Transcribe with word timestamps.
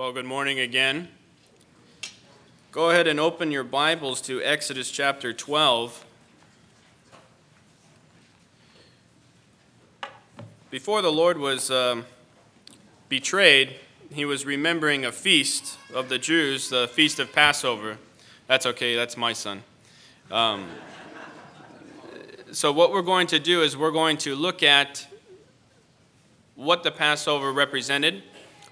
Well, 0.00 0.12
good 0.12 0.24
morning 0.24 0.58
again. 0.58 1.08
Go 2.72 2.88
ahead 2.88 3.06
and 3.06 3.20
open 3.20 3.50
your 3.50 3.64
Bibles 3.64 4.22
to 4.22 4.42
Exodus 4.42 4.90
chapter 4.90 5.34
12. 5.34 6.06
Before 10.70 11.02
the 11.02 11.12
Lord 11.12 11.36
was 11.36 11.70
um, 11.70 12.06
betrayed, 13.10 13.74
he 14.10 14.24
was 14.24 14.46
remembering 14.46 15.04
a 15.04 15.12
feast 15.12 15.76
of 15.92 16.08
the 16.08 16.16
Jews, 16.16 16.70
the 16.70 16.88
feast 16.88 17.20
of 17.20 17.30
Passover. 17.34 17.98
That's 18.46 18.64
okay, 18.64 18.96
that's 18.96 19.18
my 19.18 19.34
son. 19.34 19.64
Um, 20.30 20.66
so, 22.52 22.72
what 22.72 22.90
we're 22.90 23.02
going 23.02 23.26
to 23.26 23.38
do 23.38 23.60
is 23.60 23.76
we're 23.76 23.90
going 23.90 24.16
to 24.16 24.34
look 24.34 24.62
at 24.62 25.06
what 26.54 26.84
the 26.84 26.90
Passover 26.90 27.52
represented, 27.52 28.22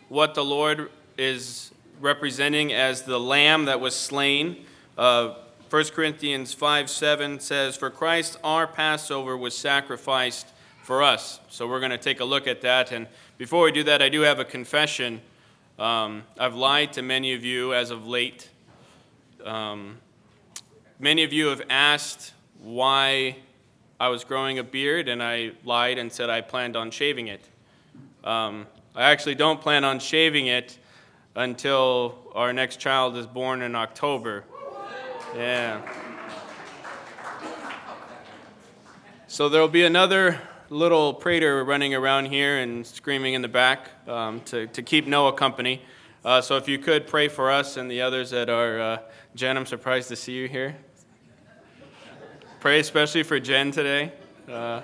what 0.09 0.35
the 0.35 0.43
Lord 0.43 0.89
is 1.19 1.73
representing 2.01 2.73
as 2.73 3.03
the 3.03 3.19
lamb 3.19 3.65
that 3.67 3.81
was 3.81 3.95
slain. 3.95 4.65
Uh, 4.97 5.35
1 5.69 5.85
Corinthians 5.87 6.55
5 6.55 6.89
7 6.89 7.41
says, 7.41 7.77
For 7.77 7.91
Christ 7.91 8.39
our 8.43 8.67
Passover 8.67 9.37
was 9.37 9.57
sacrificed 9.57 10.47
for 10.83 11.03
us. 11.03 11.41
So 11.51 11.67
we're 11.67 11.81
going 11.81 11.91
to 11.91 11.99
take 11.99 12.21
a 12.21 12.25
look 12.25 12.47
at 12.47 12.63
that. 12.63 12.93
And 12.93 13.09
before 13.37 13.65
we 13.65 13.73
do 13.73 13.83
that, 13.85 14.01
I 14.01 14.09
do 14.09 14.23
have 14.23 14.39
a 14.39 14.45
confession. 14.45 15.21
Um, 15.79 16.23
I've 16.39 16.55
lied 16.55 16.95
to 16.95 17.03
many 17.03 17.35
of 17.35 17.45
you 17.45 17.75
as 17.75 17.91
of 17.91 18.07
late. 18.07 18.49
Um, 19.45 19.99
many 20.99 21.25
of 21.25 21.33
you 21.33 21.49
have 21.49 21.63
asked 21.69 22.33
why 22.63 23.37
I 24.01 24.09
was 24.09 24.25
growing 24.25 24.59
a 24.59 24.65
beard, 24.65 25.09
and 25.09 25.23
I 25.23 25.53
lied 25.65 25.99
and 25.99 26.11
said 26.11 26.31
I 26.31 26.41
planned 26.41 26.77
on 26.77 26.91
shaving 26.91 27.27
it. 27.27 27.45
Um, 28.25 28.67
I 28.95 29.11
actually 29.11 29.35
don't 29.35 29.61
plan 29.61 29.85
on 29.85 29.99
shaving 29.99 30.47
it 30.47 30.79
until 31.39 32.17
our 32.35 32.53
next 32.53 32.81
child 32.81 33.17
is 33.17 33.25
born 33.25 33.63
in 33.63 33.77
October. 33.77 34.43
Yeah. 35.37 35.81
So 39.29 39.49
there'll 39.49 39.69
be 39.69 39.85
another 39.85 40.41
little 40.69 41.15
prater 41.15 41.63
running 41.63 41.95
around 41.95 42.27
here 42.27 42.59
and 42.59 42.85
screaming 42.85 43.35
in 43.35 43.43
the 43.43 43.49
back 43.49 43.89
um, 44.09 44.41
to, 44.47 44.67
to 44.67 44.83
keep 44.83 45.07
Noah 45.07 45.33
company. 45.33 45.81
Uh, 46.25 46.41
so 46.41 46.57
if 46.57 46.67
you 46.67 46.77
could 46.77 47.07
pray 47.07 47.29
for 47.29 47.53
us 47.53 47.77
and 47.77 47.89
the 47.89 48.03
others 48.03 48.31
that 48.31 48.51
are, 48.51 48.81
uh, 48.81 48.99
Jen, 49.37 49.57
I'm 49.57 49.65
surprised 49.65 50.09
to 50.09 50.17
see 50.17 50.33
you 50.33 50.49
here. 50.49 50.77
Pray 52.59 52.81
especially 52.81 53.23
for 53.23 53.39
Jen 53.39 53.71
today. 53.71 54.13
Uh, 54.51 54.81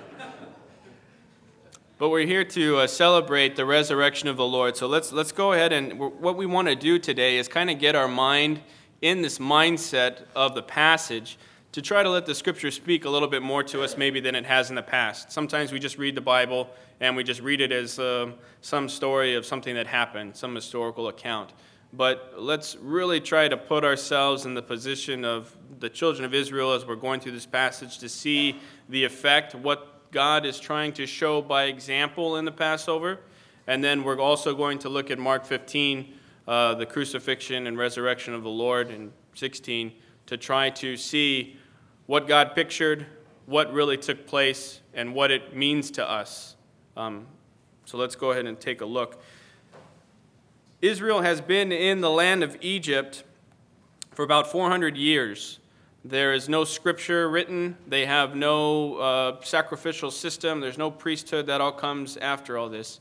but 1.97 2.09
we're 2.09 2.25
here 2.25 2.43
to 2.43 2.79
uh, 2.79 2.87
celebrate 2.87 3.55
the 3.55 3.65
resurrection 3.65 4.27
of 4.27 4.35
the 4.35 4.45
Lord. 4.45 4.75
So 4.75 4.85
let's, 4.87 5.13
let's 5.13 5.31
go 5.31 5.53
ahead 5.53 5.71
and 5.71 5.97
what 5.97 6.35
we 6.35 6.45
want 6.45 6.67
to 6.67 6.75
do 6.75 6.99
today 6.99 7.37
is 7.37 7.47
kind 7.47 7.69
of 7.69 7.79
get 7.79 7.95
our 7.95 8.07
mind 8.07 8.59
in 9.01 9.21
this 9.21 9.39
mindset 9.39 10.23
of 10.35 10.55
the 10.55 10.63
passage 10.63 11.37
to 11.71 11.81
try 11.81 12.03
to 12.03 12.09
let 12.09 12.25
the 12.25 12.35
scripture 12.35 12.69
speak 12.69 13.05
a 13.05 13.09
little 13.09 13.29
bit 13.29 13.41
more 13.41 13.63
to 13.63 13.81
us 13.81 13.97
maybe 13.97 14.19
than 14.19 14.35
it 14.35 14.45
has 14.45 14.69
in 14.69 14.75
the 14.75 14.81
past. 14.81 15.31
Sometimes 15.31 15.71
we 15.71 15.79
just 15.79 15.97
read 15.97 16.15
the 16.15 16.21
Bible 16.21 16.69
and 16.99 17.15
we 17.15 17.23
just 17.23 17.41
read 17.41 17.61
it 17.61 17.71
as 17.71 17.97
uh, 17.97 18.31
some 18.59 18.89
story 18.89 19.35
of 19.35 19.45
something 19.45 19.75
that 19.75 19.87
happened, 19.87 20.35
some 20.35 20.53
historical 20.53 21.07
account. 21.07 21.53
But 21.93 22.33
let's 22.37 22.75
really 22.75 23.21
try 23.21 23.47
to 23.47 23.55
put 23.55 23.85
ourselves 23.85 24.45
in 24.45 24.53
the 24.53 24.61
position 24.61 25.23
of 25.23 25.55
the 25.79 25.89
children 25.89 26.25
of 26.25 26.33
Israel 26.33 26.73
as 26.73 26.85
we're 26.85 26.95
going 26.95 27.21
through 27.21 27.33
this 27.33 27.45
passage 27.45 27.99
to 27.99 28.09
see 28.09 28.59
the 28.89 29.05
effect, 29.05 29.55
what 29.55 29.94
God 30.15 30.45
is 30.45 30.61
trying 30.61 30.93
to 30.93 31.05
show 31.05 31.41
by 31.41 31.65
example 31.65 32.37
in 32.37 32.45
the 32.45 32.51
Passover. 32.51 33.19
And 33.67 33.83
then 33.83 34.05
we're 34.05 34.17
also 34.17 34.55
going 34.55 34.79
to 34.79 34.87
look 34.87 35.11
at 35.11 35.19
Mark 35.19 35.43
15, 35.43 36.13
uh, 36.47 36.75
the 36.75 36.85
crucifixion 36.85 37.67
and 37.67 37.77
resurrection 37.77 38.33
of 38.33 38.41
the 38.41 38.49
Lord, 38.49 38.91
and 38.91 39.11
16, 39.33 39.91
to 40.27 40.37
try 40.37 40.69
to 40.69 40.95
see 40.95 41.57
what 42.05 42.29
God 42.29 42.55
pictured, 42.55 43.05
what 43.45 43.73
really 43.73 43.97
took 43.97 44.25
place, 44.25 44.79
and 44.93 45.13
what 45.13 45.31
it 45.31 45.53
means 45.53 45.91
to 45.91 46.09
us. 46.09 46.55
Um, 46.95 47.27
so 47.83 47.97
let's 47.97 48.15
go 48.15 48.31
ahead 48.31 48.45
and 48.45 48.57
take 48.57 48.79
a 48.79 48.85
look. 48.85 49.21
Israel 50.81 51.23
has 51.23 51.41
been 51.41 51.73
in 51.73 51.99
the 51.99 52.09
land 52.09 52.41
of 52.41 52.55
Egypt 52.61 53.25
for 54.13 54.23
about 54.23 54.49
400 54.49 54.95
years. 54.95 55.59
There 56.07 56.33
is 56.33 56.47
no 56.47 56.65
scripture 56.65 57.27
written. 57.27 57.77
They 57.87 58.05
have 58.05 58.35
no 58.35 58.97
uh, 58.97 59.41
sacrificial 59.41 60.11
system. 60.11 60.59
There's 60.59 60.77
no 60.77 60.91
priesthood. 60.91 61.47
That 61.47 61.61
all 61.61 61.71
comes 61.71 62.15
after 62.17 62.59
all 62.59 62.69
this. 62.69 62.99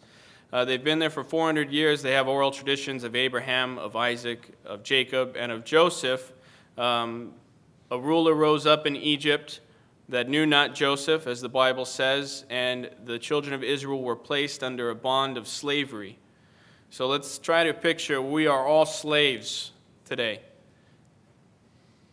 Uh, 0.50 0.65
they've 0.65 0.82
been 0.82 1.00
there 1.00 1.10
for 1.10 1.22
400 1.22 1.70
years. 1.70 2.00
They 2.00 2.12
have 2.12 2.28
oral 2.28 2.50
traditions 2.50 3.04
of 3.04 3.15
Abraham, 3.15 3.76
of 3.78 3.94
Isaac, 3.94 4.54
of 4.65 4.82
Jacob, 4.82 5.37
and 5.38 5.53
of 5.53 5.66
Joseph. 5.66 6.32
Um, 6.78 7.34
a 7.91 8.00
ruler 8.00 8.32
rose 8.32 8.66
up 8.66 8.87
in 8.87 8.97
Egypt 8.97 9.60
that 10.09 10.31
knew 10.31 10.47
not 10.47 10.75
Joseph, 10.75 11.26
as 11.26 11.42
the 11.42 11.48
Bible 11.50 11.84
says, 11.84 12.47
and 12.48 12.88
the 13.04 13.19
children 13.19 13.53
of 13.53 13.62
Israel 13.62 14.03
were 14.03 14.16
placed 14.16 14.62
under 14.62 14.88
a 14.88 14.94
bond 14.94 15.36
of 15.36 15.47
slavery. 15.47 16.16
So 16.88 17.06
let's 17.06 17.36
try 17.36 17.65
to 17.65 17.75
picture 17.75 18.22
we 18.22 18.47
are 18.47 18.66
all 18.66 18.86
slaves 18.86 19.72
today 20.06 20.41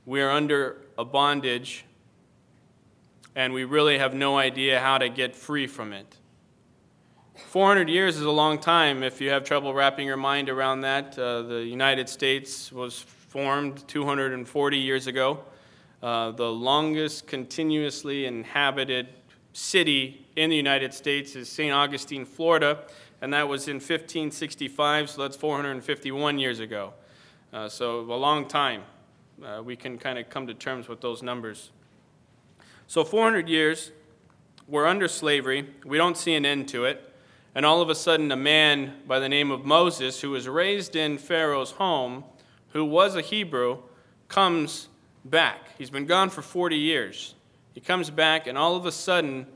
we 0.06 0.22
are 0.22 0.32
under 0.32 0.78
a 0.98 1.06
bondage 1.06 1.86
and 3.36 3.54
we 3.54 3.64
really 3.64 3.98
have 3.98 4.14
no 4.14 4.38
idea 4.38 4.80
how 4.80 4.98
to 4.98 5.10
get 5.10 5.36
free 5.36 5.68
from 5.68 5.94
it. 5.94 6.18
400 7.36 7.90
years 7.90 8.18
is 8.18 8.24
a 8.24 8.32
long 8.32 8.60
time 8.60 9.04
if 9.04 9.22
you 9.22 9.30
have 9.30 9.44
trouble 9.44 9.74
wrapping 9.74 10.06
your 10.06 10.18
mind 10.18 10.50
around 10.50 10.82
that. 10.82 11.18
Uh, 11.18 11.44
the 11.44 11.64
United 11.64 12.10
States 12.10 12.72
was 12.72 13.00
formed 13.00 13.88
240 13.88 14.78
years 14.78 15.08
ago. 15.08 15.40
Uh, 16.04 16.32
the 16.32 16.52
longest 16.52 17.28
continuously 17.28 18.26
inhabited 18.26 19.08
city 19.54 20.26
in 20.36 20.50
the 20.50 20.56
United 20.56 20.94
States 20.94 21.36
is 21.36 21.48
St. 21.48 21.72
Augustine, 21.72 22.26
Florida, 22.26 22.80
and 23.22 23.34
that 23.34 23.48
was 23.48 23.68
in 23.68 23.76
1565, 23.76 25.10
so 25.10 25.22
that's 25.22 25.38
451 25.38 26.40
years 26.40 26.60
ago. 26.60 26.94
Uh, 27.54 27.70
so 27.70 28.00
a 28.00 28.16
long 28.16 28.48
time 28.48 28.84
uh, 29.44 29.62
we 29.64 29.76
can 29.76 29.98
kind 29.98 30.20
of 30.20 30.30
come 30.30 30.48
to 30.48 30.54
terms 30.54 30.88
with 30.88 31.02
those 31.02 31.24
numbers. 31.24 31.72
So, 32.88 33.04
400 33.04 33.50
years, 33.50 33.92
we're 34.68 34.86
under 34.86 35.08
slavery. 35.08 35.68
We 35.86 35.98
don't 35.98 36.18
see 36.18 36.36
an 36.36 36.46
end 36.46 36.68
to 36.70 36.86
it. 36.86 37.14
And 37.56 37.66
all 37.66 37.82
of 37.82 37.90
a 37.90 37.96
sudden, 37.96 38.32
a 38.32 38.38
man 38.38 38.94
by 39.08 39.20
the 39.20 39.30
name 39.30 39.52
of 39.52 39.66
Moses, 39.66 40.22
who 40.22 40.32
was 40.32 40.48
raised 40.48 40.96
in 40.96 41.18
Pharaoh's 41.18 41.72
home, 41.72 42.24
who 42.70 42.86
was 42.86 43.16
a 43.16 43.22
Hebrew, 43.22 43.80
comes 44.28 44.88
back. 45.26 45.70
He's 45.78 45.90
been 45.90 46.06
gone 46.06 46.30
for 46.30 46.42
40 46.42 46.78
years. 46.78 47.36
He 47.74 47.82
comes 47.82 48.10
back, 48.10 48.48
and 48.48 48.58
all 48.58 48.76
of 48.76 48.86
a 48.86 48.92
sudden, 48.92 49.48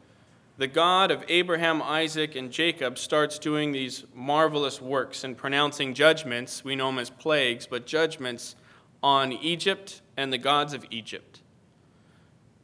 the 0.57 0.67
God 0.67 1.12
of 1.12 1.23
Abraham, 1.28 1.81
Isaac, 1.81 2.35
and 2.35 2.52
Jacob 2.52 2.97
starts 2.97 3.38
doing 3.38 3.72
these 3.72 4.06
marvelous 4.13 4.81
works 4.81 5.23
and 5.23 5.38
pronouncing 5.38 5.94
judgments. 5.94 6.63
We 6.63 6.75
know 6.75 6.88
them 6.88 7.00
as 7.00 7.09
plagues, 7.09 7.67
but 7.67 7.85
judgments 7.85 8.56
on 9.05 9.31
Egypt 9.31 10.01
and 10.17 10.33
the 10.33 10.38
gods 10.39 10.73
of 10.73 10.83
Egypt, 10.89 11.43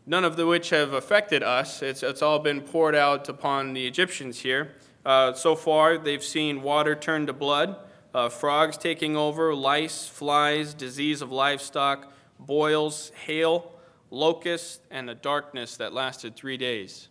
none 0.08 0.26
of 0.26 0.38
the 0.38 0.48
which 0.48 0.72
have 0.72 0.92
affected 0.92 1.44
us. 1.44 1.84
It's, 1.84 2.02
it's 2.02 2.24
all 2.24 2.40
been 2.40 2.62
poured 2.62 2.96
out 2.96 3.30
upon 3.30 3.74
the 3.74 3.86
Egyptians 3.86 4.40
here. 4.40 4.72
Uh, 5.06 5.34
so 5.34 5.56
far, 5.56 6.00
they've 6.00 6.24
seen 6.24 6.64
water 6.64 6.96
turn 6.96 7.28
to 7.28 7.34
blood, 7.34 7.76
uh, 8.16 8.28
frogs 8.28 8.76
taking 8.76 9.16
over, 9.16 9.54
lice, 9.54 10.08
flies, 10.08 10.74
disease 10.74 11.22
of 11.22 11.32
livestock, 11.32 12.12
boils, 12.40 13.12
hail, 13.28 13.74
locusts, 14.10 14.80
and 14.90 15.12
a 15.12 15.16
darkness 15.16 15.78
that 15.78 15.94
lasted 15.94 16.36
three 16.36 16.58
days. 16.58 17.10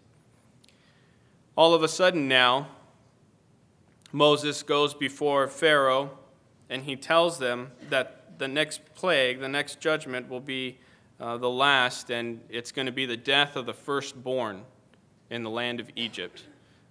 All 1.54 1.72
of 1.72 1.84
a 1.84 1.88
sudden 1.88 2.26
now, 2.26 2.66
Moses 4.10 4.64
goes 4.64 4.92
before 4.92 5.46
Pharaoh 5.46 6.18
and 6.68 6.82
he 6.82 6.96
tells 6.96 7.38
them 7.38 7.70
that 7.90 8.19
the 8.40 8.48
next 8.48 8.80
plague, 8.94 9.38
the 9.38 9.48
next 9.48 9.78
judgment, 9.78 10.28
will 10.28 10.40
be 10.40 10.78
uh, 11.20 11.36
the 11.36 11.48
last, 11.48 12.10
and 12.10 12.40
it's 12.48 12.72
going 12.72 12.86
to 12.86 12.92
be 12.92 13.06
the 13.06 13.16
death 13.16 13.54
of 13.54 13.66
the 13.66 13.74
firstborn 13.74 14.62
in 15.28 15.44
the 15.44 15.50
land 15.50 15.78
of 15.78 15.88
Egypt. 15.94 16.44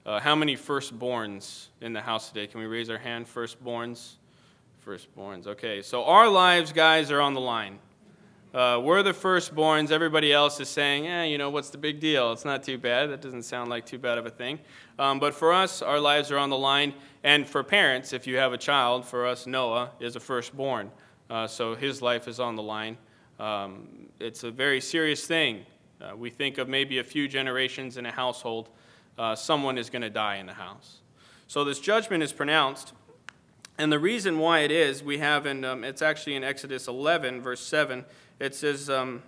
Uh, 0.05 0.19
how 0.19 0.35
many 0.35 0.55
firstborns 0.55 1.67
in 1.81 1.91
the 1.91 1.99
house 1.99 2.29
today? 2.29 2.47
Can 2.47 2.61
we 2.61 2.67
raise 2.67 2.89
our 2.89 2.97
hand? 2.97 3.25
Firstborns? 3.25 4.13
Firstborns. 4.85 5.47
Okay, 5.47 5.81
so 5.81 6.05
our 6.05 6.29
lives, 6.29 6.71
guys, 6.71 7.11
are 7.11 7.19
on 7.19 7.33
the 7.33 7.41
line. 7.41 7.79
Uh, 8.53 8.79
we're 8.83 9.03
the 9.03 9.11
firstborns. 9.11 9.91
Everybody 9.91 10.31
else 10.31 10.59
is 10.59 10.69
saying, 10.69 11.05
eh, 11.05 11.25
you 11.25 11.37
know, 11.37 11.49
what's 11.49 11.69
the 11.69 11.77
big 11.77 11.99
deal? 11.99 12.31
It's 12.31 12.45
not 12.45 12.63
too 12.63 12.77
bad. 12.77 13.09
That 13.11 13.21
doesn't 13.21 13.43
sound 13.43 13.69
like 13.69 13.85
too 13.85 13.99
bad 13.99 14.17
of 14.17 14.25
a 14.25 14.31
thing. 14.31 14.59
Um, 14.97 15.19
but 15.19 15.33
for 15.33 15.53
us, 15.53 15.81
our 15.81 15.99
lives 15.99 16.31
are 16.31 16.37
on 16.37 16.49
the 16.49 16.57
line. 16.57 16.93
And 17.23 17.47
for 17.47 17.63
parents, 17.63 18.13
if 18.13 18.25
you 18.25 18.37
have 18.37 18.53
a 18.53 18.57
child, 18.57 19.05
for 19.05 19.27
us, 19.27 19.45
Noah 19.45 19.91
is 19.99 20.15
a 20.15 20.19
firstborn. 20.19 20.91
Uh, 21.29 21.45
so 21.45 21.75
his 21.75 22.01
life 22.01 22.27
is 22.27 22.39
on 22.39 22.55
the 22.55 22.63
line. 22.63 22.97
Um, 23.39 24.09
it's 24.19 24.43
a 24.43 24.51
very 24.51 24.81
serious 24.81 25.25
thing. 25.25 25.65
Uh, 26.01 26.15
we 26.15 26.29
think 26.29 26.57
of 26.57 26.67
maybe 26.67 26.97
a 26.99 27.03
few 27.03 27.27
generations 27.27 27.97
in 27.97 28.05
a 28.05 28.11
household, 28.11 28.69
uh, 29.17 29.35
someone 29.35 29.77
is 29.77 29.89
going 29.89 30.01
to 30.01 30.09
die 30.09 30.37
in 30.37 30.45
the 30.45 30.53
house. 30.53 30.99
So 31.47 31.63
this 31.63 31.79
judgment 31.79 32.23
is 32.23 32.31
pronounced, 32.31 32.93
And 33.77 33.91
the 33.91 33.99
reason 33.99 34.39
why 34.39 34.59
it 34.59 34.71
is, 34.71 35.03
we 35.03 35.19
have 35.19 35.45
in, 35.45 35.63
um, 35.63 35.83
it's 35.83 36.01
actually 36.01 36.35
in 36.35 36.43
Exodus 36.43 36.87
11, 36.87 37.41
verse 37.41 37.61
7, 37.61 38.05
it 38.39 38.55
says, 38.55 38.89
um, 38.89 39.23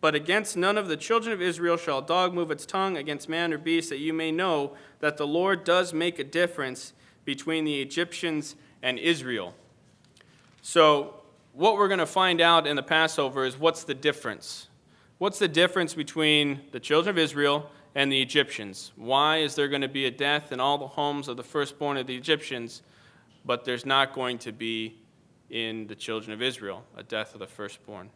But 0.00 0.14
against 0.14 0.56
none 0.56 0.76
of 0.76 0.88
the 0.88 0.96
children 0.96 1.32
of 1.32 1.40
Israel 1.40 1.76
shall 1.76 1.98
a 1.98 2.06
dog 2.06 2.34
move 2.34 2.50
its 2.50 2.66
tongue 2.66 2.96
against 2.96 3.28
man 3.28 3.52
or 3.52 3.58
beast, 3.58 3.90
that 3.90 3.98
you 3.98 4.12
may 4.12 4.32
know 4.32 4.76
that 5.00 5.16
the 5.16 5.26
Lord 5.26 5.64
does 5.64 5.92
make 5.92 6.18
a 6.18 6.24
difference 6.24 6.92
between 7.24 7.64
the 7.64 7.80
Egyptians 7.80 8.54
and 8.82 8.98
Israel. 8.98 9.54
So, 10.62 11.14
what 11.52 11.76
we're 11.76 11.88
going 11.88 11.98
to 11.98 12.06
find 12.06 12.40
out 12.40 12.66
in 12.66 12.76
the 12.76 12.82
Passover 12.82 13.44
is 13.44 13.58
what's 13.58 13.84
the 13.84 13.94
difference? 13.94 14.68
What's 15.18 15.38
the 15.38 15.48
difference 15.48 15.94
between 15.94 16.60
the 16.70 16.80
children 16.80 17.10
of 17.14 17.18
Israel 17.18 17.70
and 17.94 18.12
the 18.12 18.20
Egyptians? 18.22 18.92
Why 18.96 19.38
is 19.38 19.54
there 19.54 19.68
going 19.68 19.82
to 19.82 19.88
be 19.88 20.06
a 20.06 20.10
death 20.10 20.52
in 20.52 20.60
all 20.60 20.78
the 20.78 20.86
homes 20.86 21.26
of 21.26 21.36
the 21.36 21.42
firstborn 21.42 21.96
of 21.96 22.06
the 22.06 22.16
Egyptians, 22.16 22.82
but 23.44 23.64
there's 23.64 23.84
not 23.84 24.14
going 24.14 24.38
to 24.38 24.52
be 24.52 24.98
in 25.50 25.86
the 25.86 25.96
children 25.96 26.32
of 26.32 26.42
Israel 26.42 26.84
a 26.96 27.02
death 27.02 27.34
of 27.34 27.40
the 27.40 27.46
firstborn? 27.46 28.10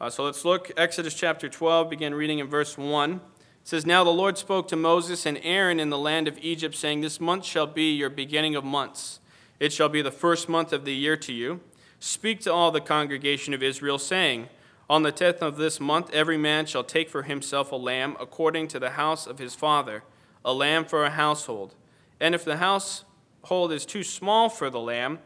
Uh, 0.00 0.10
so 0.10 0.24
let's 0.24 0.44
look 0.44 0.72
Exodus 0.76 1.14
chapter 1.14 1.48
12, 1.48 1.88
begin 1.88 2.14
reading 2.14 2.38
in 2.38 2.48
verse 2.48 2.76
1. 2.76 3.12
It 3.12 3.20
says, 3.64 3.86
Now 3.86 4.04
the 4.04 4.10
Lord 4.10 4.36
spoke 4.36 4.68
to 4.68 4.76
Moses 4.76 5.26
and 5.26 5.38
Aaron 5.42 5.80
in 5.80 5.90
the 5.90 5.98
land 5.98 6.28
of 6.28 6.38
Egypt, 6.38 6.74
saying, 6.74 7.00
This 7.00 7.20
month 7.20 7.44
shall 7.44 7.66
be 7.66 7.92
your 7.92 8.10
beginning 8.10 8.56
of 8.56 8.64
months. 8.64 9.20
It 9.58 9.72
shall 9.72 9.88
be 9.88 10.02
the 10.02 10.10
first 10.10 10.48
month 10.48 10.72
of 10.72 10.84
the 10.84 10.94
year 10.94 11.16
to 11.16 11.32
you. 11.32 11.60
Speak 11.98 12.40
to 12.40 12.52
all 12.52 12.70
the 12.70 12.80
congregation 12.80 13.54
of 13.54 13.62
Israel, 13.62 13.98
saying, 13.98 14.48
On 14.90 15.02
the 15.02 15.12
tenth 15.12 15.42
of 15.42 15.56
this 15.56 15.80
month 15.80 16.12
every 16.12 16.36
man 16.36 16.66
shall 16.66 16.84
take 16.84 17.08
for 17.08 17.22
himself 17.22 17.72
a 17.72 17.76
lamb 17.76 18.16
according 18.20 18.68
to 18.68 18.78
the 18.78 18.90
house 18.90 19.26
of 19.26 19.38
his 19.38 19.54
father, 19.54 20.04
a 20.44 20.52
lamb 20.52 20.84
for 20.84 21.04
a 21.04 21.10
household. 21.10 21.74
And 22.20 22.34
if 22.34 22.44
the 22.44 22.58
household 22.58 23.72
is 23.72 23.86
too 23.86 24.02
small 24.02 24.48
for 24.48 24.68
the 24.68 24.80
lamb, 24.80 25.20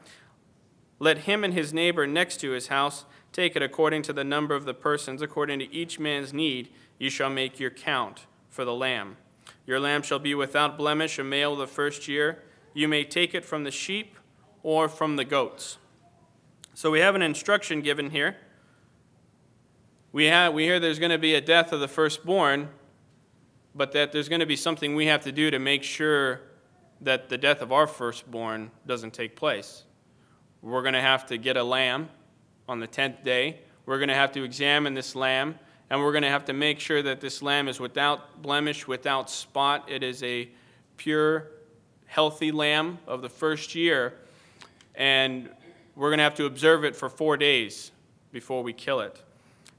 let 0.99 1.19
him 1.19 1.43
and 1.43 1.55
his 1.55 1.73
neighbor 1.73 2.07
next 2.07 2.39
to 2.41 2.51
his 2.51 2.69
house 2.69 3.05
take 3.33 3.57
it 3.57 3.63
according 3.63 4.03
to 4.03 4.13
the 4.13 4.25
number 4.25 4.55
of 4.55 4.65
the 4.65 4.75
persons, 4.75 5.23
according 5.23 5.59
to 5.61 5.73
each 5.73 5.99
man's 5.99 6.33
need, 6.33 6.69
you 6.99 7.11
shall 7.11 7.31
make 7.31 7.59
your 7.59 7.71
count 7.71 8.27
for 8.49 8.65
the 8.65 8.75
lamb. 8.75 9.17
Your 9.67 9.81
lamb 9.81 10.03
shall 10.03 10.19
be 10.19 10.35
without 10.35 10.77
blemish, 10.77 11.19
a 11.19 11.25
male 11.25 11.55
of 11.55 11.59
the 11.59 11.67
first 11.67 12.09
year. 12.09 12.43
You 12.75 12.89
may 12.89 13.05
take 13.05 13.35
it 13.35 13.45
from 13.45 13.65
the 13.65 13.71
sheep 13.71 14.17
or 14.63 14.89
from 14.89 15.17
the 15.17 15.25
goats. 15.25 15.79
So 16.75 16.91
we 16.91 17.01
have 17.01 17.15
an 17.15 17.23
instruction 17.23 17.83
given 17.83 18.11
here. 18.11 18.37
We, 20.13 20.27
have, 20.27 20.55
we 20.55 20.65
hear 20.65 20.81
there's 20.81 20.99
going 20.99 21.13
to 21.13 21.19
be 21.19 21.35
a 21.35 21.41
death 21.41 21.73
of 21.73 21.81
the 21.81 21.89
firstborn, 21.89 22.69
but 23.75 23.93
that 23.93 24.13
there's 24.13 24.29
going 24.29 24.41
to 24.41 24.47
be 24.47 24.57
something 24.57 24.95
we 24.95 25.07
have 25.07 25.23
to 25.25 25.33
do 25.33 25.51
to 25.51 25.59
make 25.59 25.83
sure 25.83 26.41
that 27.01 27.29
the 27.29 27.39
death 27.39 27.63
of 27.63 27.73
our 27.73 27.87
firstborn 27.87 28.71
doesn't 28.87 29.13
take 29.13 29.37
place. 29.37 29.85
We're 30.63 30.83
going 30.83 30.95
to 30.95 31.01
have 31.01 31.27
to 31.27 31.39
get 31.39 31.57
a 31.57 31.65
lamb 31.65 32.11
on 32.69 32.81
the 32.81 32.89
10th 32.89 33.23
day. 33.23 33.61
We're 33.87 33.99
going 33.99 34.09
to 34.09 34.15
have 34.15 34.33
to 34.33 34.43
examine 34.43 34.95
this 34.95 35.15
lamb, 35.15 35.59
and 35.89 36.01
we're 36.01 36.13
going 36.13 36.23
to 36.23 36.29
have 36.29 36.45
to 36.47 36.53
make 36.53 36.81
sure 36.81 37.03
that 37.03 37.21
this 37.21 37.41
lamb 37.41 37.69
is 37.69 37.81
without 37.81 38.43
blemish, 38.43 38.87
without 38.87 39.31
spot. 39.31 39.91
It 39.91 40.03
is 40.03 40.23
a 40.23 40.49
pure, 40.97 41.49
healthy 42.07 42.53
lamb 42.53 42.99
of 43.07 43.23
the 43.23 43.29
first 43.29 43.75
year. 43.75 44.15
And 44.95 45.51
we're 45.97 46.11
going 46.11 46.19
to 46.19 46.25
have 46.25 46.35
to 46.37 46.47
observe 46.47 46.85
it 46.85 46.97
for 46.97 47.09
four 47.09 47.37
days 47.37 47.93
before 48.33 48.63
we 48.63 48.73
kill 48.73 49.01
it. 49.01 49.23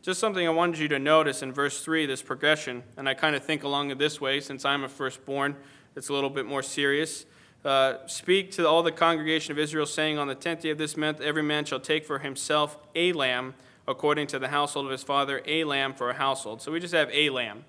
Just 0.02 0.19
something 0.19 0.48
I 0.48 0.50
wanted 0.50 0.80
you 0.80 0.88
to 0.90 1.00
notice 1.00 1.44
in 1.44 1.54
verse 1.54 1.84
3, 1.84 2.08
this 2.08 2.24
progression, 2.24 2.84
and 2.98 3.08
I 3.08 3.13
kind 3.13 3.36
of 3.36 3.44
think 3.44 3.63
along 3.63 3.92
it 3.92 4.00
this 4.00 4.19
way 4.19 4.40
since 4.40 4.66
I'm 4.66 4.84
a 4.84 4.90
firstborn, 4.90 5.56
it's 5.96 6.10
a 6.10 6.13
little 6.13 6.30
bit 6.30 6.46
more 6.46 6.63
serious. 6.63 7.25
Uh, 7.63 7.98
speak 8.08 8.52
to 8.52 8.68
all 8.68 8.81
the 8.81 8.92
congregation 8.92 9.52
of 9.52 9.60
Israel, 9.60 9.86
saying, 9.86 10.18
On 10.18 10.28
the 10.28 10.34
tenth 10.34 10.62
day 10.62 10.72
of 10.72 10.80
this 10.80 10.98
month, 10.98 11.22
every 11.22 11.44
man 11.44 11.66
shall 11.66 11.80
take 11.80 12.06
for 12.06 12.18
himself 12.19 12.78
a 12.96 13.13
lamb, 13.13 13.54
according 13.88 14.25
to 14.28 14.40
the 14.40 14.48
household 14.48 14.88
of 14.88 14.92
his 14.92 15.04
father, 15.04 15.44
a 15.46 15.63
lamb 15.66 15.94
for 15.94 16.10
a 16.10 16.16
household. 16.16 16.62
So 16.63 16.72
we 16.72 16.80
just 16.80 16.94
have 16.96 17.10
a 17.12 17.30
lamb. 17.30 17.63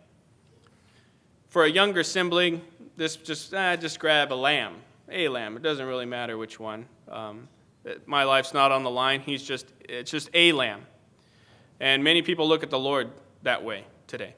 For 1.49 1.65
a 1.65 1.71
younger 1.71 2.03
sibling, 2.03 2.63
this 2.97 3.17
just 3.17 3.53
ah, 3.53 3.77
just 3.77 3.99
grab 3.99 4.33
a 4.33 4.35
lamb, 4.35 4.77
a 5.13 5.29
lamb. 5.29 5.57
It 5.57 5.63
doesn't 5.63 5.87
really 5.87 6.07
matter 6.07 6.37
which 6.37 6.59
one. 6.59 6.87
Um, 7.09 7.49
my 8.07 8.25
life's 8.25 8.55
not 8.55 8.73
on 8.73 8.85
the 8.85 8.91
line. 8.91 9.21
He's 9.21 9.43
just, 9.43 9.67
it's 9.81 10.11
just 10.11 10.31
a 10.35 10.53
lamb. 10.53 10.87
And 11.81 12.05
many 12.05 12.23
people 12.23 12.49
look 12.49 12.63
at 12.63 12.71
the 12.71 12.79
Lord 12.79 13.11
that 13.43 13.65
way 13.65 13.85
today. 14.07 14.35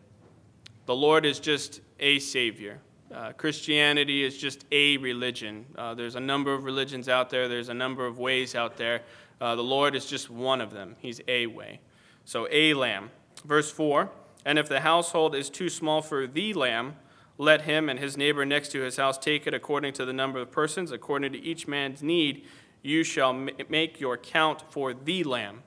The 0.86 0.94
Lord 0.94 1.26
is 1.26 1.40
just 1.40 1.80
a 2.00 2.18
Savior. 2.18 2.80
Uh, 3.12 3.32
Christianity 3.32 4.24
is 4.24 4.36
just 4.36 4.64
a 4.72 4.96
religion. 4.96 5.66
Uh, 5.76 5.94
there's 5.94 6.16
a 6.16 6.20
number 6.20 6.52
of 6.52 6.64
religions 6.64 7.08
out 7.08 7.30
there, 7.30 7.48
there's 7.48 7.68
a 7.68 7.74
number 7.74 8.06
of 8.06 8.18
ways 8.18 8.54
out 8.54 8.76
there. 8.76 9.02
Uh, 9.40 9.54
the 9.54 9.62
Lord 9.62 9.94
is 9.94 10.06
just 10.06 10.30
one 10.30 10.60
of 10.60 10.72
them. 10.72 10.96
He's 10.98 11.20
a 11.28 11.46
way. 11.46 11.80
So, 12.24 12.48
a 12.50 12.74
lamb. 12.74 13.10
Verse 13.44 13.70
4 13.70 14.10
And 14.44 14.58
if 14.58 14.68
the 14.68 14.80
household 14.80 15.34
is 15.34 15.50
too 15.50 15.68
small 15.68 16.02
for 16.02 16.26
the 16.26 16.54
lamb, 16.54 16.96
let 17.36 17.62
him 17.62 17.88
and 17.88 17.98
his 17.98 18.16
neighbor 18.16 18.44
next 18.44 18.70
to 18.72 18.80
his 18.80 18.96
house 18.96 19.18
take 19.18 19.46
it 19.46 19.54
according 19.54 19.92
to 19.94 20.04
the 20.04 20.12
number 20.12 20.40
of 20.40 20.50
persons, 20.50 20.92
according 20.92 21.32
to 21.32 21.38
each 21.42 21.66
man's 21.66 22.02
need 22.02 22.44
you 22.84 23.02
shall 23.02 23.32
make 23.32 23.98
your 23.98 24.18
count 24.18 24.62
for 24.68 24.92
the 24.92 25.24
lamb. 25.24 25.62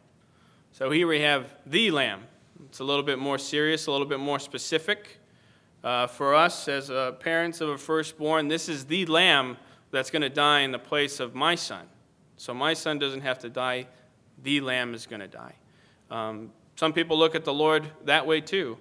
So 0.71 0.91
here 0.91 1.07
we 1.07 1.21
have 1.21 1.53
the 1.65 1.89
lamb. 1.89 2.21
It's 2.65 2.79
a 2.79 2.83
little 2.83 3.03
bit 3.03 3.17
more 3.17 3.39
serious, 3.39 3.87
a 3.87 3.91
little 3.91 4.05
bit 4.05 4.19
more 4.19 4.37
specific. 4.37 5.19
Uh, 5.83 6.05
for 6.05 6.35
us, 6.35 6.67
as 6.67 6.91
uh, 6.91 7.13
parents 7.13 7.59
of 7.59 7.69
a 7.69 7.77
firstborn, 7.77 8.47
this 8.47 8.69
is 8.69 8.85
the 8.85 9.07
lamb 9.07 9.57
that's 9.89 10.11
going 10.11 10.21
to 10.21 10.29
die 10.29 10.59
in 10.59 10.71
the 10.71 10.79
place 10.79 11.19
of 11.19 11.33
my 11.33 11.55
son. 11.55 11.87
So 12.37 12.53
my 12.53 12.75
son 12.75 12.99
doesn't 12.99 13.21
have 13.21 13.39
to 13.39 13.49
die, 13.49 13.87
the 14.43 14.61
lamb 14.61 14.93
is 14.93 15.07
going 15.07 15.21
to 15.21 15.27
die. 15.27 15.55
Um, 16.11 16.51
some 16.75 16.93
people 16.93 17.17
look 17.17 17.33
at 17.33 17.45
the 17.45 17.53
Lord 17.53 17.89
that 18.05 18.27
way 18.27 18.41
too. 18.41 18.77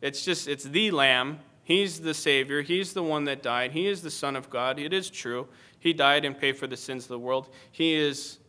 It's 0.00 0.24
just, 0.24 0.48
it's 0.48 0.64
the 0.64 0.90
lamb. 0.90 1.38
He's 1.72 2.00
the 2.00 2.12
Savior. 2.12 2.60
He's 2.60 2.92
the 2.92 3.02
one 3.02 3.24
that 3.24 3.42
died. 3.42 3.72
He 3.72 3.86
is 3.86 4.02
the 4.02 4.10
Son 4.10 4.36
of 4.36 4.50
God. 4.50 4.78
It 4.78 4.92
is 4.92 5.08
true. 5.08 5.48
He 5.78 5.94
died 5.94 6.26
and 6.26 6.36
paid 6.36 6.58
for 6.58 6.66
the 6.66 6.76
sins 6.76 7.04
of 7.04 7.08
the 7.08 7.18
world. 7.18 7.48
He 7.70 7.94
is 7.94 8.40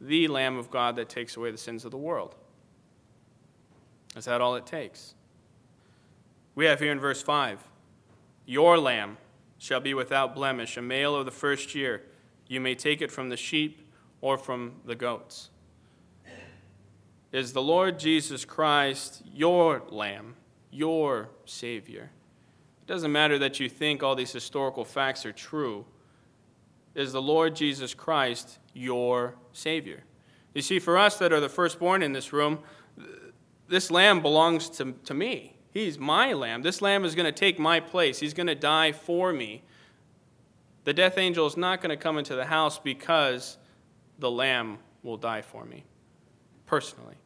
the 0.00 0.26
Lamb 0.26 0.56
of 0.56 0.68
God 0.68 0.96
that 0.96 1.08
takes 1.08 1.36
away 1.36 1.52
the 1.52 1.56
sins 1.56 1.84
of 1.84 1.92
the 1.92 1.96
world. 1.96 2.34
Is 4.16 4.24
that 4.24 4.40
all 4.40 4.56
it 4.56 4.66
takes? 4.66 5.14
We 6.56 6.64
have 6.64 6.80
here 6.80 6.90
in 6.90 6.98
verse 6.98 7.22
5 7.22 7.62
Your 8.46 8.78
lamb 8.78 9.18
shall 9.58 9.78
be 9.78 9.94
without 9.94 10.34
blemish, 10.34 10.76
a 10.76 10.82
male 10.82 11.14
of 11.14 11.26
the 11.26 11.30
first 11.30 11.76
year. 11.76 12.02
You 12.48 12.60
may 12.60 12.74
take 12.74 13.00
it 13.00 13.12
from 13.12 13.28
the 13.28 13.36
sheep 13.36 13.88
or 14.20 14.36
from 14.36 14.72
the 14.84 14.96
goats. 14.96 15.50
Is 17.30 17.52
the 17.52 17.62
Lord 17.62 18.00
Jesus 18.00 18.44
Christ 18.44 19.22
your 19.32 19.84
lamb, 19.88 20.34
your 20.72 21.28
Savior? 21.44 22.10
It 22.82 22.86
doesn't 22.86 23.12
matter 23.12 23.38
that 23.38 23.60
you 23.60 23.68
think 23.68 24.02
all 24.02 24.14
these 24.14 24.32
historical 24.32 24.84
facts 24.84 25.24
are 25.24 25.32
true 25.32 25.84
is 26.94 27.12
the 27.12 27.22
Lord 27.22 27.54
Jesus 27.54 27.94
Christ 27.94 28.58
your 28.74 29.34
Savior. 29.52 30.02
You 30.54 30.62
see, 30.62 30.78
for 30.78 30.98
us 30.98 31.16
that 31.18 31.32
are 31.32 31.40
the 31.40 31.48
firstborn 31.48 32.02
in 32.02 32.12
this 32.12 32.32
room, 32.32 32.60
this 33.68 33.90
lamb 33.90 34.20
belongs 34.20 34.68
to, 34.70 34.92
to 35.04 35.14
me. 35.14 35.56
He's 35.70 35.98
my 35.98 36.32
lamb. 36.32 36.62
This 36.62 36.82
lamb 36.82 37.04
is 37.04 37.14
going 37.14 37.26
to 37.26 37.32
take 37.32 37.58
my 37.58 37.78
place, 37.78 38.18
he's 38.18 38.34
going 38.34 38.48
to 38.48 38.54
die 38.54 38.92
for 38.92 39.32
me. 39.32 39.62
The 40.84 40.94
death 40.94 41.18
angel 41.18 41.46
is 41.46 41.56
not 41.56 41.80
going 41.80 41.90
to 41.90 41.96
come 41.96 42.18
into 42.18 42.34
the 42.34 42.46
house 42.46 42.78
because 42.78 43.58
the 44.18 44.30
lamb 44.30 44.78
will 45.02 45.18
die 45.18 45.42
for 45.42 45.64
me 45.64 45.84
personally. 46.66 47.16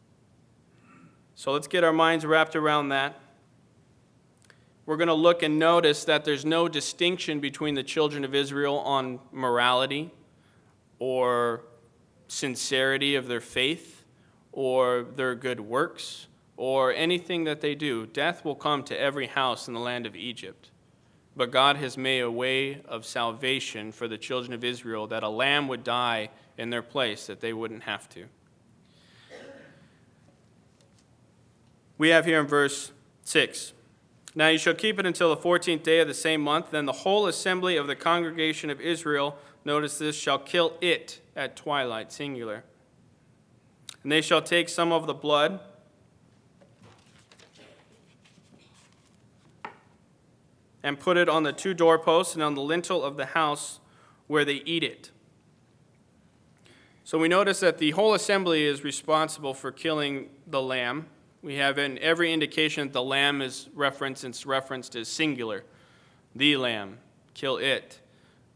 So 1.37 1.53
let's 1.53 1.69
get 1.69 1.85
our 1.85 1.93
minds 1.93 2.27
wrapped 2.27 2.57
around 2.57 2.91
that 2.91 3.19
we're 4.87 4.97
going 4.97 5.09
to 5.09 5.15
look 5.15 5.43
and 5.43 5.59
notice 5.59 6.05
that 6.05 6.25
there's 6.25 6.45
no 6.45 6.69
distinction 6.69 7.41
between 7.41 7.75
the 7.75 7.83
children 7.83 8.25
of 8.25 8.35
Israel 8.35 8.79
on 8.81 9.19
morality 9.33 10.11
or 10.99 11.63
sincerity 12.29 13.15
of 13.15 13.27
their 13.27 13.41
faith 13.41 14.05
or 14.53 15.07
their 15.17 15.35
good 15.35 15.61
works 15.61 16.27
or 16.57 16.93
anything 16.93 17.45
that 17.45 17.61
they 17.61 17.75
do. 17.75 18.07
Death 18.07 18.45
will 18.45 18.55
come 18.55 18.83
to 18.85 18.99
every 18.99 19.27
house 19.27 19.69
in 19.69 19.75
the 19.75 19.81
land 19.81 20.07
of 20.07 20.15
Egypt. 20.15 20.71
But 21.37 21.51
God 21.51 21.77
has 21.79 21.99
made 21.99 22.21
a 22.21 22.31
way 22.31 22.81
of 22.87 23.05
salvation 23.05 23.91
for 23.91 24.07
the 24.07 24.19
children 24.19 24.53
of 24.53 24.63
Israel 24.63 25.07
that 25.09 25.23
a 25.23 25.29
lamb 25.29 25.67
would 25.69 25.83
die 25.83 26.29
in 26.57 26.71
their 26.71 26.83
place, 26.83 27.27
that 27.27 27.41
they 27.41 27.53
wouldn't 27.53 27.83
have 27.85 28.09
to. 28.11 28.27
We 31.97 32.11
have 32.11 32.25
here 32.25 32.41
in 32.41 32.47
verse 32.47 32.93
6 33.25 33.73
now 34.35 34.49
you 34.49 34.59
shall 34.59 34.75
keep 34.75 34.99
it 34.99 35.07
until 35.07 35.29
the 35.29 35.37
fourteenth 35.37 35.83
day 35.83 36.01
of 36.01 36.09
the 36.09 36.15
same 36.15 36.41
month. 36.41 36.71
Then 36.71 36.87
the 36.87 36.93
whole 36.93 37.27
assembly 37.27 37.77
of 37.77 37.87
the 37.87 37.97
congregation 37.97 38.69
of 38.71 38.81
Israel, 38.81 39.39
notice 39.65 39.99
this, 39.99 40.17
shall 40.17 40.39
kill 40.39 40.77
it 40.81 41.21
at 41.37 41.57
twilight, 41.57 42.13
singular. 42.13 42.65
And 44.03 44.11
they 44.11 44.21
shall 44.21 44.43
take 44.43 44.69
some 44.69 44.93
of 44.93 45.07
the 45.07 45.15
blood 45.15 45.61
and 50.83 51.01
put 51.01 51.17
it 51.17 51.29
on 51.29 51.45
the 51.45 51.53
two 51.53 51.73
doorposts 51.73 52.35
and 52.35 52.43
on 52.43 52.55
the 52.55 52.61
lintel 52.61 53.03
of 53.03 53.17
the 53.17 53.27
house 53.27 53.81
where 54.27 54.45
they 54.45 54.63
eat 54.67 54.83
it. 54.83 55.11
So 57.05 57.19
we 57.19 57.29
notice 57.29 57.61
that 57.61 57.79
the 57.79 57.93
whole 57.93 58.15
assembly 58.15 58.65
is 58.65 58.85
responsible 58.85 59.55
for 59.55 59.71
killing 59.73 60.29
the 60.47 60.61
lamb. 60.61 61.07
We 61.45 61.57
have 61.57 61.77
in 61.77 61.99
every 61.99 62.33
indication 62.33 62.89
that 62.89 62.95
the 62.95 63.03
lamb 63.03 63.43
is 63.43 63.69
referenced, 63.75 64.25
it's 64.25 64.47
referenced 64.47 64.97
as 64.97 65.09
singular. 65.09 65.63
The 66.35 66.57
lamb, 66.57 66.97
kill 67.35 67.59
it. 67.59 68.01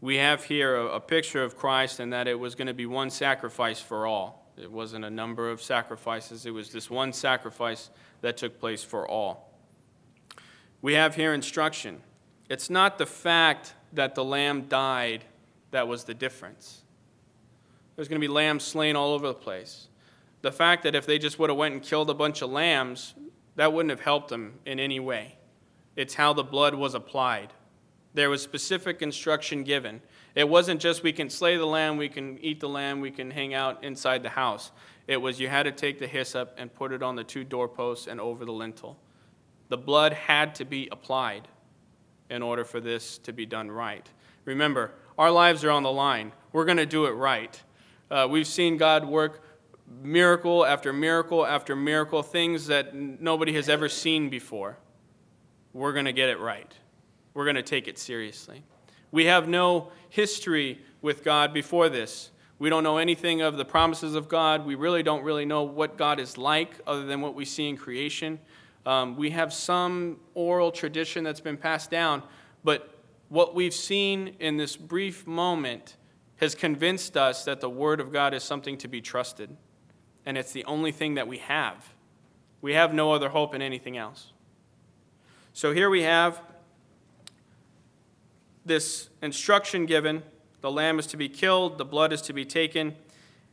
We 0.00 0.16
have 0.16 0.44
here 0.44 0.74
a, 0.74 0.94
a 0.94 1.00
picture 1.00 1.44
of 1.44 1.54
Christ 1.54 2.00
and 2.00 2.14
that 2.14 2.26
it 2.26 2.40
was 2.40 2.54
going 2.54 2.66
to 2.66 2.72
be 2.72 2.86
one 2.86 3.10
sacrifice 3.10 3.78
for 3.78 4.06
all. 4.06 4.50
It 4.56 4.72
wasn't 4.72 5.04
a 5.04 5.10
number 5.10 5.50
of 5.50 5.60
sacrifices, 5.60 6.46
it 6.46 6.50
was 6.50 6.70
this 6.70 6.88
one 6.88 7.12
sacrifice 7.12 7.90
that 8.22 8.38
took 8.38 8.58
place 8.58 8.82
for 8.82 9.06
all. 9.06 9.52
We 10.80 10.94
have 10.94 11.14
here 11.14 11.34
instruction. 11.34 12.00
It's 12.48 12.70
not 12.70 12.96
the 12.96 13.04
fact 13.04 13.74
that 13.92 14.14
the 14.14 14.24
lamb 14.24 14.62
died 14.62 15.24
that 15.72 15.86
was 15.86 16.04
the 16.04 16.14
difference. 16.14 16.84
There's 17.96 18.08
going 18.08 18.18
to 18.18 18.26
be 18.26 18.32
lambs 18.32 18.64
slain 18.64 18.96
all 18.96 19.12
over 19.12 19.26
the 19.26 19.34
place. 19.34 19.88
The 20.42 20.52
fact 20.52 20.84
that 20.84 20.94
if 20.94 21.06
they 21.06 21.18
just 21.18 21.38
would 21.38 21.50
have 21.50 21.58
went 21.58 21.74
and 21.74 21.82
killed 21.82 22.10
a 22.10 22.14
bunch 22.14 22.42
of 22.42 22.50
lambs, 22.50 23.14
that 23.56 23.72
wouldn't 23.72 23.90
have 23.90 24.00
helped 24.00 24.28
them 24.28 24.60
in 24.64 24.78
any 24.78 25.00
way. 25.00 25.36
It's 25.96 26.14
how 26.14 26.32
the 26.32 26.44
blood 26.44 26.74
was 26.74 26.94
applied. 26.94 27.52
There 28.14 28.30
was 28.30 28.42
specific 28.42 29.02
instruction 29.02 29.64
given. 29.64 30.00
It 30.34 30.48
wasn't 30.48 30.80
just 30.80 31.02
we 31.02 31.12
can 31.12 31.28
slay 31.28 31.56
the 31.56 31.66
lamb, 31.66 31.96
we 31.96 32.08
can 32.08 32.38
eat 32.38 32.60
the 32.60 32.68
lamb, 32.68 33.00
we 33.00 33.10
can 33.10 33.30
hang 33.30 33.54
out 33.54 33.82
inside 33.82 34.22
the 34.22 34.28
house. 34.28 34.70
It 35.08 35.16
was 35.16 35.40
you 35.40 35.48
had 35.48 35.64
to 35.64 35.72
take 35.72 35.98
the 35.98 36.06
hyssop 36.06 36.54
and 36.56 36.72
put 36.72 36.92
it 36.92 37.02
on 37.02 37.16
the 37.16 37.24
two 37.24 37.42
doorposts 37.42 38.06
and 38.06 38.20
over 38.20 38.44
the 38.44 38.52
lintel. 38.52 38.98
The 39.68 39.78
blood 39.78 40.12
had 40.12 40.54
to 40.56 40.64
be 40.64 40.88
applied 40.92 41.48
in 42.30 42.42
order 42.42 42.64
for 42.64 42.78
this 42.78 43.18
to 43.18 43.32
be 43.32 43.46
done 43.46 43.70
right. 43.70 44.08
Remember, 44.44 44.92
our 45.18 45.30
lives 45.30 45.64
are 45.64 45.70
on 45.70 45.82
the 45.82 45.92
line. 45.92 46.32
We're 46.52 46.64
going 46.64 46.76
to 46.78 46.86
do 46.86 47.06
it 47.06 47.12
right. 47.12 47.60
Uh, 48.10 48.26
we've 48.30 48.46
seen 48.46 48.76
God 48.76 49.04
work 49.04 49.42
miracle 50.02 50.64
after 50.64 50.92
miracle 50.92 51.46
after 51.46 51.74
miracle, 51.74 52.22
things 52.22 52.66
that 52.66 52.94
nobody 52.94 53.52
has 53.54 53.68
ever 53.68 53.88
seen 53.88 54.28
before. 54.28 54.78
We're 55.72 55.92
going 55.92 56.06
to 56.06 56.12
get 56.12 56.28
it 56.28 56.38
right. 56.38 56.72
We're 57.34 57.44
going 57.44 57.56
to 57.56 57.62
take 57.62 57.88
it 57.88 57.98
seriously. 57.98 58.64
We 59.10 59.26
have 59.26 59.48
no 59.48 59.92
history 60.08 60.80
with 61.02 61.24
God 61.24 61.54
before 61.54 61.88
this. 61.88 62.30
We 62.58 62.70
don't 62.70 62.82
know 62.82 62.98
anything 62.98 63.40
of 63.40 63.56
the 63.56 63.64
promises 63.64 64.14
of 64.14 64.28
God. 64.28 64.66
We 64.66 64.74
really 64.74 65.02
don't 65.02 65.22
really 65.22 65.44
know 65.44 65.62
what 65.62 65.96
God 65.96 66.18
is 66.18 66.36
like 66.36 66.72
other 66.86 67.04
than 67.04 67.20
what 67.20 67.34
we 67.34 67.44
see 67.44 67.68
in 67.68 67.76
creation. 67.76 68.40
Um, 68.84 69.16
we 69.16 69.30
have 69.30 69.52
some 69.52 70.18
oral 70.34 70.72
tradition 70.72 71.22
that's 71.22 71.40
been 71.40 71.56
passed 71.56 71.90
down, 71.90 72.22
but 72.64 72.98
what 73.28 73.54
we've 73.54 73.74
seen 73.74 74.36
in 74.40 74.56
this 74.56 74.76
brief 74.76 75.26
moment 75.26 75.96
has 76.36 76.54
convinced 76.54 77.16
us 77.16 77.44
that 77.44 77.60
the 77.60 77.68
Word 77.68 78.00
of 78.00 78.12
God 78.12 78.32
is 78.32 78.42
something 78.42 78.78
to 78.78 78.88
be 78.88 79.00
trusted, 79.00 79.56
and 80.28 80.36
it's 80.36 80.52
the 80.52 80.64
only 80.66 80.92
thing 80.92 81.14
that 81.14 81.26
we 81.26 81.38
have. 81.38 81.94
We 82.60 82.74
have 82.74 82.92
no 82.92 83.12
other 83.12 83.30
hope 83.30 83.54
in 83.54 83.62
anything 83.62 83.96
else. 83.96 84.32
So 85.54 85.72
here 85.72 85.88
we 85.88 86.02
have 86.02 86.42
this 88.62 89.08
instruction 89.22 89.86
given 89.86 90.22
the 90.60 90.70
lamb 90.70 90.98
is 90.98 91.06
to 91.06 91.16
be 91.16 91.30
killed, 91.30 91.78
the 91.78 91.84
blood 91.86 92.12
is 92.12 92.20
to 92.22 92.34
be 92.34 92.44
taken. 92.44 92.94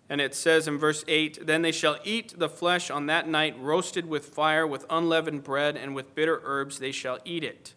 And 0.10 0.20
it 0.20 0.36
says 0.36 0.68
in 0.68 0.78
verse 0.78 1.06
8 1.08 1.48
Then 1.48 1.62
they 1.62 1.72
shall 1.72 1.98
eat 2.04 2.38
the 2.38 2.50
flesh 2.50 2.92
on 2.92 3.06
that 3.06 3.26
night, 3.26 3.56
roasted 3.58 4.10
with 4.10 4.26
fire, 4.26 4.68
with 4.68 4.86
unleavened 4.90 5.46
bread, 5.46 5.78
and 5.78 5.96
with 5.96 6.14
bitter 6.14 6.42
herbs 6.44 6.80
they 6.80 6.92
shall 6.92 7.20
eat 7.24 7.46
it. 7.46 7.74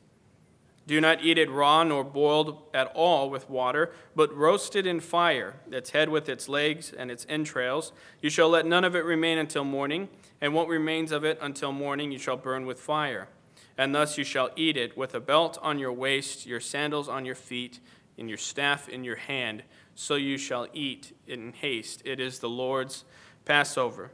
Do 0.89 1.03
not 1.03 1.23
eat 1.23 1.37
it 1.37 1.51
raw 1.51 1.85
nor 1.85 2.03
boiled 2.03 2.63
at 2.73 2.91
all 2.95 3.29
with 3.29 3.51
water, 3.51 3.93
but 4.17 4.35
roast 4.35 4.75
it 4.75 4.87
in 4.87 5.01
fire, 5.01 5.57
its 5.71 5.91
head 5.91 6.09
with 6.09 6.31
its 6.31 6.49
legs 6.49 6.95
and 6.97 7.11
its 7.11 7.27
entrails. 7.29 7.93
You 8.23 8.31
shall 8.31 8.49
let 8.49 8.65
none 8.65 8.85
of 8.85 8.97
it 8.97 9.05
remain 9.05 9.37
until 9.37 9.65
morning, 9.65 10.09
and 10.41 10.55
what 10.55 10.67
remains 10.67 11.13
of 11.13 11.25
it 11.25 11.39
until 11.43 11.73
morning 11.73 12.11
you 12.11 12.19
shall 12.19 12.39
burn 12.39 12.65
with 12.65 12.81
fire. 12.81 13.29
And 13.77 13.95
thus 13.95 14.17
you 14.17 14.25
shall 14.25 14.49
eat 14.57 14.79
it 14.79 14.97
with 14.97 15.15
a 15.15 15.21
belt 15.21 15.59
on 15.61 15.79
your 15.79 15.93
waist, 15.93 16.47
your 16.47 16.59
sandals 16.59 17.07
on 17.07 17.27
your 17.27 17.35
feet 17.35 17.81
and 18.17 18.27
your 18.31 18.39
staff 18.39 18.89
in 18.89 19.05
your 19.05 19.17
hand, 19.17 19.65
so 19.95 20.15
you 20.15 20.39
shall 20.39 20.69
eat 20.73 21.15
in 21.27 21.53
haste. 21.53 22.01
It 22.07 22.19
is 22.19 22.39
the 22.39 22.49
Lord's 22.49 23.05
Passover. 23.45 24.11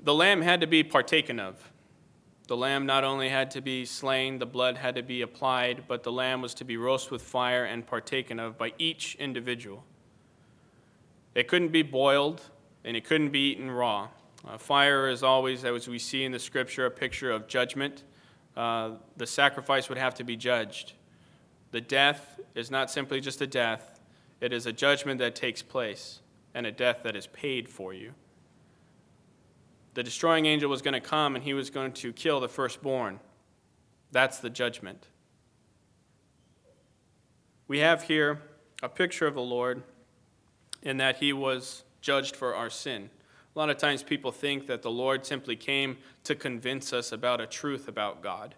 The 0.00 0.14
lamb 0.14 0.40
had 0.40 0.62
to 0.62 0.66
be 0.66 0.82
partaken 0.82 1.38
of. 1.38 1.69
The 2.50 2.56
lamb 2.56 2.84
not 2.84 3.04
only 3.04 3.28
had 3.28 3.52
to 3.52 3.60
be 3.60 3.84
slain, 3.84 4.40
the 4.40 4.44
blood 4.44 4.76
had 4.76 4.96
to 4.96 5.04
be 5.04 5.22
applied, 5.22 5.84
but 5.86 6.02
the 6.02 6.10
lamb 6.10 6.42
was 6.42 6.52
to 6.54 6.64
be 6.64 6.76
roasted 6.76 7.12
with 7.12 7.22
fire 7.22 7.64
and 7.64 7.86
partaken 7.86 8.40
of 8.40 8.58
by 8.58 8.72
each 8.76 9.14
individual. 9.20 9.84
It 11.36 11.46
couldn't 11.46 11.68
be 11.68 11.82
boiled, 11.82 12.42
and 12.84 12.96
it 12.96 13.04
couldn't 13.04 13.30
be 13.30 13.52
eaten 13.52 13.70
raw. 13.70 14.08
Uh, 14.44 14.58
fire 14.58 15.08
is 15.08 15.22
always, 15.22 15.64
as 15.64 15.86
we 15.86 16.00
see 16.00 16.24
in 16.24 16.32
the 16.32 16.40
scripture, 16.40 16.86
a 16.86 16.90
picture 16.90 17.30
of 17.30 17.46
judgment. 17.46 18.02
Uh, 18.56 18.94
the 19.16 19.28
sacrifice 19.28 19.88
would 19.88 19.98
have 19.98 20.16
to 20.16 20.24
be 20.24 20.34
judged. 20.34 20.94
The 21.70 21.80
death 21.80 22.40
is 22.56 22.68
not 22.68 22.90
simply 22.90 23.20
just 23.20 23.40
a 23.40 23.46
death, 23.46 24.00
it 24.40 24.52
is 24.52 24.66
a 24.66 24.72
judgment 24.72 25.20
that 25.20 25.36
takes 25.36 25.62
place 25.62 26.18
and 26.52 26.66
a 26.66 26.72
death 26.72 27.04
that 27.04 27.14
is 27.14 27.28
paid 27.28 27.68
for 27.68 27.94
you. 27.94 28.12
The 30.00 30.04
destroying 30.04 30.46
angel 30.46 30.70
was 30.70 30.80
going 30.80 30.94
to 30.94 31.00
come 31.00 31.34
and 31.34 31.44
he 31.44 31.52
was 31.52 31.68
going 31.68 31.92
to 31.92 32.10
kill 32.10 32.40
the 32.40 32.48
firstborn. 32.48 33.20
That's 34.10 34.38
the 34.38 34.48
judgment. 34.48 35.08
We 37.68 37.80
have 37.80 38.04
here 38.04 38.40
a 38.82 38.88
picture 38.88 39.26
of 39.26 39.34
the 39.34 39.42
Lord 39.42 39.82
in 40.82 40.96
that 40.96 41.18
he 41.18 41.34
was 41.34 41.84
judged 42.00 42.34
for 42.34 42.54
our 42.54 42.70
sin. 42.70 43.10
A 43.54 43.58
lot 43.58 43.68
of 43.68 43.76
times 43.76 44.02
people 44.02 44.32
think 44.32 44.66
that 44.68 44.80
the 44.80 44.90
Lord 44.90 45.26
simply 45.26 45.54
came 45.54 45.98
to 46.24 46.34
convince 46.34 46.94
us 46.94 47.12
about 47.12 47.42
a 47.42 47.46
truth 47.46 47.86
about 47.86 48.22
God. 48.22 48.54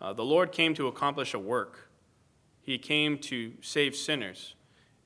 Uh, 0.00 0.12
the 0.12 0.24
Lord 0.24 0.50
came 0.50 0.74
to 0.74 0.88
accomplish 0.88 1.32
a 1.32 1.38
work. 1.38 1.90
He 2.60 2.76
came 2.76 3.18
to 3.18 3.52
save 3.60 3.94
sinners. 3.94 4.56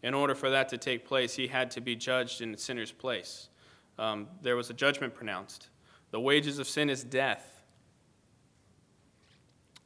In 0.03 0.15
order 0.15 0.35
for 0.35 0.49
that 0.49 0.71
to 0.71 0.79
take 0.79 1.07
place, 1.07 1.35
he 1.35 1.49
had 1.49 1.71
to 1.73 1.83
be 1.83 1.95
judged 1.95 2.41
in 2.41 2.55
a 2.55 2.57
sinner's 2.57 2.93
place. 2.93 3.51
Um, 3.99 4.29
there 4.43 4.57
was 4.57 4.71
a 4.71 4.75
judgment 4.75 5.15
pronounced. 5.15 5.69
The 6.11 6.21
wages 6.21 6.59
of 6.59 6.69
sin 6.69 6.91
is 6.91 7.03
death. 7.03 7.63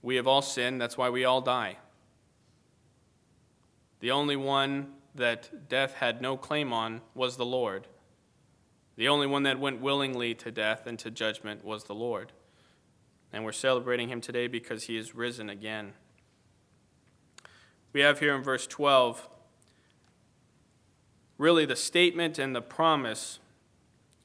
We 0.03 0.17
have 0.17 0.27
all 0.27 0.43
sinned, 0.43 0.81
that's 0.81 0.97
why 0.97 1.11
we 1.11 1.25
all 1.25 1.41
die. 1.41 1.77
The 4.01 4.11
only 4.11 4.37
one 4.37 4.95
that 5.15 5.69
death 5.69 5.95
had 5.95 6.23
no 6.23 6.37
claim 6.37 6.73
on 6.73 7.03
was 7.15 7.37
the 7.37 7.45
Lord. 7.45 7.87
The 8.97 9.09
only 9.09 9.27
one 9.27 9.43
that 9.43 9.61
went 9.61 9.81
willingly 9.81 10.35
to 10.37 10.51
death 10.51 10.87
and 10.87 10.99
to 11.01 11.11
judgment 11.11 11.65
was 11.65 11.85
the 11.85 11.95
Lord. 11.95 12.33
And 13.33 13.45
we're 13.45 13.53
celebrating 13.53 14.09
him 14.09 14.21
today 14.21 14.47
because 14.47 14.85
he 14.85 14.97
is 14.97 15.15
risen 15.15 15.51
again 15.51 15.93
we 17.93 18.01
have 18.01 18.21
here 18.21 18.35
in 18.35 18.43
verse 18.43 18.67
12 18.67 19.29
really 21.39 21.65
the 21.65 21.77
statement 21.77 22.39
and 22.39 22.55
the 22.55 22.63
promise 22.63 23.40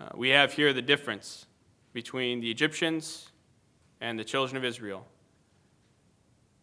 Uh, 0.00 0.08
we 0.14 0.30
have 0.30 0.52
here 0.52 0.72
the 0.72 0.82
difference 0.82 1.46
between 1.92 2.40
the 2.40 2.50
Egyptians 2.50 3.30
and 4.00 4.18
the 4.18 4.24
children 4.24 4.56
of 4.56 4.64
Israel. 4.64 5.06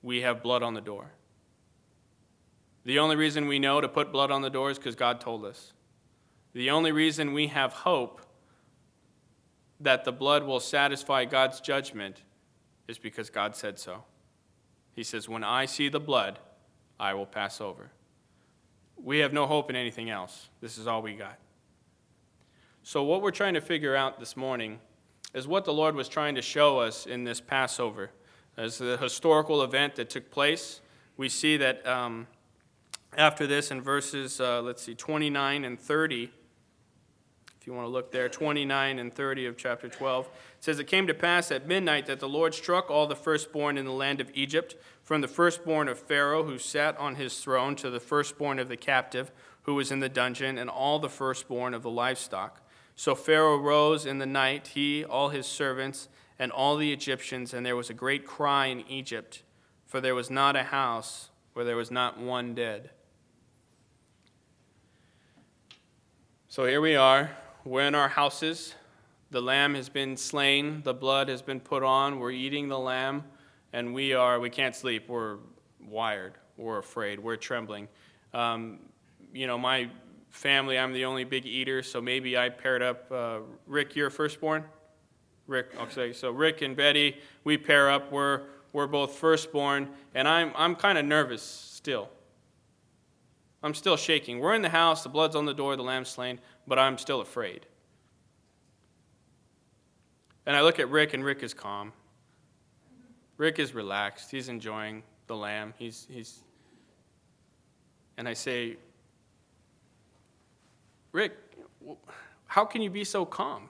We 0.01 0.21
have 0.21 0.43
blood 0.43 0.63
on 0.63 0.73
the 0.73 0.81
door. 0.81 1.11
The 2.83 2.99
only 2.99 3.15
reason 3.15 3.47
we 3.47 3.59
know 3.59 3.79
to 3.79 3.87
put 3.87 4.11
blood 4.11 4.31
on 4.31 4.41
the 4.41 4.49
door 4.49 4.71
is 4.71 4.77
because 4.77 4.95
God 4.95 5.21
told 5.21 5.45
us. 5.45 5.73
The 6.53 6.71
only 6.71 6.91
reason 6.91 7.33
we 7.33 7.47
have 7.47 7.71
hope 7.71 8.21
that 9.79 10.03
the 10.03 10.11
blood 10.11 10.43
will 10.43 10.59
satisfy 10.59 11.25
God's 11.25 11.61
judgment 11.61 12.23
is 12.87 12.97
because 12.97 13.29
God 13.29 13.55
said 13.55 13.79
so. 13.79 14.03
He 14.93 15.03
says, 15.03 15.29
When 15.29 15.43
I 15.43 15.65
see 15.65 15.89
the 15.89 15.99
blood, 15.99 16.39
I 16.99 17.13
will 17.13 17.25
pass 17.25 17.61
over. 17.61 17.91
We 19.01 19.19
have 19.19 19.33
no 19.33 19.47
hope 19.47 19.69
in 19.69 19.75
anything 19.75 20.09
else. 20.09 20.49
This 20.59 20.77
is 20.77 20.87
all 20.87 21.01
we 21.01 21.13
got. 21.13 21.37
So, 22.83 23.03
what 23.03 23.21
we're 23.21 23.29
trying 23.29 23.53
to 23.53 23.61
figure 23.61 23.95
out 23.95 24.19
this 24.19 24.35
morning 24.35 24.79
is 25.35 25.47
what 25.47 25.65
the 25.65 25.73
Lord 25.73 25.93
was 25.93 26.09
trying 26.09 26.33
to 26.33 26.41
show 26.41 26.79
us 26.79 27.05
in 27.05 27.23
this 27.23 27.39
Passover. 27.39 28.09
As 28.57 28.79
the 28.79 28.97
historical 28.97 29.61
event 29.61 29.95
that 29.97 30.09
took 30.09 30.31
place, 30.31 30.81
we 31.15 31.29
see 31.29 31.57
that 31.57 31.85
um, 31.85 32.25
after 33.15 33.45
this, 33.45 33.69
in 33.69 33.81
verses, 33.81 34.41
uh, 34.41 34.63
let's 34.63 34.81
see, 34.81 34.95
29 34.95 35.63
and 35.63 35.79
30, 35.79 36.31
If 37.59 37.67
you 37.67 37.73
want 37.73 37.85
to 37.85 37.91
look 37.91 38.11
there, 38.11 38.27
29 38.27 38.97
and 38.97 39.13
30 39.13 39.45
of 39.45 39.57
chapter 39.57 39.87
12. 39.87 40.25
It 40.25 40.31
says, 40.59 40.79
It 40.79 40.87
came 40.87 41.05
to 41.05 41.13
pass 41.13 41.51
at 41.51 41.67
midnight 41.67 42.07
that 42.07 42.19
the 42.19 42.27
Lord 42.27 42.55
struck 42.55 42.89
all 42.89 43.05
the 43.05 43.15
firstborn 43.15 43.77
in 43.77 43.85
the 43.85 43.91
land 43.91 44.19
of 44.19 44.31
Egypt, 44.33 44.75
from 45.03 45.21
the 45.21 45.27
firstborn 45.27 45.87
of 45.87 45.99
Pharaoh 45.99 46.45
who 46.45 46.57
sat 46.57 46.97
on 46.97 47.13
his 47.13 47.37
throne 47.41 47.75
to 47.75 47.91
the 47.91 47.99
firstborn 47.99 48.57
of 48.57 48.69
the 48.69 48.77
captive 48.77 49.31
who 49.63 49.75
was 49.75 49.91
in 49.91 49.99
the 49.99 50.09
dungeon, 50.09 50.57
and 50.57 50.67
all 50.67 50.97
the 50.97 51.09
firstborn 51.09 51.75
of 51.75 51.83
the 51.83 51.89
livestock. 51.91 52.59
So 53.01 53.15
Pharaoh 53.15 53.57
rose 53.57 54.05
in 54.05 54.19
the 54.19 54.27
night, 54.27 54.67
he, 54.75 55.03
all 55.03 55.29
his 55.29 55.47
servants, 55.47 56.07
and 56.37 56.51
all 56.51 56.77
the 56.77 56.93
Egyptians, 56.93 57.51
and 57.51 57.65
there 57.65 57.75
was 57.75 57.89
a 57.89 57.95
great 57.95 58.27
cry 58.27 58.67
in 58.67 58.81
Egypt, 58.87 59.41
for 59.87 59.99
there 59.99 60.13
was 60.13 60.29
not 60.29 60.55
a 60.55 60.61
house 60.61 61.31
where 61.53 61.65
there 61.65 61.75
was 61.75 61.89
not 61.89 62.19
one 62.19 62.53
dead. 62.53 62.91
So 66.47 66.67
here 66.67 66.79
we 66.79 66.95
are 66.95 67.31
we're 67.65 67.87
in 67.87 67.95
our 67.95 68.07
houses. 68.07 68.75
The 69.31 69.41
lamb 69.41 69.73
has 69.73 69.89
been 69.89 70.15
slain. 70.15 70.83
The 70.83 70.93
blood 70.93 71.27
has 71.27 71.41
been 71.41 71.59
put 71.59 71.81
on. 71.81 72.19
We're 72.19 72.29
eating 72.29 72.67
the 72.69 72.77
lamb. 72.77 73.23
And 73.73 73.95
we 73.95 74.13
are, 74.13 74.39
we 74.39 74.51
can't 74.51 74.75
sleep. 74.75 75.09
We're 75.09 75.37
wired. 75.83 76.33
We're 76.55 76.77
afraid. 76.77 77.19
We're 77.19 77.35
trembling. 77.35 77.87
Um, 78.31 78.77
you 79.33 79.47
know, 79.47 79.57
my 79.57 79.89
family, 80.31 80.77
I'm 80.77 80.93
the 80.93 81.05
only 81.05 81.23
big 81.23 81.45
eater, 81.45 81.83
so 81.83 82.01
maybe 82.01 82.37
I 82.37 82.49
paired 82.49 82.81
up. 82.81 83.11
Uh, 83.11 83.39
Rick, 83.67 83.95
you're 83.95 84.09
firstborn? 84.09 84.63
Rick, 85.47 85.71
okay, 85.79 86.13
so 86.13 86.31
Rick 86.31 86.61
and 86.61 86.75
Betty, 86.75 87.17
we 87.43 87.57
pair 87.57 87.89
up. 87.89 88.11
We're, 88.11 88.41
we're 88.73 88.87
both 88.87 89.15
firstborn, 89.15 89.89
and 90.15 90.27
I'm, 90.27 90.51
I'm 90.55 90.75
kind 90.75 90.97
of 90.97 91.05
nervous 91.05 91.43
still. 91.43 92.09
I'm 93.63 93.75
still 93.75 93.97
shaking. 93.97 94.39
We're 94.39 94.55
in 94.55 94.63
the 94.63 94.69
house, 94.69 95.03
the 95.03 95.09
blood's 95.09 95.35
on 95.35 95.45
the 95.45 95.53
door, 95.53 95.75
the 95.75 95.83
lamb's 95.83 96.09
slain 96.09 96.39
but 96.67 96.79
I'm 96.79 96.97
still 96.97 97.21
afraid. 97.21 97.65
And 100.45 100.55
I 100.55 100.61
look 100.61 100.79
at 100.79 100.89
Rick, 100.89 101.13
and 101.13 101.23
Rick 101.23 101.43
is 101.43 101.53
calm. 101.53 101.93
Rick 103.37 103.59
is 103.59 103.73
relaxed. 103.73 104.31
He's 104.31 104.49
enjoying 104.49 105.03
the 105.27 105.35
lamb. 105.35 105.73
He's, 105.77 106.07
he's, 106.09 106.43
and 108.17 108.27
I 108.27 108.33
say, 108.33 108.77
Rick, 111.11 111.33
how 112.47 112.65
can 112.65 112.81
you 112.81 112.89
be 112.89 113.03
so 113.03 113.25
calm? 113.25 113.69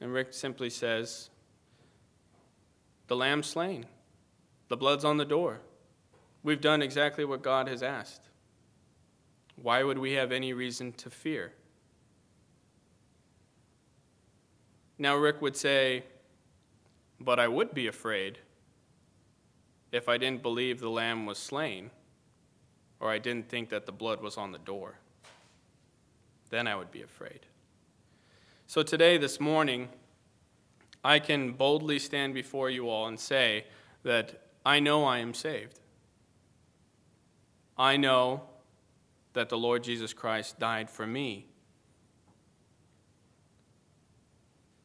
And 0.00 0.12
Rick 0.12 0.32
simply 0.32 0.70
says, 0.70 1.30
The 3.06 3.16
lamb's 3.16 3.46
slain. 3.46 3.86
The 4.68 4.76
blood's 4.76 5.04
on 5.04 5.16
the 5.16 5.24
door. 5.24 5.60
We've 6.42 6.60
done 6.60 6.80
exactly 6.80 7.24
what 7.24 7.42
God 7.42 7.68
has 7.68 7.82
asked. 7.82 8.22
Why 9.60 9.82
would 9.82 9.98
we 9.98 10.12
have 10.12 10.32
any 10.32 10.54
reason 10.54 10.92
to 10.92 11.10
fear? 11.10 11.52
Now, 14.98 15.16
Rick 15.16 15.42
would 15.42 15.56
say, 15.56 16.04
But 17.18 17.38
I 17.38 17.48
would 17.48 17.74
be 17.74 17.86
afraid 17.86 18.38
if 19.92 20.08
I 20.08 20.16
didn't 20.16 20.42
believe 20.42 20.80
the 20.80 20.88
lamb 20.88 21.26
was 21.26 21.36
slain, 21.36 21.90
or 23.00 23.10
I 23.10 23.18
didn't 23.18 23.48
think 23.48 23.70
that 23.70 23.86
the 23.86 23.92
blood 23.92 24.20
was 24.20 24.36
on 24.36 24.52
the 24.52 24.58
door. 24.58 24.98
Then 26.50 26.66
I 26.66 26.76
would 26.76 26.90
be 26.90 27.02
afraid. 27.02 27.40
So, 28.66 28.82
today, 28.82 29.18
this 29.18 29.40
morning, 29.40 29.88
I 31.02 31.18
can 31.18 31.52
boldly 31.52 31.98
stand 31.98 32.34
before 32.34 32.70
you 32.70 32.88
all 32.88 33.06
and 33.06 33.18
say 33.18 33.64
that 34.02 34.42
I 34.64 34.78
know 34.80 35.04
I 35.04 35.18
am 35.18 35.34
saved. 35.34 35.80
I 37.78 37.96
know 37.96 38.42
that 39.32 39.48
the 39.48 39.58
Lord 39.58 39.82
Jesus 39.82 40.12
Christ 40.12 40.58
died 40.58 40.90
for 40.90 41.06
me. 41.06 41.46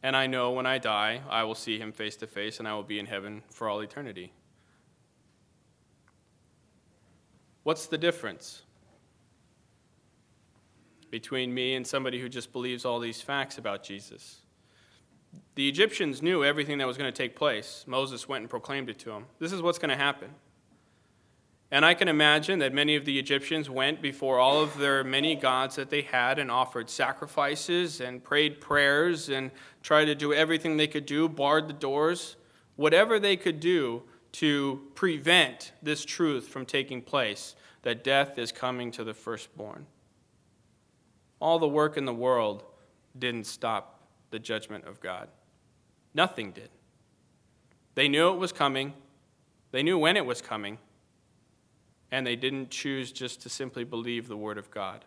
And 0.02 0.16
I 0.16 0.28
know 0.28 0.52
when 0.52 0.66
I 0.66 0.78
die, 0.78 1.22
I 1.30 1.44
will 1.44 1.56
see 1.56 1.80
him 1.80 1.92
face 1.92 2.16
to 2.18 2.28
face 2.28 2.60
and 2.60 2.68
I 2.68 2.74
will 2.76 2.84
be 2.84 3.00
in 3.00 3.08
heaven 3.08 3.44
for 3.50 3.68
all 3.68 3.82
eternity. 3.82 4.32
What's 7.66 7.88
the 7.88 7.98
difference 7.98 8.62
between 11.10 11.52
me 11.52 11.74
and 11.74 11.86
somebody 11.86 12.22
who 12.22 12.30
just 12.30 12.54
believes 12.54 12.86
all 12.86 13.00
these 13.00 13.22
facts 13.22 13.58
about 13.58 13.82
Jesus? 13.82 14.42
The 15.56 15.68
Egyptians 15.68 16.22
knew 16.22 16.44
everything 16.44 16.78
that 16.78 16.86
was 16.86 16.96
going 16.96 17.12
to 17.12 17.18
take 17.18 17.36
place. 17.36 17.84
Moses 17.88 18.30
went 18.30 18.44
and 18.44 18.50
proclaimed 18.52 18.92
it 18.92 19.00
to 19.00 19.06
them. 19.06 19.26
This 19.40 19.52
is 19.52 19.64
what's 19.64 19.80
going 19.80 19.90
to 19.90 19.96
happen. 19.96 20.30
And 21.72 21.84
I 21.84 21.96
can 21.96 22.08
imagine 22.08 22.60
that 22.60 22.72
many 22.72 22.98
of 22.98 23.04
the 23.04 23.18
Egyptians 23.18 23.68
went 23.68 24.00
before 24.00 24.38
all 24.38 24.62
of 24.62 24.78
their 24.78 25.04
many 25.04 25.34
gods 25.34 25.76
that 25.78 25.90
they 25.90 26.04
had 26.04 26.38
and 26.38 26.52
offered 26.52 26.88
sacrifices 26.88 28.00
and 28.00 28.24
prayed 28.24 28.62
prayers 28.62 29.28
and 29.30 29.50
tried 29.82 30.06
to 30.06 30.14
do 30.14 30.32
everything 30.34 30.78
they 30.78 30.86
could 30.86 31.08
do, 31.08 31.28
barred 31.28 31.68
the 31.68 31.74
doors, 31.74 32.36
whatever 32.76 33.18
they 33.20 33.36
could 33.36 33.60
do 33.60 34.04
to 34.40 34.82
prevent 34.96 35.72
this 35.82 36.04
truth 36.04 36.48
from 36.48 36.66
taking 36.66 37.02
place 37.02 37.56
that 37.84 38.04
death 38.04 38.38
is 38.38 38.52
coming 38.52 38.92
to 38.92 39.04
the 39.04 39.14
firstborn. 39.14 39.86
All 41.40 41.58
the 41.60 41.68
work 41.68 41.96
in 41.96 42.06
the 42.06 42.14
world 42.14 42.64
didn't 43.18 43.46
stop 43.46 44.02
the 44.32 44.40
judgment 44.40 44.86
of 44.86 45.00
God. 45.00 45.30
Nothing 46.14 46.52
did. 46.52 46.70
They 47.94 48.10
knew 48.10 48.30
it 48.30 48.38
was 48.38 48.52
coming, 48.52 48.94
they 49.72 49.84
knew 49.84 49.98
when 49.98 50.18
it 50.18 50.26
was 50.26 50.42
coming 50.42 50.80
and 52.12 52.26
they 52.26 52.36
didn't 52.36 52.70
choose 52.70 53.12
just 53.12 53.42
to 53.42 53.50
simply 53.50 53.84
believe 53.84 54.28
the 54.28 54.38
Word 54.38 54.58
of 54.58 54.70
God. 54.70 55.06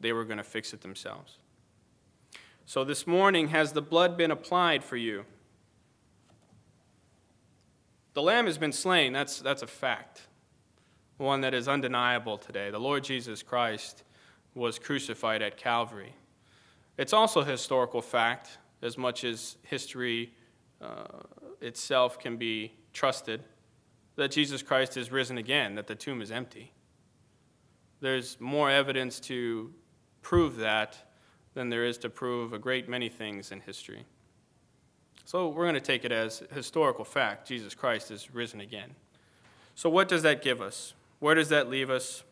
They 0.00 0.12
were 0.12 0.24
going 0.24 0.38
to 0.38 0.44
fix 0.44 0.72
it 0.72 0.80
themselves. 0.80 1.38
So 2.66 2.84
this 2.84 3.06
morning, 3.06 3.48
has 3.48 3.72
the 3.72 3.82
blood 3.82 4.16
been 4.16 4.30
applied 4.30 4.82
for 4.82 4.96
you? 4.96 5.24
The 8.16 8.22
lamb 8.22 8.46
has 8.46 8.56
been 8.56 8.72
slain. 8.72 9.12
That's, 9.12 9.40
that's 9.40 9.60
a 9.60 9.66
fact, 9.66 10.22
one 11.18 11.42
that 11.42 11.52
is 11.52 11.68
undeniable 11.68 12.38
today. 12.38 12.70
The 12.70 12.78
Lord 12.80 13.04
Jesus 13.04 13.42
Christ 13.42 14.04
was 14.54 14.78
crucified 14.78 15.42
at 15.42 15.58
Calvary. 15.58 16.14
It's 16.96 17.12
also 17.12 17.42
a 17.42 17.44
historical 17.44 18.00
fact, 18.00 18.56
as 18.80 18.96
much 18.96 19.22
as 19.22 19.58
history 19.64 20.32
uh, 20.80 21.04
itself 21.60 22.18
can 22.18 22.38
be 22.38 22.72
trusted 22.94 23.44
that 24.14 24.30
Jesus 24.30 24.62
Christ 24.62 24.96
is 24.96 25.12
risen 25.12 25.36
again, 25.36 25.74
that 25.74 25.86
the 25.86 25.94
tomb 25.94 26.22
is 26.22 26.30
empty. 26.30 26.72
There's 28.00 28.40
more 28.40 28.70
evidence 28.70 29.20
to 29.20 29.74
prove 30.22 30.56
that 30.56 30.96
than 31.52 31.68
there 31.68 31.84
is 31.84 31.98
to 31.98 32.08
prove 32.08 32.54
a 32.54 32.58
great 32.58 32.88
many 32.88 33.10
things 33.10 33.52
in 33.52 33.60
history. 33.60 34.06
So 35.26 35.48
we're 35.48 35.64
going 35.64 35.74
to 35.74 35.80
take 35.80 36.04
it 36.04 36.12
as 36.12 36.44
historical 36.54 37.04
fact 37.04 37.48
Jesus 37.48 37.74
Christ 37.74 38.12
is 38.12 38.32
risen 38.32 38.60
again. 38.60 38.94
So, 39.74 39.90
what 39.90 40.06
does 40.08 40.22
that 40.22 40.40
give 40.40 40.60
us? 40.62 40.94
Where 41.18 41.34
does 41.34 41.48
that 41.48 41.68
leave 41.68 41.90
us? 41.90 42.22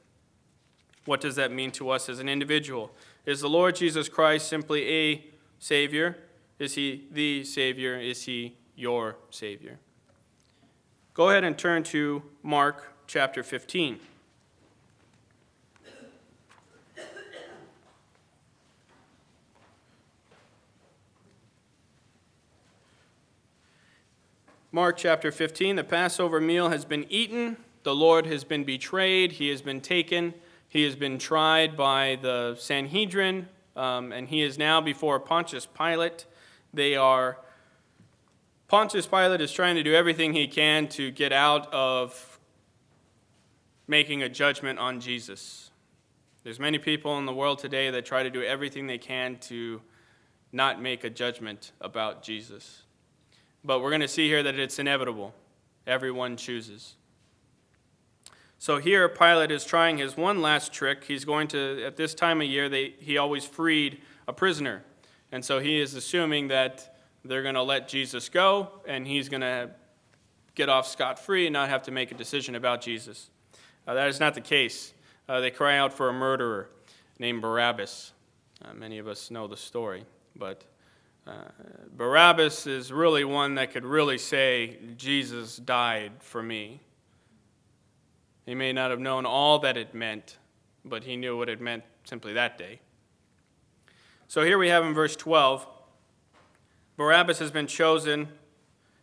What 1.04 1.20
does 1.20 1.34
that 1.34 1.50
mean 1.50 1.72
to 1.72 1.90
us 1.90 2.08
as 2.08 2.20
an 2.20 2.28
individual? 2.28 2.92
Is 3.26 3.40
the 3.40 3.48
Lord 3.48 3.74
Jesus 3.74 4.08
Christ 4.08 4.48
simply 4.48 4.88
a 4.88 5.24
Savior? 5.58 6.18
Is 6.60 6.76
He 6.76 7.08
the 7.10 7.42
Savior? 7.42 7.98
Is 7.98 8.22
He 8.22 8.54
your 8.76 9.16
Savior? 9.28 9.80
Go 11.14 11.30
ahead 11.30 11.42
and 11.42 11.58
turn 11.58 11.82
to 11.84 12.22
Mark 12.44 12.92
chapter 13.08 13.42
15. 13.42 13.98
Mark 24.74 24.96
chapter 24.96 25.30
15, 25.30 25.76
the 25.76 25.84
Passover 25.84 26.40
meal 26.40 26.68
has 26.70 26.84
been 26.84 27.06
eaten. 27.08 27.58
The 27.84 27.94
Lord 27.94 28.26
has 28.26 28.42
been 28.42 28.64
betrayed. 28.64 29.30
He 29.30 29.48
has 29.50 29.62
been 29.62 29.80
taken. 29.80 30.34
He 30.68 30.82
has 30.82 30.96
been 30.96 31.16
tried 31.16 31.76
by 31.76 32.18
the 32.20 32.56
Sanhedrin, 32.58 33.48
um, 33.76 34.10
and 34.10 34.28
he 34.28 34.42
is 34.42 34.58
now 34.58 34.80
before 34.80 35.20
Pontius 35.20 35.64
Pilate. 35.64 36.26
They 36.72 36.96
are 36.96 37.38
Pontius 38.66 39.06
Pilate 39.06 39.40
is 39.40 39.52
trying 39.52 39.76
to 39.76 39.84
do 39.84 39.94
everything 39.94 40.32
he 40.32 40.48
can 40.48 40.88
to 40.88 41.12
get 41.12 41.32
out 41.32 41.72
of 41.72 42.40
making 43.86 44.24
a 44.24 44.28
judgment 44.28 44.80
on 44.80 44.98
Jesus. 44.98 45.70
There's 46.42 46.58
many 46.58 46.78
people 46.78 47.16
in 47.18 47.26
the 47.26 47.32
world 47.32 47.60
today 47.60 47.92
that 47.92 48.06
try 48.06 48.24
to 48.24 48.30
do 48.30 48.42
everything 48.42 48.88
they 48.88 48.98
can 48.98 49.36
to 49.42 49.82
not 50.50 50.82
make 50.82 51.04
a 51.04 51.10
judgment 51.10 51.70
about 51.80 52.24
Jesus. 52.24 52.83
But 53.64 53.80
we're 53.80 53.90
going 53.90 54.02
to 54.02 54.08
see 54.08 54.28
here 54.28 54.42
that 54.42 54.58
it's 54.58 54.78
inevitable. 54.78 55.34
Everyone 55.86 56.36
chooses. 56.36 56.96
So 58.58 58.78
here, 58.78 59.08
Pilate 59.08 59.50
is 59.50 59.64
trying 59.64 59.98
his 59.98 60.16
one 60.16 60.40
last 60.40 60.72
trick. 60.72 61.04
He's 61.04 61.24
going 61.24 61.48
to, 61.48 61.82
at 61.84 61.96
this 61.96 62.14
time 62.14 62.40
of 62.40 62.46
year, 62.46 62.68
they, 62.68 62.94
he 62.98 63.18
always 63.18 63.44
freed 63.44 64.00
a 64.26 64.32
prisoner. 64.32 64.82
And 65.32 65.44
so 65.44 65.58
he 65.58 65.80
is 65.80 65.94
assuming 65.94 66.48
that 66.48 66.96
they're 67.24 67.42
going 67.42 67.54
to 67.56 67.62
let 67.62 67.88
Jesus 67.88 68.28
go, 68.28 68.70
and 68.86 69.06
he's 69.06 69.28
going 69.28 69.40
to 69.40 69.70
get 70.54 70.68
off 70.68 70.86
scot 70.86 71.18
free 71.18 71.46
and 71.46 71.52
not 71.52 71.68
have 71.68 71.82
to 71.84 71.90
make 71.90 72.12
a 72.12 72.14
decision 72.14 72.54
about 72.54 72.80
Jesus. 72.80 73.30
Uh, 73.86 73.94
that 73.94 74.08
is 74.08 74.20
not 74.20 74.34
the 74.34 74.40
case. 74.40 74.94
Uh, 75.28 75.40
they 75.40 75.50
cry 75.50 75.76
out 75.76 75.92
for 75.92 76.08
a 76.08 76.12
murderer. 76.12 76.68
named 77.18 77.42
Barabbas. 77.42 78.12
Uh, 78.64 78.74
many 78.74 78.98
of 78.98 79.08
us 79.08 79.30
know 79.30 79.46
the 79.46 79.56
story, 79.56 80.04
but 80.36 80.64
uh, 81.26 81.32
Barabbas 81.96 82.66
is 82.66 82.92
really 82.92 83.24
one 83.24 83.54
that 83.54 83.72
could 83.72 83.84
really 83.84 84.18
say, 84.18 84.76
Jesus 84.96 85.56
died 85.56 86.12
for 86.20 86.42
me. 86.42 86.80
He 88.44 88.54
may 88.54 88.72
not 88.72 88.90
have 88.90 89.00
known 89.00 89.24
all 89.24 89.58
that 89.60 89.76
it 89.76 89.94
meant, 89.94 90.36
but 90.84 91.04
he 91.04 91.16
knew 91.16 91.36
what 91.36 91.48
it 91.48 91.60
meant 91.60 91.84
simply 92.04 92.34
that 92.34 92.58
day. 92.58 92.80
So 94.28 94.42
here 94.42 94.58
we 94.58 94.68
have 94.68 94.84
in 94.84 94.94
verse 94.94 95.16
12 95.16 95.66
Barabbas 96.96 97.40
has 97.40 97.50
been 97.50 97.66
chosen, 97.66 98.28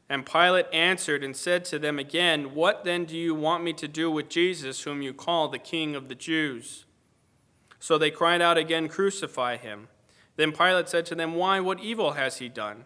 and 0.08 0.26
Pilate 0.26 0.68
answered 0.72 1.26
and 1.26 1.36
said 1.36 1.66
to 1.66 1.80
them 1.80 2.00
again, 2.00 2.56
What 2.56 2.86
then 2.86 3.04
do 3.04 3.18
you 3.18 3.36
want 3.36 3.64
me 3.64 3.74
to 3.74 3.88
do 3.88 4.10
with 4.10 4.30
Jesus, 4.30 4.84
whom 4.84 5.02
you 5.02 5.14
call 5.14 5.50
the 5.50 5.60
King 5.60 5.96
of 5.96 6.08
the 6.08 6.16
Jews? 6.16 6.86
So 7.80 7.98
they 7.98 8.12
cried 8.12 8.42
out 8.42 8.58
again, 8.58 8.88
Crucify 8.88 9.58
him. 9.58 9.90
Then 10.36 10.52
Pilate 10.52 10.90
said 10.90 11.06
to 11.08 11.16
them, 11.16 11.36
Why, 11.36 11.60
what 11.60 11.82
evil 11.82 12.12
has 12.12 12.38
he 12.38 12.50
done? 12.50 12.86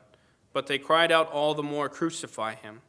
But 0.53 0.67
they 0.67 0.77
cried 0.77 1.11
out 1.11 1.31
all 1.31 1.53
the 1.53 1.63
more, 1.63 1.89
Crucify 1.89 2.55
him. 2.55 2.81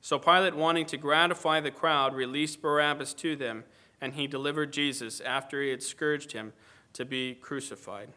So 0.00 0.18
Pilate, 0.18 0.54
wanting 0.54 0.86
to 0.86 0.96
gratify 0.96 1.60
the 1.60 1.70
crowd, 1.70 2.14
released 2.14 2.62
Barabbas 2.62 3.12
to 3.14 3.36
them, 3.36 3.64
and 4.00 4.14
he 4.14 4.26
delivered 4.26 4.72
Jesus, 4.72 5.20
after 5.20 5.62
he 5.62 5.70
had 5.70 5.82
scourged 5.82 6.32
him, 6.32 6.52
to 6.94 7.04
be 7.04 7.34
crucified. 7.34 8.08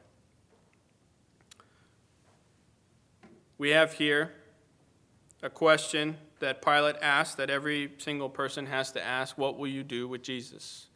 We 3.58 3.72
have 3.72 3.94
here 3.94 4.34
a 5.42 5.50
question 5.50 6.18
that 6.40 6.62
Pilate 6.62 6.96
asked, 7.02 7.38
that 7.38 7.50
every 7.50 7.92
single 7.98 8.30
person 8.30 8.66
has 8.66 8.92
to 8.94 9.04
ask 9.04 9.38
What 9.38 9.58
will 9.58 9.68
you 9.68 9.84
do 9.84 10.08
with 10.08 10.24
Jesus? 10.24 10.88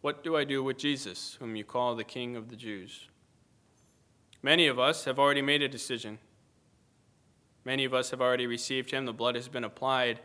What 0.00 0.22
do 0.22 0.36
I 0.36 0.44
do 0.44 0.62
with 0.62 0.78
Jesus, 0.78 1.36
whom 1.40 1.56
you 1.56 1.64
call 1.64 1.96
the 1.96 2.04
King 2.04 2.36
of 2.36 2.48
the 2.48 2.56
Jews? 2.56 3.08
Many 4.42 4.66
of 4.66 4.78
us 4.78 5.04
have 5.04 5.18
already 5.18 5.42
made 5.42 5.62
a 5.62 5.68
decision. 5.68 6.18
Many 7.64 7.84
of 7.84 7.92
us 7.92 8.10
have 8.10 8.20
already 8.20 8.46
received 8.46 8.92
him. 8.92 9.04
The 9.04 9.12
blood 9.12 9.34
has 9.34 9.48
been 9.48 9.64
applied, 9.64 10.20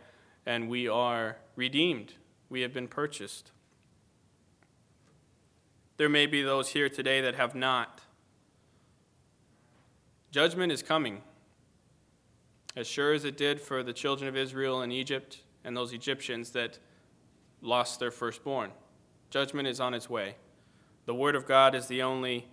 and 0.46 0.70
we 0.70 0.88
are 0.88 1.38
redeemed. 1.56 2.14
We 2.50 2.62
have 2.62 2.74
been 2.74 2.88
purchased. 2.88 3.52
There 5.98 6.10
may 6.10 6.26
be 6.26 6.42
those 6.42 6.70
here 6.70 6.90
today 6.90 7.22
that 7.22 7.36
have 7.36 7.56
not. 7.56 8.02
Judgment 10.32 10.72
is 10.72 10.82
coming. 10.82 11.22
As 12.76 12.88
sure 12.88 13.14
as 13.14 13.26
it 13.26 13.38
did 13.38 13.62
for 13.62 13.84
the 13.84 13.94
children 13.94 14.28
of 14.28 14.36
Israel 14.36 14.82
in 14.82 14.92
Egypt 14.92 15.44
and 15.64 15.78
those 15.78 15.94
Egyptians 15.94 16.52
that 16.52 16.80
lost 17.62 18.00
their 18.00 18.12
firstborn. 18.12 18.72
Judgment 19.30 19.68
is 19.68 19.80
on 19.80 19.94
its 19.94 20.10
way. 20.10 20.36
The 21.06 21.14
Word 21.14 21.36
of 21.36 21.48
God 21.48 21.76
is 21.76 21.88
the 21.88 22.02
only 22.02 22.48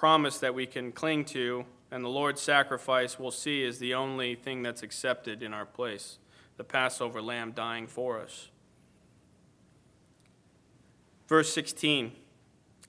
promise 0.00 0.38
that 0.38 0.54
we 0.54 0.64
can 0.64 0.90
cling 0.90 1.26
to, 1.26 1.62
and 1.90 2.02
the 2.02 2.08
Lord's 2.08 2.40
sacrifice 2.40 3.18
we'll 3.18 3.30
see 3.30 3.62
is 3.62 3.78
the 3.78 3.92
only 3.92 4.34
thing 4.34 4.62
that's 4.62 4.82
accepted 4.82 5.42
in 5.42 5.52
our 5.52 5.66
place 5.66 6.16
the 6.56 6.64
Passover 6.64 7.20
lamb 7.20 7.52
dying 7.52 7.86
for 7.86 8.18
us. 8.18 8.48
Verse 11.28 11.52
16 11.52 12.12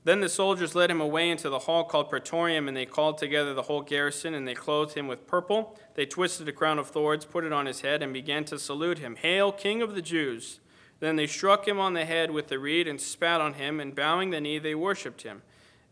Then 0.06 0.21
the 0.21 0.30
soldiers 0.30 0.74
led 0.74 0.89
him 0.89 1.02
away 1.02 1.30
into 1.30 1.50
the 1.50 1.60
hall 1.60 1.84
called 1.84 2.10
Praetorium, 2.10 2.69
and 2.69 2.78
they 2.78 2.86
called 2.86 3.17
together 3.17 3.54
the 3.54 3.63
whole 3.63 3.82
garrison, 3.82 4.34
and 4.34 4.47
they 4.47 4.56
clothed 4.56 4.95
him 4.95 5.10
with 5.10 5.28
purple. 5.28 5.78
They 5.95 6.06
twisted 6.06 6.47
a 6.47 6.54
crown 6.54 6.80
of 6.80 6.88
thorns, 6.88 7.26
put 7.26 7.43
it 7.43 7.52
on 7.52 7.65
his 7.65 7.82
head, 7.82 8.02
and 8.02 8.13
began 8.13 8.45
to 8.45 8.58
salute 8.58 9.00
him 9.00 9.17
Hail, 9.17 9.52
King 9.52 9.82
of 9.82 9.95
the 9.95 10.02
Jews! 10.02 10.62
Then 11.02 11.17
they 11.17 11.28
struck 11.28 11.67
him 11.67 11.78
on 11.78 11.93
the 11.93 12.06
head 12.06 12.32
with 12.32 12.47
the 12.47 12.58
reed 12.58 12.88
and 12.88 13.02
spat 13.02 13.41
on 13.41 13.56
him, 13.56 13.82
and 13.82 13.93
bowing 13.93 14.30
the 14.30 14.39
knee, 14.39 14.60
they 14.60 14.76
worshipped 14.76 15.24
him. 15.24 15.41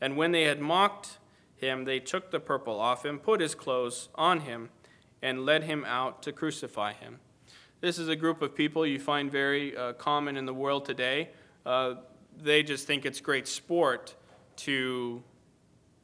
And 0.01 0.15
when 0.17 0.31
they 0.31 0.43
had 0.43 0.59
mocked 0.59 1.19
him, 1.55 1.85
they 1.85 1.99
took 1.99 2.31
the 2.31 2.39
purple 2.39 2.79
off 2.79 3.05
him, 3.05 3.19
put 3.19 3.41
his 3.41 3.55
clothes 3.55 4.09
on 4.15 4.41
him, 4.41 4.69
and 5.21 5.45
led 5.45 5.63
him 5.63 5.83
out 5.85 6.23
to 6.23 6.31
crucify 6.31 6.93
him. 6.93 7.19
This 7.81 7.97
is 7.97 8.07
a 8.07 8.15
group 8.15 8.41
of 8.41 8.55
people 8.55 8.85
you 8.85 8.99
find 8.99 9.31
very 9.31 9.75
uh, 9.75 9.93
common 9.93 10.37
in 10.37 10.45
the 10.45 10.53
world 10.53 10.85
today. 10.85 11.29
Uh, 11.65 11.95
they 12.41 12.63
just 12.63 12.87
think 12.87 13.05
it's 13.05 13.21
great 13.21 13.47
sport 13.47 14.15
to 14.57 15.23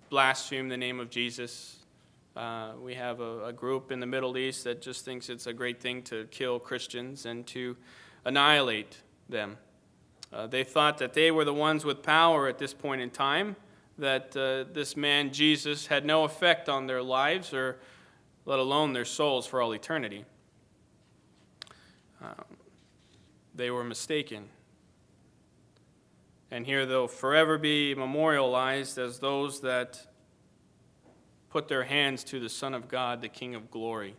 blaspheme 0.09 0.69
the 0.69 0.77
name 0.77 0.99
of 0.99 1.09
Jesus. 1.09 1.77
Uh, 2.35 2.71
we 2.81 2.93
have 2.93 3.21
a, 3.21 3.45
a, 3.45 3.53
group 3.53 3.91
in 3.91 3.99
the 4.01 4.05
Middle 4.05 4.37
East 4.37 4.65
that 4.65 4.81
just 4.81 5.05
thinks 5.05 5.29
it's 5.29 5.47
a 5.47 5.53
great 5.53 5.81
thing 5.81 6.01
to 6.03 6.25
kill 6.31 6.59
Christians 6.59 7.25
and 7.25 7.47
to 7.47 7.77
annihilate 8.25 8.97
them. 9.29 9.57
Uh, 10.33 10.45
they 10.45 10.63
thought 10.63 10.97
that 10.97 11.13
they 11.13 11.31
were 11.31 11.45
the 11.45 11.53
ones 11.53 11.85
with 11.85 12.03
power 12.03 12.47
at 12.47 12.57
this 12.57 12.73
point 12.73 12.99
in 12.99 13.09
time, 13.09 13.55
that 13.97 14.35
uh, 14.35 14.71
this 14.73 14.97
man 14.97 15.31
Jesus 15.31 15.87
had 15.87 16.05
no 16.05 16.23
effect 16.23 16.69
on 16.69 16.87
their 16.87 17.01
lives 17.01 17.53
or 17.53 17.77
let 18.45 18.59
alone 18.59 18.93
their 18.93 19.05
souls 19.05 19.47
for 19.47 19.61
all 19.61 19.73
eternity. 19.73 20.25
Um, 22.21 22.45
they 23.53 23.71
were 23.71 23.83
mistaken. 23.83 24.49
And 26.51 26.65
here 26.65 26.85
they'll 26.85 27.07
forever 27.07 27.57
be 27.57 27.95
memorialized 27.95 28.97
as 28.97 29.19
those 29.19 29.61
that 29.61 30.07
put 31.49 31.67
their 31.67 31.83
hands 31.83 32.23
to 32.25 32.39
the 32.39 32.49
Son 32.49 32.73
of 32.73 32.87
God, 32.87 33.21
the 33.21 33.29
King 33.29 33.55
of 33.55 33.71
glory. 33.71 34.15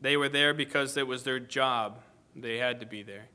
They 0.00 0.16
were 0.16 0.28
there 0.28 0.54
because 0.54 0.96
it 0.96 1.06
was 1.06 1.22
their 1.22 1.38
job. 1.38 2.00
They 2.34 2.58
had 2.58 2.80
to 2.80 2.86
be 2.86 3.02
there. 3.02 3.28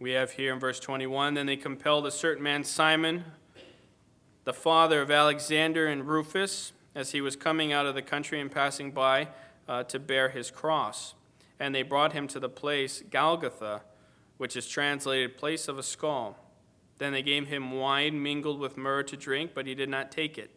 We 0.00 0.12
have 0.12 0.30
here 0.30 0.54
in 0.54 0.58
verse 0.58 0.80
21 0.80 1.34
Then 1.34 1.44
they 1.44 1.58
compelled 1.58 2.06
a 2.06 2.10
certain 2.10 2.42
man, 2.42 2.64
Simon, 2.64 3.24
the 4.44 4.54
father 4.54 5.02
of 5.02 5.10
Alexander 5.10 5.86
and 5.86 6.08
Rufus, 6.08 6.72
as 6.94 7.12
he 7.12 7.20
was 7.20 7.36
coming 7.36 7.70
out 7.70 7.84
of 7.84 7.94
the 7.94 8.00
country 8.00 8.40
and 8.40 8.50
passing 8.50 8.92
by 8.92 9.28
uh, 9.68 9.82
to 9.84 9.98
bear 9.98 10.30
his 10.30 10.50
cross. 10.50 11.14
And 11.60 11.74
they 11.74 11.82
brought 11.82 12.14
him 12.14 12.26
to 12.28 12.40
the 12.40 12.48
place 12.48 13.02
Golgotha, 13.10 13.82
which 14.38 14.56
is 14.56 14.66
translated 14.66 15.36
place 15.36 15.68
of 15.68 15.78
a 15.78 15.82
skull. 15.82 16.38
Then 16.96 17.12
they 17.12 17.22
gave 17.22 17.48
him 17.48 17.72
wine 17.72 18.22
mingled 18.22 18.58
with 18.58 18.78
myrrh 18.78 19.02
to 19.02 19.18
drink, 19.18 19.50
but 19.54 19.66
he 19.66 19.74
did 19.74 19.90
not 19.90 20.10
take 20.10 20.38
it. 20.38 20.50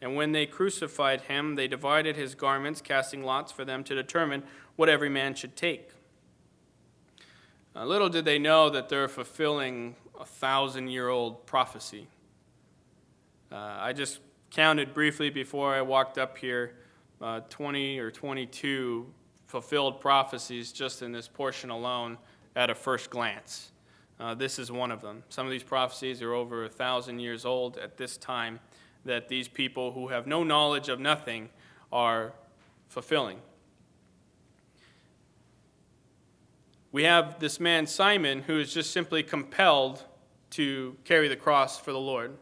And 0.00 0.14
when 0.14 0.30
they 0.30 0.46
crucified 0.46 1.22
him, 1.22 1.56
they 1.56 1.66
divided 1.66 2.14
his 2.14 2.36
garments, 2.36 2.80
casting 2.80 3.24
lots 3.24 3.50
for 3.50 3.64
them 3.64 3.82
to 3.82 3.94
determine 3.96 4.44
what 4.76 4.88
every 4.88 5.08
man 5.08 5.34
should 5.34 5.56
take. 5.56 5.90
Uh, 7.74 7.86
little 7.86 8.10
did 8.10 8.24
they 8.26 8.38
know 8.38 8.68
that 8.68 8.90
they're 8.90 9.08
fulfilling 9.08 9.96
a 10.20 10.26
thousand 10.26 10.88
year 10.88 11.08
old 11.08 11.46
prophecy. 11.46 12.06
Uh, 13.50 13.76
I 13.80 13.92
just 13.94 14.20
counted 14.50 14.92
briefly 14.92 15.30
before 15.30 15.74
I 15.74 15.80
walked 15.80 16.18
up 16.18 16.36
here 16.36 16.74
uh, 17.22 17.40
20 17.48 17.98
or 17.98 18.10
22 18.10 19.06
fulfilled 19.46 20.00
prophecies 20.00 20.72
just 20.72 21.00
in 21.00 21.12
this 21.12 21.28
portion 21.28 21.70
alone 21.70 22.18
at 22.56 22.68
a 22.68 22.74
first 22.74 23.08
glance. 23.08 23.72
Uh, 24.20 24.34
this 24.34 24.58
is 24.58 24.70
one 24.70 24.90
of 24.90 25.00
them. 25.00 25.22
Some 25.30 25.46
of 25.46 25.50
these 25.50 25.62
prophecies 25.62 26.20
are 26.20 26.34
over 26.34 26.64
a 26.64 26.68
thousand 26.68 27.20
years 27.20 27.46
old 27.46 27.78
at 27.78 27.96
this 27.96 28.18
time 28.18 28.60
that 29.04 29.28
these 29.28 29.48
people 29.48 29.92
who 29.92 30.08
have 30.08 30.26
no 30.26 30.44
knowledge 30.44 30.88
of 30.90 31.00
nothing 31.00 31.48
are 31.90 32.34
fulfilling. 32.88 33.38
We 36.92 37.04
have 37.04 37.40
this 37.40 37.58
man, 37.58 37.86
Simon, 37.86 38.42
who 38.42 38.60
is 38.60 38.72
just 38.72 38.90
simply 38.90 39.22
compelled 39.22 40.04
to 40.50 40.94
carry 41.04 41.26
the 41.26 41.36
cross 41.36 41.80
for 41.80 41.90
the 41.90 41.98
Lord. 41.98 42.36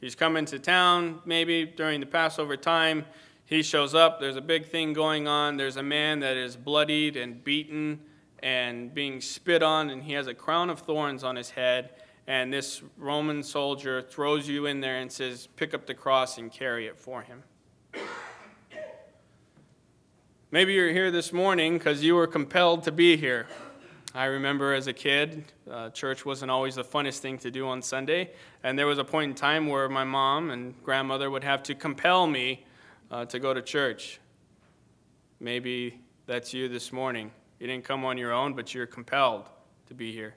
He's 0.00 0.14
coming 0.14 0.46
to 0.46 0.58
town 0.58 1.20
maybe 1.26 1.66
during 1.66 2.00
the 2.00 2.06
Passover 2.06 2.56
time. 2.56 3.04
He 3.44 3.62
shows 3.62 3.94
up. 3.94 4.18
There's 4.18 4.36
a 4.36 4.40
big 4.40 4.66
thing 4.66 4.94
going 4.94 5.28
on. 5.28 5.58
There's 5.58 5.76
a 5.76 5.82
man 5.82 6.20
that 6.20 6.38
is 6.38 6.56
bloodied 6.56 7.18
and 7.18 7.44
beaten 7.44 8.00
and 8.42 8.94
being 8.94 9.20
spit 9.20 9.62
on, 9.62 9.90
and 9.90 10.02
he 10.02 10.14
has 10.14 10.26
a 10.26 10.34
crown 10.34 10.70
of 10.70 10.80
thorns 10.80 11.22
on 11.22 11.36
his 11.36 11.50
head. 11.50 11.90
And 12.26 12.50
this 12.50 12.82
Roman 12.96 13.42
soldier 13.42 14.00
throws 14.00 14.48
you 14.48 14.64
in 14.64 14.80
there 14.80 14.98
and 15.00 15.12
says, 15.12 15.46
Pick 15.56 15.74
up 15.74 15.84
the 15.84 15.94
cross 15.94 16.38
and 16.38 16.50
carry 16.50 16.86
it 16.86 16.98
for 16.98 17.20
him. 17.20 17.42
Maybe 20.50 20.72
you're 20.72 20.92
here 20.92 21.10
this 21.10 21.32
morning 21.32 21.76
because 21.76 22.02
you 22.02 22.14
were 22.14 22.26
compelled 22.26 22.84
to 22.84 22.92
be 22.92 23.18
here. 23.18 23.46
I 24.12 24.24
remember 24.24 24.74
as 24.74 24.88
a 24.88 24.92
kid, 24.92 25.44
uh, 25.70 25.90
church 25.90 26.26
wasn't 26.26 26.50
always 26.50 26.74
the 26.74 26.82
funnest 26.84 27.18
thing 27.18 27.38
to 27.38 27.50
do 27.50 27.68
on 27.68 27.80
Sunday. 27.80 28.30
And 28.64 28.76
there 28.76 28.86
was 28.88 28.98
a 28.98 29.04
point 29.04 29.30
in 29.30 29.34
time 29.36 29.68
where 29.68 29.88
my 29.88 30.02
mom 30.02 30.50
and 30.50 30.74
grandmother 30.82 31.30
would 31.30 31.44
have 31.44 31.62
to 31.64 31.76
compel 31.76 32.26
me 32.26 32.64
uh, 33.12 33.26
to 33.26 33.38
go 33.38 33.54
to 33.54 33.62
church. 33.62 34.18
Maybe 35.38 36.00
that's 36.26 36.52
you 36.52 36.68
this 36.68 36.92
morning. 36.92 37.30
You 37.60 37.68
didn't 37.68 37.84
come 37.84 38.04
on 38.04 38.18
your 38.18 38.32
own, 38.32 38.54
but 38.54 38.74
you're 38.74 38.86
compelled 38.86 39.48
to 39.86 39.94
be 39.94 40.12
here. 40.12 40.34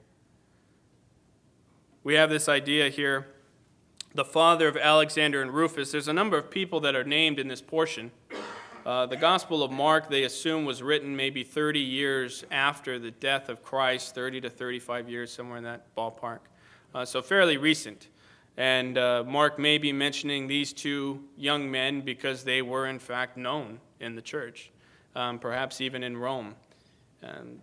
We 2.04 2.14
have 2.14 2.30
this 2.30 2.48
idea 2.48 2.90
here 2.90 3.26
the 4.14 4.24
father 4.24 4.68
of 4.68 4.76
Alexander 4.76 5.42
and 5.42 5.50
Rufus. 5.50 5.90
There's 5.90 6.06
a 6.06 6.12
number 6.12 6.38
of 6.38 6.48
people 6.48 6.78
that 6.80 6.94
are 6.94 7.02
named 7.02 7.40
in 7.40 7.48
this 7.48 7.60
portion. 7.60 8.12
Uh, 8.84 9.06
the 9.06 9.16
Gospel 9.16 9.62
of 9.62 9.70
Mark, 9.70 10.10
they 10.10 10.24
assume, 10.24 10.66
was 10.66 10.82
written 10.82 11.16
maybe 11.16 11.42
30 11.42 11.80
years 11.80 12.44
after 12.50 12.98
the 12.98 13.10
death 13.12 13.48
of 13.48 13.62
Christ, 13.62 14.14
30 14.14 14.42
to 14.42 14.50
35 14.50 15.08
years, 15.08 15.32
somewhere 15.32 15.56
in 15.56 15.64
that 15.64 15.94
ballpark. 15.96 16.40
Uh, 16.94 17.06
so 17.06 17.22
fairly 17.22 17.56
recent. 17.56 18.08
And 18.58 18.98
uh, 18.98 19.24
Mark 19.26 19.58
may 19.58 19.78
be 19.78 19.90
mentioning 19.90 20.46
these 20.46 20.74
two 20.74 21.24
young 21.38 21.70
men 21.70 22.02
because 22.02 22.44
they 22.44 22.60
were, 22.60 22.86
in 22.86 22.98
fact, 22.98 23.38
known 23.38 23.80
in 24.00 24.16
the 24.16 24.22
church, 24.22 24.70
um, 25.16 25.38
perhaps 25.38 25.80
even 25.80 26.02
in 26.02 26.16
Rome. 26.16 26.54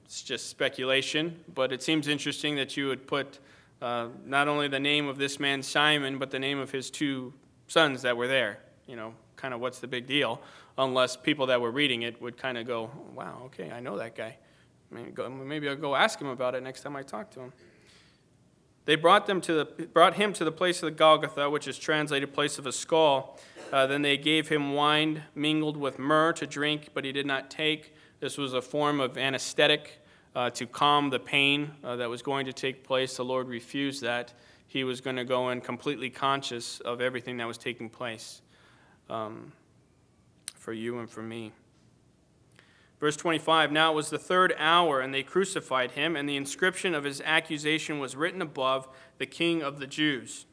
It's 0.05 0.23
just 0.23 0.49
speculation, 0.49 1.39
but 1.53 1.71
it 1.71 1.83
seems 1.83 2.07
interesting 2.07 2.55
that 2.55 2.75
you 2.75 2.87
would 2.87 3.05
put 3.05 3.37
uh, 3.79 4.07
not 4.25 4.47
only 4.47 4.67
the 4.67 4.79
name 4.79 5.07
of 5.07 5.19
this 5.19 5.39
man 5.39 5.61
Simon, 5.61 6.17
but 6.17 6.31
the 6.31 6.39
name 6.39 6.57
of 6.57 6.71
his 6.71 6.89
two 6.89 7.31
sons 7.67 8.01
that 8.01 8.17
were 8.17 8.27
there. 8.27 8.57
You 8.87 8.95
know, 8.95 9.13
kind 9.35 9.53
of 9.53 9.59
what's 9.59 9.79
the 9.79 9.87
big 9.87 10.07
deal? 10.07 10.41
Unless 10.77 11.17
people 11.17 11.47
that 11.47 11.59
were 11.59 11.71
reading 11.71 12.03
it 12.03 12.21
would 12.21 12.37
kind 12.37 12.57
of 12.57 12.65
go, 12.65 12.89
wow, 13.13 13.41
okay, 13.45 13.71
I 13.71 13.79
know 13.79 13.97
that 13.97 14.15
guy. 14.15 14.37
Maybe 14.89 15.69
I'll 15.69 15.75
go 15.75 15.95
ask 15.95 16.19
him 16.19 16.27
about 16.27 16.55
it 16.55 16.63
next 16.63 16.81
time 16.81 16.95
I 16.95 17.03
talk 17.03 17.31
to 17.31 17.41
him. 17.41 17.53
They 18.85 18.95
brought, 18.95 19.27
them 19.27 19.41
to 19.41 19.53
the, 19.53 19.65
brought 19.87 20.15
him 20.15 20.33
to 20.33 20.43
the 20.43 20.51
place 20.51 20.81
of 20.81 20.87
the 20.87 20.91
Golgotha, 20.91 21.49
which 21.49 21.67
is 21.67 21.77
translated 21.77 22.33
place 22.33 22.57
of 22.57 22.65
a 22.65 22.71
skull. 22.71 23.39
Uh, 23.71 23.85
then 23.85 24.01
they 24.01 24.17
gave 24.17 24.49
him 24.49 24.73
wine 24.73 25.23
mingled 25.35 25.77
with 25.77 25.99
myrrh 25.99 26.33
to 26.33 26.47
drink, 26.47 26.89
but 26.93 27.05
he 27.05 27.11
did 27.11 27.25
not 27.25 27.49
take. 27.51 27.93
This 28.19 28.37
was 28.37 28.53
a 28.53 28.61
form 28.61 28.99
of 28.99 29.17
anesthetic 29.17 30.01
uh, 30.35 30.49
to 30.51 30.65
calm 30.65 31.09
the 31.09 31.19
pain 31.19 31.71
uh, 31.83 31.95
that 31.97 32.09
was 32.09 32.21
going 32.21 32.45
to 32.47 32.53
take 32.53 32.83
place. 32.83 33.17
The 33.17 33.25
Lord 33.25 33.47
refused 33.47 34.01
that. 34.01 34.33
He 34.67 34.83
was 34.83 34.99
going 34.99 35.17
to 35.17 35.25
go 35.25 35.49
in 35.49 35.61
completely 35.61 36.09
conscious 36.09 36.79
of 36.79 37.01
everything 37.01 37.37
that 37.37 37.47
was 37.47 37.57
taking 37.57 37.89
place 37.89 38.41
um, 39.09 39.51
for 40.61 40.73
you 40.73 40.99
and 40.99 41.09
for 41.09 41.23
me. 41.23 41.51
Verse 42.99 43.17
25 43.17 43.71
Now 43.71 43.91
it 43.91 43.95
was 43.95 44.11
the 44.11 44.19
third 44.19 44.53
hour, 44.57 45.01
and 45.01 45.11
they 45.13 45.23
crucified 45.23 45.91
him, 45.91 46.15
and 46.15 46.29
the 46.29 46.37
inscription 46.37 46.93
of 46.93 47.03
his 47.03 47.19
accusation 47.25 47.97
was 47.99 48.15
written 48.15 48.41
above 48.41 48.87
the 49.17 49.25
King 49.25 49.63
of 49.63 49.79
the 49.79 49.87
Jews. 49.87 50.45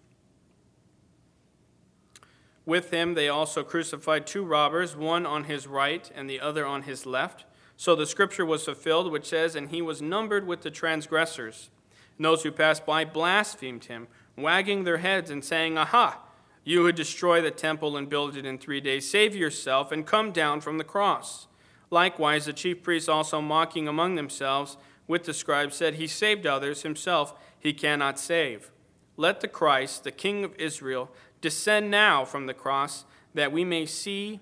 With 2.64 2.90
him 2.90 3.14
they 3.14 3.29
also 3.29 3.62
crucified 3.62 4.27
two 4.27 4.44
robbers, 4.44 4.97
one 4.97 5.27
on 5.27 5.44
his 5.44 5.66
right 5.66 6.11
and 6.14 6.29
the 6.29 6.40
other 6.40 6.66
on 6.66 6.83
his 6.83 7.05
left. 7.07 7.44
So 7.77 7.94
the 7.94 8.07
scripture 8.07 8.47
was 8.47 8.64
fulfilled, 8.64 9.12
which 9.12 9.27
says, 9.27 9.55
And 9.55 9.68
he 9.68 9.81
was 9.81 10.03
numbered 10.03 10.47
with 10.47 10.62
the 10.62 10.71
transgressors. 10.71 11.71
And 12.16 12.25
those 12.25 12.42
who 12.42 12.51
passed 12.51 12.85
by 12.85 13.05
blasphemed 13.05 13.85
him, 13.85 14.09
wagging 14.37 14.85
their 14.85 14.99
heads 14.99 15.31
and 15.31 15.44
saying, 15.44 15.79
Aha! 15.79 16.21
You 16.69 16.85
who 16.85 16.93
destroy 16.93 17.41
the 17.41 17.51
temple 17.51 17.97
and 17.97 18.11
build 18.11 18.37
it 18.37 18.45
in 18.45 18.59
three 18.59 18.83
days, 18.83 19.11
save 19.11 19.35
yourself 19.35 19.91
and 19.91 20.05
come 20.05 20.33
down 20.33 20.61
from 20.61 20.77
the 20.77 20.85
cross. 20.85 21.47
Likewise, 21.89 22.45
the 22.45 22.53
chief 22.53 22.83
priests 22.83 23.09
also 23.09 23.41
mocking 23.41 23.89
among 23.89 24.17
themselves 24.17 24.77
with 25.07 25.25
the 25.25 25.33
scribes 25.33 25.77
said, 25.77 25.95
He 25.95 26.07
saved 26.07 26.47
others, 26.47 26.83
himself 26.83 27.33
he 27.59 27.73
cannot 27.73 28.19
save. 28.19 28.71
Let 29.17 29.41
the 29.41 29.49
Christ, 29.49 30.05
the 30.05 30.11
King 30.11 30.45
of 30.45 30.55
Israel, 30.57 31.11
descend 31.41 31.91
now 31.91 32.27
from 32.27 32.45
the 32.45 32.53
cross, 32.53 33.07
that 33.33 33.51
we 33.51 33.65
may 33.65 33.87
see 33.87 34.41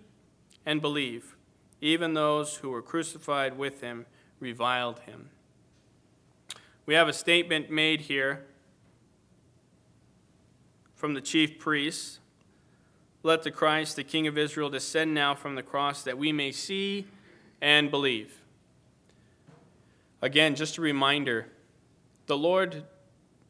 and 0.66 0.82
believe. 0.82 1.36
Even 1.80 2.14
those 2.14 2.56
who 2.56 2.70
were 2.70 2.82
crucified 2.82 3.56
with 3.56 3.82
him 3.82 4.04
reviled 4.40 4.98
him. 4.98 5.30
We 6.86 6.94
have 6.94 7.06
a 7.06 7.12
statement 7.12 7.70
made 7.70 8.00
here 8.00 8.46
from 10.96 11.14
the 11.14 11.20
chief 11.20 11.60
priests. 11.60 12.18
Let 13.22 13.44
the 13.44 13.50
Christ, 13.52 13.94
the 13.94 14.04
King 14.04 14.26
of 14.26 14.36
Israel, 14.36 14.70
descend 14.70 15.14
now 15.14 15.34
from 15.34 15.54
the 15.54 15.62
cross, 15.62 16.02
that 16.02 16.18
we 16.18 16.32
may 16.32 16.50
see 16.50 17.06
and 17.60 17.90
believe. 17.90 18.40
Again, 20.22 20.56
just 20.56 20.78
a 20.78 20.80
reminder 20.80 21.46
the 22.26 22.36
Lord 22.36 22.84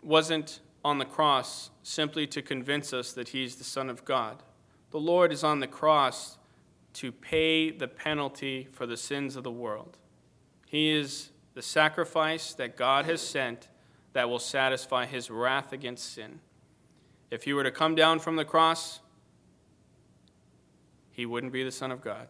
wasn't 0.03 0.61
on 0.85 0.99
the 0.99 1.05
cross 1.05 1.71
simply 1.83 2.27
to 2.27 2.43
convince 2.43 2.93
us 2.93 3.13
that 3.13 3.31
He's 3.31 3.57
the 3.57 3.65
Son 3.65 3.89
of 3.89 4.05
God. 4.05 4.43
The 4.91 5.01
Lord 5.01 5.33
is 5.33 5.43
on 5.43 5.61
the 5.61 5.67
cross 5.67 6.39
to 6.95 7.13
pay 7.13 7.71
the 7.71 7.89
penalty 7.89 8.69
for 8.73 8.87
the 8.87 8.97
sins 8.97 9.37
of 9.37 9.45
the 9.45 9.51
world. 9.51 9.99
He 10.67 10.91
is 10.91 11.31
the 11.55 11.63
sacrifice 11.63 12.55
that 12.55 12.77
God 12.77 13.05
has 13.05 13.21
sent 13.21 13.69
that 14.13 14.29
will 14.29 14.39
satisfy 14.39 15.07
His 15.07 15.31
wrath 15.31 15.73
against 15.73 16.13
sin. 16.13 16.41
If 17.31 17.45
He 17.45 17.53
were 17.53 17.65
to 17.65 17.71
come 17.71 17.95
down 17.95 18.19
from 18.19 18.37
the 18.37 18.45
cross, 18.45 19.01
He 21.11 21.27
wouldn't 21.27 21.53
be 21.53 21.65
the 21.65 21.73
Son 21.73 21.91
of 21.91 22.01
God 22.01 22.29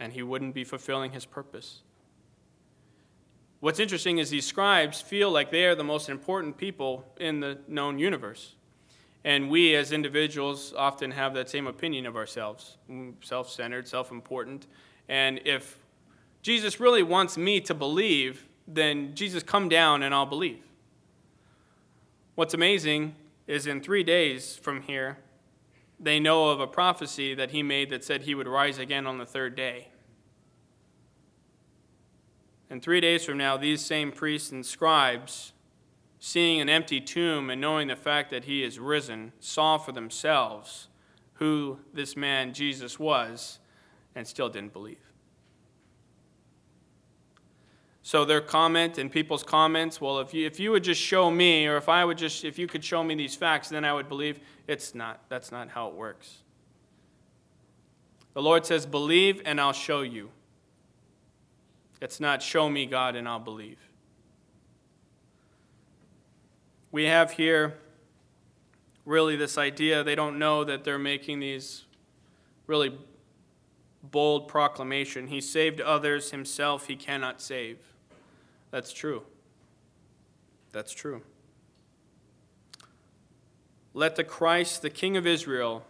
and 0.00 0.12
he 0.12 0.22
wouldn't 0.22 0.54
be 0.54 0.64
fulfilling 0.64 1.12
his 1.12 1.24
purpose. 1.24 1.82
What's 3.60 3.80
interesting 3.80 4.18
is 4.18 4.30
these 4.30 4.46
scribes 4.46 5.00
feel 5.00 5.30
like 5.30 5.50
they 5.50 5.64
are 5.64 5.74
the 5.74 5.84
most 5.84 6.08
important 6.08 6.56
people 6.56 7.06
in 7.18 7.40
the 7.40 7.58
known 7.66 7.98
universe. 7.98 8.56
And 9.24 9.48
we 9.48 9.74
as 9.74 9.92
individuals 9.92 10.74
often 10.76 11.10
have 11.12 11.32
that 11.34 11.48
same 11.48 11.66
opinion 11.66 12.04
of 12.04 12.16
ourselves 12.16 12.76
mm, 12.90 13.14
self 13.22 13.48
centered, 13.48 13.88
self 13.88 14.10
important. 14.10 14.66
And 15.08 15.40
if 15.46 15.78
Jesus 16.42 16.78
really 16.78 17.02
wants 17.02 17.38
me 17.38 17.60
to 17.62 17.72
believe, 17.72 18.46
then 18.68 19.14
Jesus, 19.14 19.42
come 19.42 19.70
down 19.70 20.02
and 20.02 20.14
I'll 20.14 20.26
believe. 20.26 20.62
What's 22.34 22.52
amazing 22.52 23.14
is 23.46 23.66
in 23.66 23.80
three 23.80 24.02
days 24.02 24.56
from 24.56 24.82
here, 24.82 25.18
they 26.00 26.18
know 26.18 26.50
of 26.50 26.60
a 26.60 26.66
prophecy 26.66 27.34
that 27.34 27.50
he 27.50 27.62
made 27.62 27.90
that 27.90 28.04
said 28.04 28.22
he 28.22 28.34
would 28.34 28.48
rise 28.48 28.78
again 28.78 29.06
on 29.06 29.18
the 29.18 29.26
third 29.26 29.54
day. 29.54 29.88
And 32.70 32.82
three 32.82 33.00
days 33.00 33.24
from 33.24 33.38
now, 33.38 33.56
these 33.56 33.84
same 33.84 34.10
priests 34.10 34.50
and 34.50 34.64
scribes, 34.64 35.52
seeing 36.18 36.60
an 36.60 36.68
empty 36.68 37.00
tomb 37.00 37.50
and 37.50 37.60
knowing 37.60 37.88
the 37.88 37.96
fact 37.96 38.30
that 38.30 38.46
he 38.46 38.64
is 38.64 38.78
risen, 38.78 39.32
saw 39.38 39.78
for 39.78 39.92
themselves 39.92 40.88
who 41.34 41.78
this 41.92 42.16
man 42.16 42.54
Jesus 42.54 42.98
was 42.98 43.58
and 44.14 44.26
still 44.26 44.48
didn't 44.48 44.72
believe. 44.72 45.13
So 48.06 48.26
their 48.26 48.42
comment 48.42 48.98
and 48.98 49.10
people's 49.10 49.42
comments, 49.42 49.98
well, 49.98 50.18
if 50.18 50.34
you, 50.34 50.46
if 50.46 50.60
you 50.60 50.72
would 50.72 50.84
just 50.84 51.00
show 51.00 51.30
me, 51.30 51.66
or 51.66 51.78
if 51.78 51.88
I 51.88 52.04
would 52.04 52.18
just, 52.18 52.44
if 52.44 52.58
you 52.58 52.66
could 52.66 52.84
show 52.84 53.02
me 53.02 53.14
these 53.14 53.34
facts, 53.34 53.70
then 53.70 53.82
I 53.82 53.94
would 53.94 54.10
believe. 54.10 54.40
It's 54.68 54.94
not. 54.94 55.22
That's 55.30 55.50
not 55.50 55.70
how 55.70 55.88
it 55.88 55.94
works. 55.94 56.42
The 58.34 58.42
Lord 58.42 58.66
says, 58.66 58.84
believe 58.84 59.40
and 59.46 59.58
I'll 59.58 59.72
show 59.72 60.02
you. 60.02 60.28
It's 62.02 62.20
not 62.20 62.42
show 62.42 62.68
me 62.68 62.84
God 62.84 63.16
and 63.16 63.26
I'll 63.26 63.38
believe. 63.38 63.78
We 66.92 67.04
have 67.04 67.30
here 67.30 67.78
really 69.06 69.34
this 69.34 69.56
idea 69.56 70.04
they 70.04 70.14
don't 70.14 70.38
know 70.38 70.62
that 70.62 70.84
they're 70.84 70.98
making 70.98 71.40
these 71.40 71.84
really 72.66 72.98
bold 74.02 74.46
proclamation. 74.46 75.28
He 75.28 75.40
saved 75.40 75.80
others, 75.80 76.32
himself 76.32 76.86
he 76.86 76.96
cannot 76.96 77.40
save. 77.40 77.78
That's 78.74 78.92
true. 78.92 79.22
That's 80.72 80.92
true. 80.92 81.22
Let 83.92 84.16
the 84.16 84.24
Christ, 84.24 84.82
the 84.82 84.90
King 84.90 85.16
of 85.16 85.28
Israel, 85.28 85.84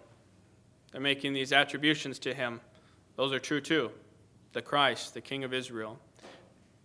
they're 0.92 1.00
making 1.00 1.32
these 1.32 1.50
attributions 1.50 2.18
to 2.18 2.34
him. 2.34 2.60
Those 3.16 3.32
are 3.32 3.38
true 3.38 3.62
too. 3.62 3.90
The 4.52 4.60
Christ, 4.60 5.14
the 5.14 5.22
King 5.22 5.44
of 5.44 5.54
Israel. 5.54 5.98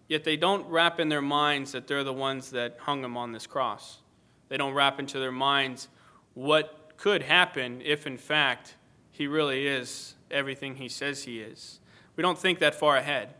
Yet 0.07 0.23
they 0.23 0.37
don't 0.37 0.65
wrap 0.69 1.01
in 1.01 1.09
their 1.09 1.21
minds 1.21 1.73
that 1.73 1.85
they're 1.85 2.05
the 2.05 2.13
ones 2.13 2.51
that 2.51 2.77
hung 2.79 3.03
him 3.03 3.17
on 3.17 3.33
this 3.33 3.45
cross. 3.45 3.97
They 4.47 4.55
don't 4.55 4.73
wrap 4.73 5.01
into 5.01 5.19
their 5.19 5.33
minds 5.33 5.89
what 6.33 6.93
could 6.95 7.23
happen 7.23 7.81
if, 7.83 8.07
in 8.07 8.17
fact, 8.17 8.75
he 9.11 9.27
really 9.27 9.67
is 9.67 10.15
everything 10.31 10.75
he 10.75 10.87
says 10.87 11.23
he 11.23 11.41
is. 11.41 11.81
We 12.15 12.21
don't 12.21 12.39
think 12.39 12.59
that 12.59 12.73
far 12.73 12.95
ahead. 12.95 13.33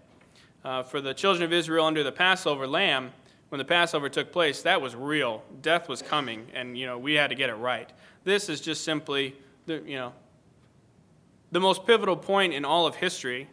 Uh, 0.69 0.83
for 0.83 1.01
the 1.01 1.15
children 1.15 1.43
of 1.43 1.51
Israel 1.51 1.83
under 1.83 2.03
the 2.03 2.11
Passover 2.11 2.67
lamb, 2.67 3.11
when 3.47 3.57
the 3.57 3.65
Passover 3.65 4.07
took 4.07 4.31
place, 4.31 4.61
that 4.61 4.79
was 4.79 4.95
real. 4.95 5.41
Death 5.63 5.89
was 5.89 6.03
coming, 6.03 6.45
and 6.53 6.77
you 6.77 6.85
know 6.85 6.95
we 6.95 7.15
had 7.15 7.31
to 7.31 7.35
get 7.35 7.49
it 7.49 7.55
right. 7.55 7.89
This 8.23 8.49
is 8.49 8.61
just 8.61 8.83
simply 8.83 9.35
the 9.65 9.81
you 9.83 9.95
know 9.95 10.13
the 11.51 11.59
most 11.59 11.87
pivotal 11.87 12.15
point 12.15 12.53
in 12.53 12.65
all 12.65 12.85
of 12.85 12.93
history, 12.93 13.49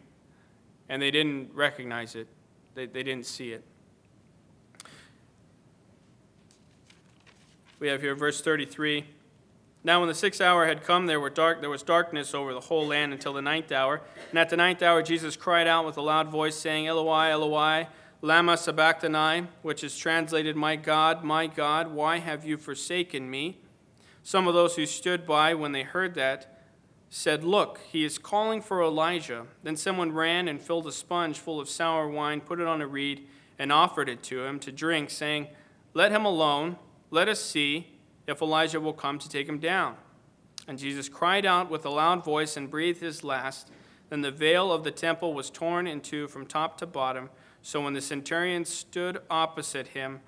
and 0.91 1.01
they 1.01 1.11
didn't 1.11 1.49
recognize 1.55 2.17
it. 2.17 2.29
They, 2.75 2.85
they 2.85 3.03
didn't 3.03 3.25
see 3.25 3.53
it. 3.53 3.65
We 7.79 7.89
have 7.89 8.03
here 8.03 8.15
verse 8.15 8.43
33. 8.43 9.07
Now, 9.87 10.01
when 10.01 10.09
the 10.09 10.17
sixth 10.17 10.41
hour 10.41 10.67
had 10.67 10.83
come, 10.83 11.07
there, 11.07 11.21
were 11.21 11.31
dark, 11.31 11.61
there 11.61 11.71
was 11.71 11.85
darkness 11.85 12.35
over 12.35 12.53
the 12.53 12.59
whole 12.59 12.89
land 12.89 13.13
until 13.13 13.33
the 13.33 13.41
ninth 13.41 13.71
hour. 13.71 14.03
And 14.31 14.39
at 14.41 14.51
the 14.51 14.57
ninth 14.57 14.83
hour, 14.83 15.01
Jesus 15.01 15.37
cried 15.37 15.69
out 15.69 15.87
with 15.87 15.97
a 15.97 16.01
loud 16.01 16.29
voice, 16.29 16.57
saying, 16.57 16.89
Eloi, 16.89 17.31
Eloi, 17.31 17.87
Lama 18.21 18.57
sabachthani, 18.57 19.47
which 19.63 19.85
is 19.85 19.97
translated, 19.97 20.57
My 20.57 20.75
God, 20.75 21.23
my 21.23 21.47
God, 21.47 21.93
why 21.93 22.19
have 22.19 22.45
you 22.45 22.57
forsaken 22.57 23.31
me? 23.31 23.61
Some 24.25 24.49
of 24.49 24.55
those 24.55 24.75
who 24.75 24.87
stood 24.87 25.25
by 25.25 25.55
when 25.55 25.71
they 25.71 25.85
heard 25.85 26.17
that 26.17 26.65
said, 27.09 27.45
Look, 27.45 27.79
he 27.89 28.05
is 28.05 28.19
calling 28.19 28.63
for 28.63 28.83
Elijah. 28.83 29.47
Then 29.63 29.77
someone 29.77 30.11
ran 30.11 30.49
and 30.49 30.61
filled 30.61 30.89
a 30.89 30.93
sponge 30.93 31.39
full 31.39 31.61
of 31.61 31.69
sour 31.69 32.09
wine, 32.09 32.41
put 32.41 32.59
it 32.59 32.67
on 32.67 32.83
a 32.83 32.89
reed, 32.89 33.29
and 33.57 33.71
offered 33.71 34.09
it 34.09 34.25
to 34.25 34.43
him 34.47 34.59
to 34.59 34.73
drink, 34.73 35.11
saying, 35.11 35.47
Let 35.95 36.11
him 36.11 36.25
alone. 36.25 36.77
Let 37.13 37.29
us 37.29 37.41
see 37.41 37.96
if 38.27 38.43
Elijah 38.43 38.81
will 38.81 38.93
come 38.93 39.19
to 39.19 39.29
take 39.29 39.49
him 39.49 39.59
down. 39.59 39.97
And 40.69 40.79
Jesus 40.79 41.09
cried 41.09 41.47
out 41.47 41.71
with 41.71 41.85
a 41.85 41.91
loud 41.91 42.25
voice 42.25 42.57
and 42.57 42.71
breathed 42.71 43.01
his 43.01 43.23
last. 43.23 43.71
Then 44.09 44.23
the 44.23 44.31
veil 44.31 44.73
of 44.73 44.85
the 44.85 44.91
temple 44.91 45.35
was 45.35 45.51
torn 45.51 45.87
in 45.87 46.01
two 46.01 46.29
from 46.29 46.47
top 46.47 46.79
to 46.79 46.87
bottom. 46.87 47.31
So 47.63 47.81
when 47.81 47.95
the 47.95 48.01
centurion 48.01 48.65
stood 48.65 49.21
opposite 49.31 49.89
him, 49.89 50.21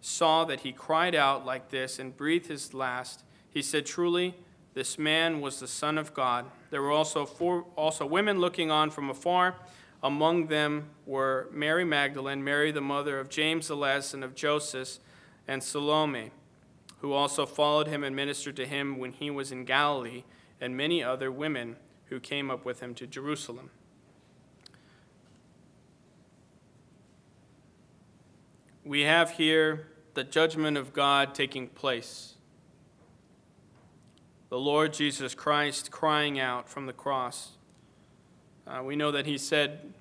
saw 0.00 0.44
that 0.44 0.60
he 0.60 0.72
cried 0.72 1.14
out 1.14 1.46
like 1.46 1.70
this 1.70 1.98
and 1.98 2.16
breathed 2.16 2.46
his 2.46 2.74
last, 2.74 3.24
he 3.50 3.62
said, 3.62 3.86
Truly, 3.86 4.34
this 4.74 4.98
man 4.98 5.40
was 5.40 5.60
the 5.60 5.68
Son 5.68 5.96
of 5.96 6.12
God. 6.12 6.46
There 6.70 6.82
were 6.82 6.90
also, 6.90 7.24
four, 7.24 7.64
also 7.76 8.04
women 8.04 8.40
looking 8.40 8.70
on 8.70 8.90
from 8.90 9.08
afar. 9.08 9.54
Among 10.02 10.48
them 10.48 10.90
were 11.06 11.48
Mary 11.52 11.84
Magdalene, 11.84 12.44
Mary 12.44 12.72
the 12.72 12.80
mother 12.80 13.18
of 13.18 13.30
James 13.30 13.68
the 13.68 13.76
Less 13.76 14.12
and 14.12 14.22
of 14.22 14.34
Joseph, 14.34 14.98
and 15.48 15.62
Salome, 15.62 16.30
who 17.04 17.12
also 17.12 17.44
followed 17.44 17.86
him 17.86 18.02
and 18.02 18.16
ministered 18.16 18.56
to 18.56 18.64
him 18.64 18.96
when 18.96 19.12
he 19.12 19.30
was 19.30 19.52
in 19.52 19.66
Galilee, 19.66 20.24
and 20.58 20.74
many 20.74 21.04
other 21.04 21.30
women 21.30 21.76
who 22.06 22.18
came 22.18 22.50
up 22.50 22.64
with 22.64 22.80
him 22.80 22.94
to 22.94 23.06
Jerusalem. 23.06 23.68
We 28.86 29.02
have 29.02 29.32
here 29.32 29.88
the 30.14 30.24
judgment 30.24 30.78
of 30.78 30.94
God 30.94 31.34
taking 31.34 31.68
place 31.68 32.36
the 34.48 34.58
Lord 34.58 34.94
Jesus 34.94 35.34
Christ 35.34 35.90
crying 35.90 36.40
out 36.40 36.70
from 36.70 36.86
the 36.86 36.94
cross. 36.94 37.58
Uh, 38.66 38.82
we 38.82 38.96
know 38.96 39.10
that 39.10 39.26
he 39.26 39.36
said 39.36 39.92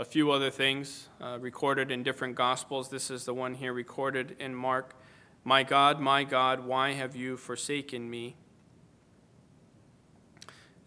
a 0.00 0.04
few 0.04 0.32
other 0.32 0.50
things 0.50 1.10
uh, 1.20 1.38
recorded 1.40 1.92
in 1.92 2.02
different 2.02 2.34
Gospels. 2.34 2.88
This 2.88 3.08
is 3.08 3.24
the 3.24 3.34
one 3.34 3.54
here 3.54 3.72
recorded 3.72 4.34
in 4.40 4.52
Mark 4.52 4.96
My 5.44 5.62
God, 5.62 6.00
my 6.00 6.24
God, 6.24 6.66
why 6.66 6.92
have 6.92 7.16
you 7.16 7.36
forsaken 7.36 8.10
me? 8.10 8.36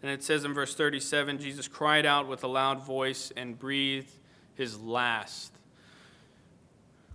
And 0.02 0.10
it 0.12 0.22
says 0.22 0.44
in 0.44 0.54
verse 0.54 0.74
37 0.74 1.38
Jesus 1.38 1.66
cried 1.66 2.06
out 2.06 2.28
with 2.28 2.44
a 2.44 2.46
loud 2.46 2.84
voice 2.84 3.32
and 3.36 3.58
breathed 3.58 4.12
his 4.54 4.78
last. 4.78 5.52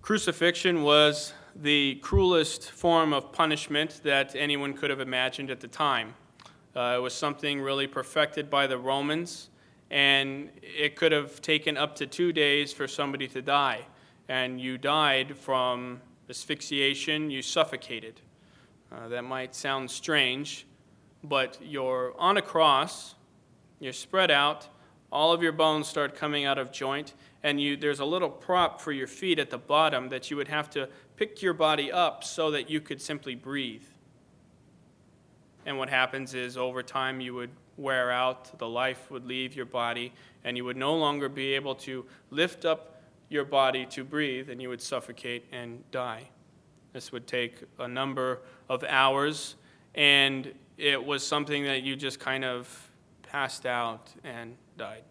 Crucifixion 0.02 0.82
was 0.84 1.34
the 1.56 1.96
cruelest 2.02 2.72
form 2.72 3.14
of 3.14 3.32
punishment 3.32 4.02
that 4.04 4.36
anyone 4.36 4.74
could 4.74 4.90
have 4.90 5.00
imagined 5.00 5.50
at 5.50 5.60
the 5.60 5.68
time. 5.68 6.16
Uh, 6.76 6.96
it 6.98 7.02
was 7.02 7.14
something 7.14 7.62
really 7.62 7.88
perfected 7.88 8.50
by 8.50 8.66
the 8.66 8.78
Romans, 8.78 9.50
and 9.92 10.50
it 10.62 10.96
could 10.96 11.12
have 11.12 11.42
taken 11.42 11.78
up 11.78 11.96
to 11.96 12.08
two 12.08 12.32
days 12.32 12.72
for 12.74 12.88
somebody 12.88 13.28
to 13.28 13.42
die. 13.42 13.86
And 14.28 14.60
you 14.62 14.78
died 14.78 15.36
from 15.36 16.02
asphyxiation, 16.30 17.32
you 17.32 17.42
suffocated. 17.42 18.22
Uh, 18.92 19.08
that 19.08 19.24
might 19.24 19.56
sound 19.56 19.90
strange, 19.90 20.66
but 21.24 21.58
you're 21.62 22.14
on 22.18 22.38
a 22.38 22.42
cross, 22.42 23.16
you're 23.80 23.94
spread 23.94 24.32
out, 24.32 24.68
all 25.12 25.34
of 25.34 25.42
your 25.42 25.52
bones 25.52 25.88
start 25.88 26.16
coming 26.16 26.46
out 26.46 26.58
of 26.58 26.72
joint, 26.72 27.14
and 27.44 27.60
you, 27.60 27.76
there's 27.78 28.00
a 28.00 28.06
little 28.06 28.30
prop 28.30 28.80
for 28.80 28.92
your 28.92 29.08
feet 29.08 29.40
at 29.40 29.50
the 29.50 29.58
bottom 29.58 30.10
that 30.10 30.30
you 30.30 30.38
would 30.38 30.48
have 30.48 30.70
to 30.72 30.88
pick 31.16 31.42
your 31.42 31.54
body 31.54 31.92
up 31.92 32.24
so 32.24 32.52
that 32.52 32.70
you 32.70 32.80
could 32.80 33.02
simply 33.02 33.36
breathe. 33.36 33.84
And 35.66 35.78
what 35.78 35.90
happens 35.90 36.34
is 36.34 36.58
over 36.58 36.84
time 36.84 37.22
you 37.22 37.34
would 37.34 37.52
wear 37.78 38.12
out, 38.12 38.58
the 38.60 38.68
life 38.68 39.10
would 39.10 39.26
leave 39.26 39.56
your 39.56 39.66
body, 39.66 40.14
and 40.44 40.58
you 40.58 40.66
would 40.66 40.78
no 40.78 40.96
longer 40.96 41.30
be 41.30 41.54
able 41.54 41.76
to 41.76 42.06
lift 42.30 42.66
up 42.66 42.99
your 43.30 43.46
body 43.46 43.86
to 43.86 44.04
breathe, 44.04 44.50
and 44.50 44.62
you 44.62 44.70
would 44.70 44.82
suffocate 44.82 45.46
and 45.52 45.84
die. 45.92 46.30
This 46.94 47.12
would 47.12 47.28
take 47.28 47.64
a 47.78 47.88
number 47.88 48.42
of 48.68 48.84
hours, 48.84 49.56
and 49.96 50.52
it 50.78 51.04
was 51.04 51.26
something 51.26 51.64
that 51.66 51.84
you 51.84 51.96
just 51.96 52.20
kind 52.20 52.44
of 52.44 52.92
passed 53.22 53.66
out 53.66 54.10
and 54.24 54.56
died. 54.78 55.04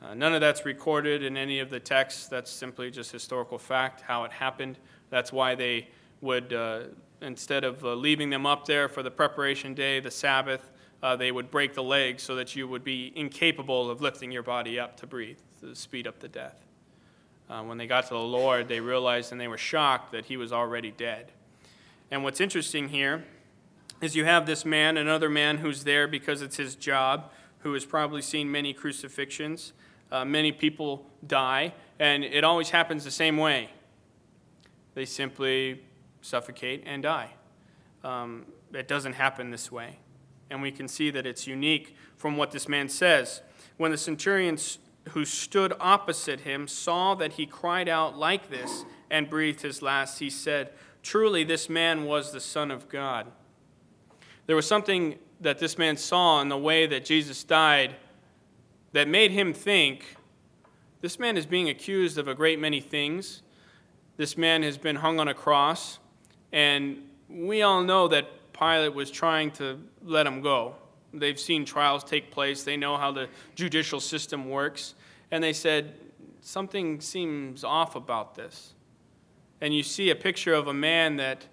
Uh, 0.00 0.14
none 0.14 0.34
of 0.34 0.40
that's 0.40 0.64
recorded 0.64 1.22
in 1.22 1.36
any 1.36 1.60
of 1.60 1.70
the 1.70 1.80
texts. 1.80 2.28
That's 2.28 2.50
simply 2.50 2.90
just 2.90 3.10
historical 3.10 3.58
fact, 3.58 4.02
how 4.02 4.24
it 4.24 4.32
happened. 4.32 4.78
That's 5.10 5.32
why 5.32 5.54
they 5.54 5.88
would, 6.20 6.52
uh, 6.52 6.82
instead 7.22 7.64
of 7.64 7.84
uh, 7.84 7.94
leaving 7.94 8.30
them 8.30 8.46
up 8.46 8.66
there 8.66 8.88
for 8.88 9.02
the 9.02 9.10
preparation 9.10 9.74
day, 9.74 10.00
the 10.00 10.10
Sabbath, 10.10 10.70
uh, 11.02 11.16
they 11.16 11.32
would 11.32 11.50
break 11.50 11.74
the 11.74 11.82
legs 11.82 12.22
so 12.22 12.34
that 12.36 12.54
you 12.54 12.68
would 12.68 12.84
be 12.84 13.12
incapable 13.16 13.90
of 13.90 14.00
lifting 14.00 14.30
your 14.30 14.42
body 14.42 14.78
up 14.78 14.96
to 14.98 15.06
breathe, 15.06 15.38
to 15.60 15.74
speed 15.74 16.06
up 16.06 16.20
the 16.20 16.28
death. 16.28 16.63
Uh, 17.54 17.62
when 17.62 17.78
they 17.78 17.86
got 17.86 18.04
to 18.08 18.14
the 18.14 18.18
Lord, 18.18 18.66
they 18.66 18.80
realized 18.80 19.30
and 19.30 19.40
they 19.40 19.46
were 19.46 19.56
shocked 19.56 20.10
that 20.10 20.24
he 20.24 20.36
was 20.36 20.52
already 20.52 20.90
dead. 20.90 21.30
And 22.10 22.24
what's 22.24 22.40
interesting 22.40 22.88
here 22.88 23.24
is 24.00 24.16
you 24.16 24.24
have 24.24 24.44
this 24.44 24.64
man, 24.64 24.96
another 24.96 25.30
man 25.30 25.58
who's 25.58 25.84
there 25.84 26.08
because 26.08 26.42
it's 26.42 26.56
his 26.56 26.74
job, 26.74 27.30
who 27.60 27.72
has 27.74 27.84
probably 27.84 28.22
seen 28.22 28.50
many 28.50 28.72
crucifixions 28.72 29.72
uh, 30.14 30.24
many 30.24 30.52
people 30.52 31.06
die, 31.26 31.74
and 31.98 32.22
it 32.22 32.44
always 32.44 32.70
happens 32.70 33.02
the 33.04 33.10
same 33.10 33.36
way. 33.36 33.68
They 34.94 35.04
simply 35.04 35.82
suffocate 36.22 36.84
and 36.86 37.02
die. 37.02 37.30
Um, 38.04 38.46
it 38.72 38.86
doesn't 38.86 39.14
happen 39.14 39.50
this 39.50 39.72
way. 39.72 39.98
And 40.50 40.62
we 40.62 40.70
can 40.70 40.86
see 40.86 41.10
that 41.10 41.26
it's 41.26 41.48
unique 41.48 41.96
from 42.16 42.36
what 42.36 42.52
this 42.52 42.68
man 42.68 42.88
says. 42.88 43.40
When 43.76 43.90
the 43.90 43.98
centurion 43.98 44.56
who 45.10 45.24
stood 45.24 45.72
opposite 45.80 46.40
him 46.40 46.66
saw 46.66 47.14
that 47.14 47.34
he 47.34 47.46
cried 47.46 47.88
out 47.88 48.16
like 48.16 48.50
this 48.50 48.84
and 49.10 49.28
breathed 49.28 49.62
his 49.62 49.82
last, 49.82 50.18
he 50.18 50.30
said, 50.30 50.72
Truly, 51.02 51.44
this 51.44 51.68
man 51.68 52.04
was 52.04 52.32
the 52.32 52.40
Son 52.40 52.70
of 52.70 52.88
God. 52.88 53.30
There 54.46 54.56
was 54.56 54.66
something 54.66 55.18
that 55.40 55.58
this 55.58 55.76
man 55.76 55.96
saw 55.96 56.40
in 56.40 56.48
the 56.48 56.56
way 56.56 56.86
that 56.86 57.04
Jesus 57.04 57.44
died 57.44 57.96
that 58.92 59.08
made 59.08 59.30
him 59.30 59.52
think 59.52 60.16
this 61.00 61.18
man 61.18 61.36
is 61.36 61.44
being 61.44 61.68
accused 61.68 62.16
of 62.16 62.28
a 62.28 62.34
great 62.34 62.58
many 62.58 62.80
things. 62.80 63.42
This 64.16 64.38
man 64.38 64.62
has 64.62 64.78
been 64.78 64.96
hung 64.96 65.20
on 65.20 65.28
a 65.28 65.34
cross, 65.34 65.98
and 66.52 67.02
we 67.28 67.60
all 67.62 67.82
know 67.82 68.08
that 68.08 68.52
Pilate 68.52 68.94
was 68.94 69.10
trying 69.10 69.50
to 69.52 69.80
let 70.02 70.26
him 70.26 70.40
go. 70.40 70.76
They've 71.14 71.38
seen 71.38 71.64
trials 71.64 72.04
take 72.04 72.30
place, 72.30 72.64
they 72.64 72.76
know 72.76 72.96
how 72.96 73.12
the 73.12 73.28
judicial 73.54 74.00
system 74.00 74.50
works, 74.50 74.94
and 75.30 75.42
they 75.42 75.52
said, 75.52 75.94
Something 76.40 77.00
seems 77.00 77.64
off 77.64 77.96
about 77.96 78.34
this. 78.34 78.74
And 79.62 79.74
you 79.74 79.82
see 79.82 80.10
a 80.10 80.14
picture 80.14 80.52
of 80.52 80.68
a 80.68 80.74
man 80.74 81.16
that 81.16 81.46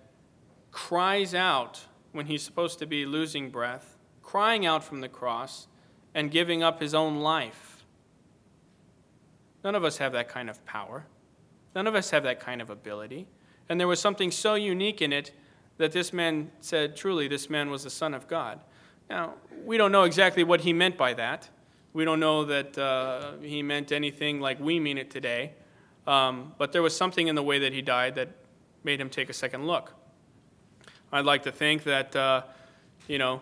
cries 0.71 1.33
out 1.33 1.79
when 2.11 2.25
he's 2.25 2.43
supposed 2.43 2.79
to 2.79 2.85
be 2.85 3.05
losing 3.05 3.49
breath, 3.49 3.97
crying 4.21 4.65
out 4.65 4.83
from 4.83 4.99
the 4.99 5.07
cross 5.07 5.67
and 6.13 6.29
giving 6.29 6.61
up 6.61 6.81
his 6.81 6.93
own 6.93 7.21
life. 7.21 7.85
None 9.63 9.75
of 9.75 9.83
us 9.83 9.97
have 9.97 10.11
that 10.13 10.27
kind 10.27 10.49
of 10.49 10.63
power. 10.65 11.05
None 11.75 11.87
of 11.87 11.95
us 11.95 12.09
have 12.09 12.23
that 12.23 12.39
kind 12.39 12.61
of 12.61 12.69
ability. 12.69 13.27
And 13.69 13.79
there 13.79 13.87
was 13.87 13.99
something 13.99 14.31
so 14.31 14.55
unique 14.55 15.01
in 15.01 15.13
it 15.13 15.31
that 15.77 15.91
this 15.91 16.11
man 16.11 16.51
said, 16.59 16.95
truly, 16.95 17.27
this 17.27 17.49
man 17.49 17.69
was 17.69 17.83
the 17.83 17.89
Son 17.89 18.13
of 18.13 18.27
God. 18.27 18.59
Now, 19.11 19.33
we 19.65 19.75
don't 19.75 19.91
know 19.91 20.03
exactly 20.03 20.45
what 20.45 20.61
he 20.61 20.71
meant 20.71 20.95
by 20.95 21.13
that. 21.15 21.49
We 21.91 22.05
don't 22.05 22.21
know 22.21 22.45
that 22.45 22.77
uh, 22.77 23.33
he 23.41 23.61
meant 23.61 23.91
anything 23.91 24.39
like 24.39 24.57
we 24.61 24.79
mean 24.79 24.97
it 24.97 25.11
today. 25.11 25.51
Um, 26.07 26.53
but 26.57 26.71
there 26.71 26.81
was 26.81 26.95
something 26.95 27.27
in 27.27 27.35
the 27.35 27.43
way 27.43 27.59
that 27.59 27.73
he 27.73 27.81
died 27.81 28.15
that 28.15 28.29
made 28.85 29.01
him 29.01 29.09
take 29.09 29.29
a 29.29 29.33
second 29.33 29.67
look. 29.67 29.93
I'd 31.11 31.25
like 31.25 31.43
to 31.43 31.51
think 31.51 31.83
that, 31.83 32.15
uh, 32.15 32.43
you 33.09 33.17
know, 33.17 33.41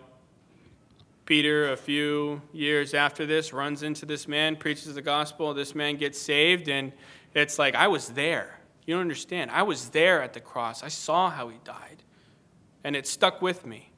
Peter, 1.24 1.70
a 1.70 1.76
few 1.76 2.42
years 2.52 2.92
after 2.92 3.24
this, 3.24 3.52
runs 3.52 3.84
into 3.84 4.04
this 4.04 4.26
man, 4.26 4.56
preaches 4.56 4.92
the 4.92 5.02
gospel. 5.02 5.54
This 5.54 5.76
man 5.76 5.94
gets 5.94 6.18
saved, 6.18 6.68
and 6.68 6.92
it's 7.32 7.60
like, 7.60 7.76
I 7.76 7.86
was 7.86 8.08
there. 8.08 8.58
You 8.86 8.94
don't 8.94 9.02
understand. 9.02 9.52
I 9.52 9.62
was 9.62 9.90
there 9.90 10.20
at 10.20 10.32
the 10.32 10.40
cross. 10.40 10.82
I 10.82 10.88
saw 10.88 11.30
how 11.30 11.48
he 11.48 11.58
died, 11.62 12.02
and 12.82 12.96
it 12.96 13.06
stuck 13.06 13.40
with 13.40 13.64
me. 13.64 13.89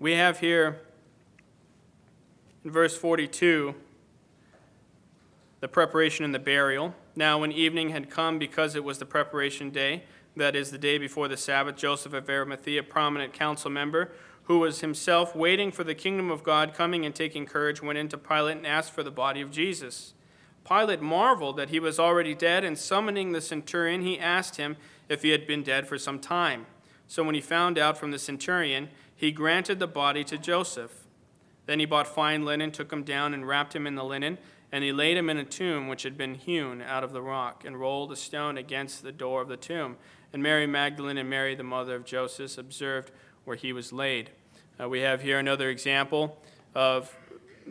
We 0.00 0.12
have 0.12 0.38
here 0.38 0.80
in 2.64 2.70
verse 2.70 2.96
42 2.96 3.74
the 5.60 5.66
preparation 5.66 6.24
and 6.24 6.32
the 6.32 6.38
burial. 6.38 6.94
Now, 7.16 7.40
when 7.40 7.50
evening 7.50 7.90
had 7.90 8.08
come, 8.08 8.38
because 8.38 8.76
it 8.76 8.84
was 8.84 8.98
the 8.98 9.04
preparation 9.04 9.70
day, 9.70 10.04
that 10.36 10.54
is, 10.54 10.70
the 10.70 10.78
day 10.78 10.98
before 10.98 11.26
the 11.26 11.36
Sabbath, 11.36 11.74
Joseph 11.74 12.12
of 12.12 12.30
Arimathea, 12.30 12.84
prominent 12.84 13.32
council 13.32 13.72
member, 13.72 14.12
who 14.44 14.60
was 14.60 14.82
himself 14.82 15.34
waiting 15.34 15.72
for 15.72 15.82
the 15.82 15.96
kingdom 15.96 16.30
of 16.30 16.44
God, 16.44 16.74
coming 16.74 17.04
and 17.04 17.12
taking 17.12 17.44
courage, 17.44 17.82
went 17.82 17.98
into 17.98 18.16
Pilate 18.16 18.58
and 18.58 18.66
asked 18.68 18.92
for 18.92 19.02
the 19.02 19.10
body 19.10 19.40
of 19.40 19.50
Jesus. 19.50 20.14
Pilate 20.64 21.02
marveled 21.02 21.56
that 21.56 21.70
he 21.70 21.80
was 21.80 21.98
already 21.98 22.36
dead, 22.36 22.62
and 22.62 22.78
summoning 22.78 23.32
the 23.32 23.40
centurion, 23.40 24.02
he 24.02 24.16
asked 24.16 24.58
him 24.58 24.76
if 25.08 25.22
he 25.22 25.30
had 25.30 25.44
been 25.44 25.64
dead 25.64 25.88
for 25.88 25.98
some 25.98 26.20
time. 26.20 26.66
So 27.08 27.24
when 27.24 27.34
he 27.34 27.40
found 27.40 27.78
out 27.78 27.98
from 27.98 28.12
the 28.12 28.18
centurion, 28.18 28.90
he 29.18 29.32
granted 29.32 29.80
the 29.80 29.88
body 29.88 30.22
to 30.22 30.38
Joseph. 30.38 30.92
Then 31.66 31.80
he 31.80 31.86
bought 31.86 32.06
fine 32.06 32.44
linen, 32.44 32.70
took 32.70 32.92
him 32.92 33.02
down, 33.02 33.34
and 33.34 33.46
wrapped 33.46 33.74
him 33.74 33.84
in 33.84 33.96
the 33.96 34.04
linen, 34.04 34.38
and 34.70 34.84
he 34.84 34.92
laid 34.92 35.16
him 35.16 35.28
in 35.28 35.36
a 35.36 35.44
tomb 35.44 35.88
which 35.88 36.04
had 36.04 36.16
been 36.16 36.36
hewn 36.36 36.80
out 36.80 37.02
of 37.02 37.12
the 37.12 37.20
rock, 37.20 37.64
and 37.64 37.80
rolled 37.80 38.12
a 38.12 38.16
stone 38.16 38.56
against 38.56 39.02
the 39.02 39.10
door 39.10 39.42
of 39.42 39.48
the 39.48 39.56
tomb. 39.56 39.96
And 40.32 40.40
Mary 40.40 40.68
Magdalene 40.68 41.18
and 41.18 41.28
Mary, 41.28 41.56
the 41.56 41.64
mother 41.64 41.96
of 41.96 42.04
Joseph, 42.04 42.58
observed 42.58 43.10
where 43.44 43.56
he 43.56 43.72
was 43.72 43.92
laid. 43.92 44.30
Uh, 44.80 44.88
we 44.88 45.00
have 45.00 45.20
here 45.20 45.40
another 45.40 45.68
example 45.68 46.40
of 46.76 47.12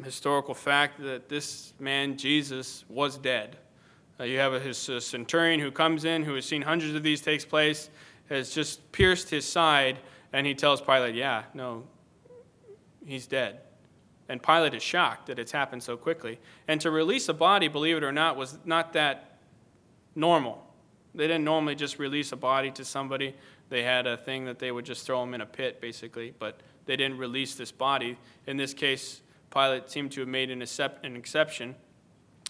historical 0.04 0.54
fact 0.54 1.00
that 1.00 1.30
this 1.30 1.72
man, 1.80 2.18
Jesus, 2.18 2.84
was 2.90 3.18
dead. 3.18 3.56
Uh, 4.20 4.26
you 4.26 4.38
have 4.38 4.52
a, 4.52 4.60
his 4.60 4.90
a 4.90 5.00
centurion 5.00 5.62
who 5.62 5.72
comes 5.72 6.04
in, 6.04 6.24
who 6.24 6.36
has 6.36 6.44
seen 6.44 6.62
hundreds 6.62 6.94
of 6.94 7.04
these 7.04 7.22
takes 7.22 7.46
place, 7.46 7.90
has 8.28 8.54
just 8.54 8.92
pierced 8.92 9.30
his 9.30 9.46
side, 9.46 9.98
and 10.34 10.46
he 10.46 10.54
tells 10.54 10.82
Pilate, 10.82 11.16
Yeah, 11.16 11.44
no, 11.54 11.84
he's 13.06 13.28
dead. 13.28 13.62
And 14.30 14.44
Pilate 14.44 14.74
is 14.74 14.84
shocked 14.84 15.28
that 15.28 15.40
it's 15.40 15.52
happened 15.52 15.82
so 15.84 15.96
quickly. 15.96 16.40
And 16.68 16.82
to 16.82 16.92
release 16.92 17.30
a 17.30 17.34
body, 17.34 17.70
believe 17.70 17.98
it 17.98 18.04
or 18.04 18.12
not, 18.12 18.36
was 18.36 18.58
not 18.66 18.94
that 18.94 19.38
normal. 20.16 20.64
They 21.16 21.28
didn't 21.28 21.46
normally 21.46 21.76
just 21.76 21.98
release 21.98 22.32
a 22.32 22.36
body 22.36 22.70
to 22.72 22.84
somebody. 22.84 23.36
They 23.70 23.84
had 23.84 24.06
a 24.06 24.18
thing 24.18 24.46
that 24.46 24.60
they 24.60 24.72
would 24.72 24.86
just 24.86 25.06
throw 25.06 25.24
him 25.24 25.34
in 25.34 25.42
a 25.42 25.46
pit, 25.46 25.80
basically, 25.80 26.34
but 26.38 26.60
they 26.86 26.96
didn't 26.96 27.18
release 27.18 27.56
this 27.56 27.72
body. 27.72 28.18
In 28.46 28.58
this 28.58 28.74
case, 28.74 29.22
Pilate 29.52 29.90
seemed 29.90 30.12
to 30.14 30.22
have 30.22 30.30
made 30.30 30.52
an, 30.52 30.62
exception. 30.62 31.76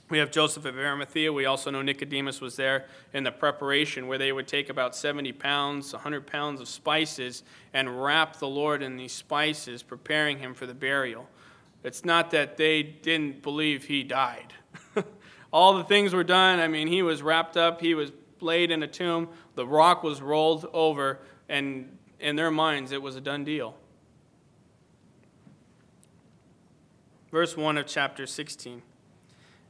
We 0.10 0.20
have 0.20 0.32
Joseph 0.32 0.64
of 0.64 0.78
Arimathea. 0.78 1.34
We 1.34 1.46
also 1.46 1.70
know 1.70 1.82
Nicodemus 1.82 2.40
was 2.40 2.56
there 2.56 2.86
in 3.14 3.26
the 3.26 3.32
preparation 3.32 4.08
where 4.08 4.18
they 4.18 4.32
would 4.32 4.48
take 4.48 4.70
about 4.70 4.96
70 4.96 5.34
pounds, 5.34 5.92
100 5.92 6.26
pounds 6.26 6.62
of 6.62 6.70
spices, 6.70 7.44
and 7.74 8.02
wrap 8.02 8.38
the 8.38 8.48
Lord 8.48 8.82
in 8.82 8.96
these 8.96 9.12
spices, 9.12 9.84
preparing 9.84 10.40
him 10.40 10.54
for 10.54 10.66
the 10.66 10.74
burial. 10.74 11.28
It's 11.84 12.06
not 12.06 12.32
that 12.32 12.56
they 12.56 12.84
didn't 12.84 13.44
believe 13.44 13.84
he 13.86 14.04
died. 14.04 14.54
All 15.52 15.78
the 15.78 15.84
things 15.84 16.14
were 16.14 16.24
done. 16.24 16.60
I 16.60 16.70
mean, 16.70 16.88
he 16.88 17.02
was 17.02 17.22
wrapped 17.22 17.58
up, 17.58 17.82
he 17.82 17.94
was 17.94 18.12
laid 18.40 18.72
in 18.72 18.84
a 18.84 18.88
tomb, 18.88 19.28
the 19.56 19.66
rock 19.66 20.04
was 20.04 20.22
rolled 20.22 20.70
over, 20.74 21.20
and 21.50 21.98
in 22.20 22.36
their 22.36 22.52
minds, 22.52 22.92
it 22.92 23.02
was 23.02 23.16
a 23.16 23.22
done 23.22 23.44
deal. 23.44 23.76
Verse 27.30 27.58
1 27.58 27.78
of 27.78 27.86
chapter 27.88 28.26
16. 28.26 28.82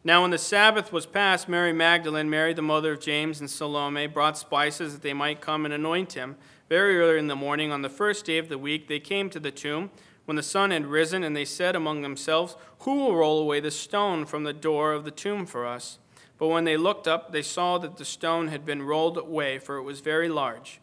Now, 0.04 0.22
when 0.22 0.32
the 0.32 0.38
Sabbath 0.38 0.94
was 0.94 1.06
past, 1.06 1.50
Mary 1.50 1.74
Magdalene, 1.74 2.30
Mary 2.30 2.54
the 2.54 2.62
mother 2.62 2.94
of 2.94 3.00
James, 3.00 3.40
and 3.40 3.50
Salome 3.50 4.08
brought 4.08 4.38
spices 4.38 4.94
that 4.94 5.02
they 5.02 5.14
might 5.14 5.42
come 5.42 5.66
and 5.66 5.74
anoint 5.74 6.14
him. 6.14 6.38
Very 6.70 7.00
early 7.00 7.20
in 7.20 7.28
the 7.28 7.36
morning, 7.36 7.72
on 7.72 7.82
the 7.82 7.90
first 7.90 8.26
day 8.26 8.38
of 8.38 8.48
the 8.48 8.58
week, 8.58 8.88
they 8.88 9.00
came 9.00 9.30
to 9.30 9.40
the 9.40 9.52
tomb 9.52 9.90
when 10.26 10.38
the 10.38 10.44
sun 10.44 10.72
had 10.72 10.86
risen, 10.86 11.24
and 11.24 11.36
they 11.36 11.46
said 11.46 11.76
among 11.76 12.02
themselves, 12.02 12.56
Who 12.80 12.96
will 12.96 13.16
roll 13.16 13.40
away 13.42 13.60
the 13.60 13.72
stone 13.72 14.26
from 14.26 14.44
the 14.44 14.54
door 14.54 14.94
of 14.94 15.04
the 15.04 15.12
tomb 15.12 15.46
for 15.46 15.66
us? 15.66 16.00
But 16.38 16.50
when 16.50 16.66
they 16.66 16.78
looked 16.78 17.08
up, 17.08 17.32
they 17.32 17.42
saw 17.42 17.78
that 17.80 17.98
the 17.98 18.06
stone 18.06 18.50
had 18.50 18.66
been 18.66 18.84
rolled 18.84 19.18
away, 19.18 19.58
for 19.58 19.78
it 19.78 19.84
was 19.84 20.02
very 20.02 20.30
large. 20.30 20.80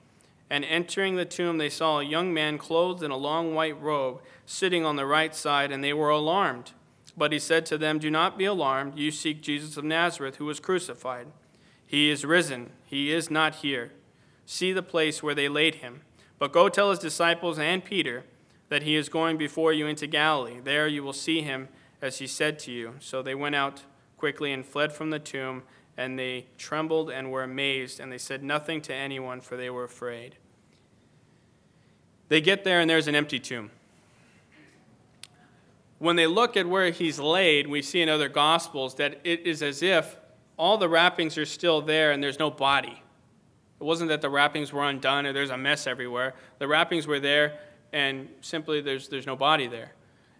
And 0.51 0.65
entering 0.65 1.17
the 1.17 1.25
tomb, 1.25 1.59
they 1.59 1.71
saw 1.71 2.01
a 2.01 2.05
young 2.05 2.35
man 2.35 2.59
clothed 2.59 3.03
in 3.03 3.11
a 3.11 3.17
long 3.17 3.55
white 3.55 3.81
robe, 3.81 4.21
sitting 4.47 4.85
on 4.85 4.97
the 4.97 5.07
right 5.07 5.35
side, 5.35 5.71
and 5.71 5.83
they 5.83 5.93
were 5.93 6.11
alarmed. 6.11 6.73
But 7.17 7.33
he 7.33 7.39
said 7.39 7.65
to 7.67 7.79
them, 7.79 7.99
Do 7.99 8.11
not 8.11 8.37
be 8.37 8.45
alarmed. 8.45 8.99
You 8.99 9.11
seek 9.11 9.43
Jesus 9.43 9.77
of 9.77 9.85
Nazareth, 9.85 10.37
who 10.37 10.47
was 10.47 10.61
crucified. 10.61 11.29
He 11.87 12.11
is 12.11 12.25
risen. 12.25 12.71
He 12.85 13.13
is 13.13 13.31
not 13.31 13.57
here. 13.57 13.93
See 14.47 14.73
the 14.73 14.83
place 14.83 15.23
where 15.23 15.35
they 15.35 15.49
laid 15.49 15.77
him. 15.77 16.03
But 16.39 16.53
go 16.53 16.69
tell 16.69 16.91
his 16.91 16.99
disciples 16.99 17.59
and 17.59 17.85
Peter 17.85 18.25
that 18.69 18.83
he 18.83 18.97
is 18.97 19.09
going 19.09 19.37
before 19.37 19.73
you 19.73 19.87
into 19.87 20.07
Galilee. 20.07 20.61
There 20.63 20.89
you 20.89 21.03
will 21.05 21.13
see 21.13 21.43
him 21.43 21.69
as 22.03 22.19
he 22.19 22.27
said 22.27 22.59
to 22.61 22.73
you. 22.73 22.95
So 22.99 23.23
they 23.23 23.35
went 23.35 23.55
out 23.55 23.83
quickly 24.17 24.53
and 24.53 24.65
fled 24.65 24.93
from 24.93 25.11
the 25.11 25.19
tomb, 25.19 25.63
and 25.97 26.19
they 26.19 26.47
trembled 26.59 27.11
and 27.11 27.31
were 27.31 27.43
amazed, 27.43 28.01
and 28.01 28.11
they 28.11 28.19
said 28.19 28.43
nothing 28.43 28.81
to 28.83 28.95
anyone, 28.95 29.41
for 29.41 29.57
they 29.57 29.71
were 29.71 29.85
afraid. 29.85 30.37
They 32.29 32.41
get 32.41 32.65
there, 32.65 32.81
and 32.81 32.91
there's 32.91 33.07
an 33.07 33.15
empty 33.15 33.39
tomb. 33.39 33.71
When 35.99 36.17
they 36.17 36.27
look 36.27 36.57
at 36.57 36.67
where 36.67 36.91
he's 36.91 37.19
laid, 37.19 37.67
we 37.67 37.83
see 37.83 38.03
in 38.03 38.09
other 38.09 38.29
gospels 38.29 38.97
that 38.97 39.21
it 39.25 39.47
is 39.47 39.63
as 39.63 39.83
if 39.83 40.17
all 40.57 40.79
the 40.79 40.89
wrappings 40.89 41.39
are 41.39 41.47
still 41.47 41.81
there 41.81 42.13
and 42.13 42.23
there's 42.23 42.39
no 42.39 42.51
body. 42.51 43.03
It 43.81 43.85
wasn't 43.85 44.09
that 44.09 44.21
the 44.21 44.31
wrappings 44.31 44.73
were 44.73 44.85
undone 44.85 45.27
or 45.27 45.33
there's 45.33 45.51
a 45.51 45.59
mess 45.59 45.87
everywhere. 45.87 46.35
The 46.59 46.69
wrappings 46.69 47.07
were 47.07 47.21
there 47.21 47.59
and 47.93 48.29
simply 48.41 48.81
there's, 48.81 49.09
there's 49.09 49.27
no 49.27 49.37
body 49.37 49.67
there. 49.67 49.93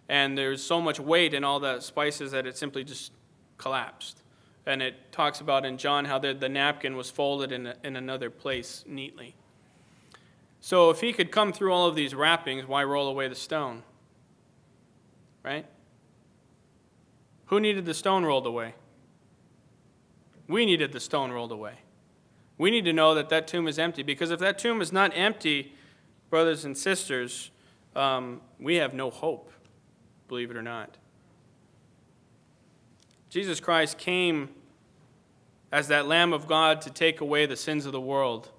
And 0.07 0.37
there's 0.37 0.61
so 0.61 0.79
much 0.79 0.99
weight 0.99 1.33
in 1.33 1.43
all 1.43 1.59
the 1.59 1.79
spices 1.79 2.31
that 2.31 2.45
it 2.45 2.57
simply 2.57 2.83
just 2.83 3.11
collapsed. 3.57 4.21
And 4.65 4.81
it 4.81 5.11
talks 5.11 5.41
about 5.41 5.65
in 5.65 5.77
John 5.77 6.05
how 6.05 6.19
the, 6.19 6.33
the 6.33 6.49
napkin 6.49 6.95
was 6.95 7.09
folded 7.09 7.51
in, 7.51 7.67
a, 7.67 7.75
in 7.83 7.95
another 7.95 8.29
place 8.29 8.83
neatly. 8.87 9.35
So 10.59 10.89
if 10.89 11.01
he 11.01 11.13
could 11.13 11.31
come 11.31 11.53
through 11.53 11.71
all 11.73 11.87
of 11.87 11.95
these 11.95 12.15
wrappings, 12.15 12.67
why 12.67 12.83
roll 12.83 13.07
away 13.07 13.27
the 13.27 13.35
stone? 13.35 13.83
Right? 15.45 15.67
Who 17.45 17.59
needed 17.59 17.85
the 17.85 17.93
stone 17.93 18.25
rolled 18.25 18.47
away? 18.47 18.73
We 20.47 20.65
needed 20.65 20.91
the 20.91 20.99
stone 20.99 21.31
rolled 21.31 21.51
away. 21.51 21.75
We 22.57 22.71
need 22.71 22.85
to 22.85 22.93
know 22.93 23.13
that 23.13 23.29
that 23.29 23.47
tomb 23.47 23.67
is 23.67 23.77
empty 23.77 24.01
because 24.01 24.31
if 24.31 24.39
that 24.39 24.57
tomb 24.57 24.81
is 24.81 24.91
not 24.91 25.11
empty, 25.15 25.73
brothers 26.31 26.65
and 26.65 26.75
sisters, 26.75 27.51
um, 27.95 28.41
we 28.59 28.75
have 28.77 28.95
no 28.95 29.11
hope, 29.11 29.51
believe 30.27 30.49
it 30.49 30.57
or 30.57 30.63
not. 30.63 30.97
Jesus 33.29 33.59
Christ 33.59 33.99
came 33.99 34.49
as 35.71 35.89
that 35.89 36.07
Lamb 36.07 36.33
of 36.33 36.47
God 36.47 36.81
to 36.81 36.89
take 36.89 37.21
away 37.21 37.45
the 37.45 37.57
sins 37.57 37.85
of 37.85 37.91
the 37.91 38.01
world. 38.01 38.49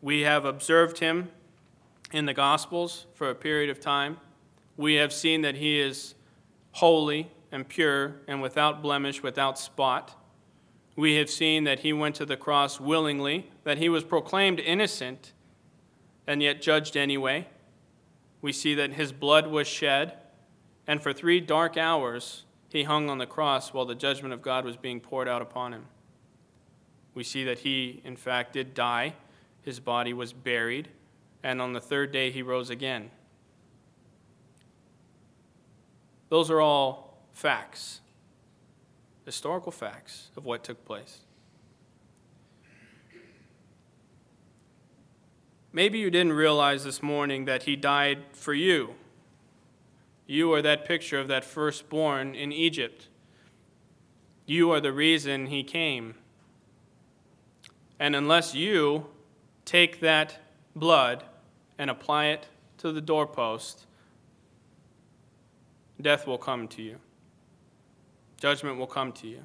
We 0.00 0.22
have 0.22 0.44
observed 0.44 0.98
him 0.98 1.28
in 2.10 2.26
the 2.26 2.34
Gospels 2.34 3.06
for 3.14 3.30
a 3.30 3.34
period 3.36 3.70
of 3.70 3.78
time. 3.78 4.16
We 4.76 4.94
have 4.94 5.12
seen 5.12 5.42
that 5.42 5.56
he 5.56 5.80
is 5.80 6.14
holy 6.72 7.30
and 7.50 7.68
pure 7.68 8.16
and 8.26 8.40
without 8.40 8.82
blemish, 8.82 9.22
without 9.22 9.58
spot. 9.58 10.18
We 10.96 11.16
have 11.16 11.30
seen 11.30 11.64
that 11.64 11.80
he 11.80 11.92
went 11.92 12.14
to 12.16 12.26
the 12.26 12.36
cross 12.36 12.80
willingly, 12.80 13.50
that 13.64 13.78
he 13.78 13.88
was 13.88 14.04
proclaimed 14.04 14.60
innocent 14.60 15.32
and 16.26 16.42
yet 16.42 16.62
judged 16.62 16.96
anyway. 16.96 17.48
We 18.40 18.52
see 18.52 18.74
that 18.74 18.94
his 18.94 19.12
blood 19.12 19.46
was 19.46 19.66
shed, 19.66 20.16
and 20.86 21.02
for 21.02 21.12
three 21.12 21.40
dark 21.40 21.76
hours 21.76 22.44
he 22.68 22.84
hung 22.84 23.10
on 23.10 23.18
the 23.18 23.26
cross 23.26 23.72
while 23.72 23.84
the 23.84 23.94
judgment 23.94 24.32
of 24.32 24.42
God 24.42 24.64
was 24.64 24.76
being 24.76 25.00
poured 25.00 25.28
out 25.28 25.42
upon 25.42 25.72
him. 25.72 25.86
We 27.14 27.24
see 27.24 27.44
that 27.44 27.60
he, 27.60 28.00
in 28.04 28.16
fact, 28.16 28.54
did 28.54 28.74
die. 28.74 29.14
His 29.60 29.78
body 29.78 30.12
was 30.12 30.32
buried, 30.32 30.88
and 31.42 31.60
on 31.60 31.72
the 31.72 31.80
third 31.80 32.10
day 32.10 32.30
he 32.30 32.42
rose 32.42 32.70
again. 32.70 33.10
Those 36.32 36.50
are 36.50 36.62
all 36.62 37.18
facts, 37.34 38.00
historical 39.26 39.70
facts 39.70 40.30
of 40.34 40.46
what 40.46 40.64
took 40.64 40.82
place. 40.86 41.18
Maybe 45.74 45.98
you 45.98 46.10
didn't 46.10 46.32
realize 46.32 46.84
this 46.84 47.02
morning 47.02 47.44
that 47.44 47.64
he 47.64 47.76
died 47.76 48.20
for 48.32 48.54
you. 48.54 48.94
You 50.26 50.54
are 50.54 50.62
that 50.62 50.86
picture 50.86 51.20
of 51.20 51.28
that 51.28 51.44
firstborn 51.44 52.34
in 52.34 52.50
Egypt. 52.50 53.08
You 54.46 54.70
are 54.70 54.80
the 54.80 54.90
reason 54.90 55.48
he 55.48 55.62
came. 55.62 56.14
And 58.00 58.16
unless 58.16 58.54
you 58.54 59.08
take 59.66 60.00
that 60.00 60.40
blood 60.74 61.24
and 61.76 61.90
apply 61.90 62.28
it 62.28 62.46
to 62.78 62.90
the 62.90 63.02
doorpost, 63.02 63.84
death 66.02 66.26
will 66.26 66.38
come 66.38 66.68
to 66.68 66.82
you. 66.82 66.98
Judgment 68.38 68.78
will 68.78 68.86
come 68.86 69.12
to 69.12 69.28
you. 69.28 69.44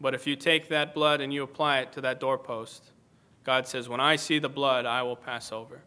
But 0.00 0.14
if 0.14 0.26
you 0.26 0.34
take 0.34 0.68
that 0.68 0.94
blood 0.94 1.20
and 1.20 1.32
you 1.32 1.42
apply 1.42 1.80
it 1.80 1.92
to 1.92 2.00
that 2.00 2.18
doorpost, 2.18 2.90
God 3.44 3.66
says, 3.68 3.88
When 3.88 4.00
I 4.00 4.16
see 4.16 4.38
the 4.38 4.48
blood, 4.48 4.86
I 4.86 5.02
will 5.02 5.16
pass 5.16 5.52
over. 5.52 5.82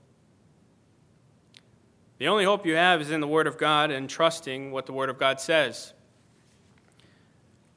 The 2.17 2.27
only 2.27 2.45
hope 2.45 2.65
you 2.65 2.75
have 2.75 3.01
is 3.01 3.11
in 3.11 3.19
the 3.19 3.27
Word 3.27 3.47
of 3.47 3.57
God 3.57 3.91
and 3.91 4.09
trusting 4.09 4.71
what 4.71 4.85
the 4.85 4.93
Word 4.93 5.09
of 5.09 5.19
God 5.19 5.41
says. 5.41 5.93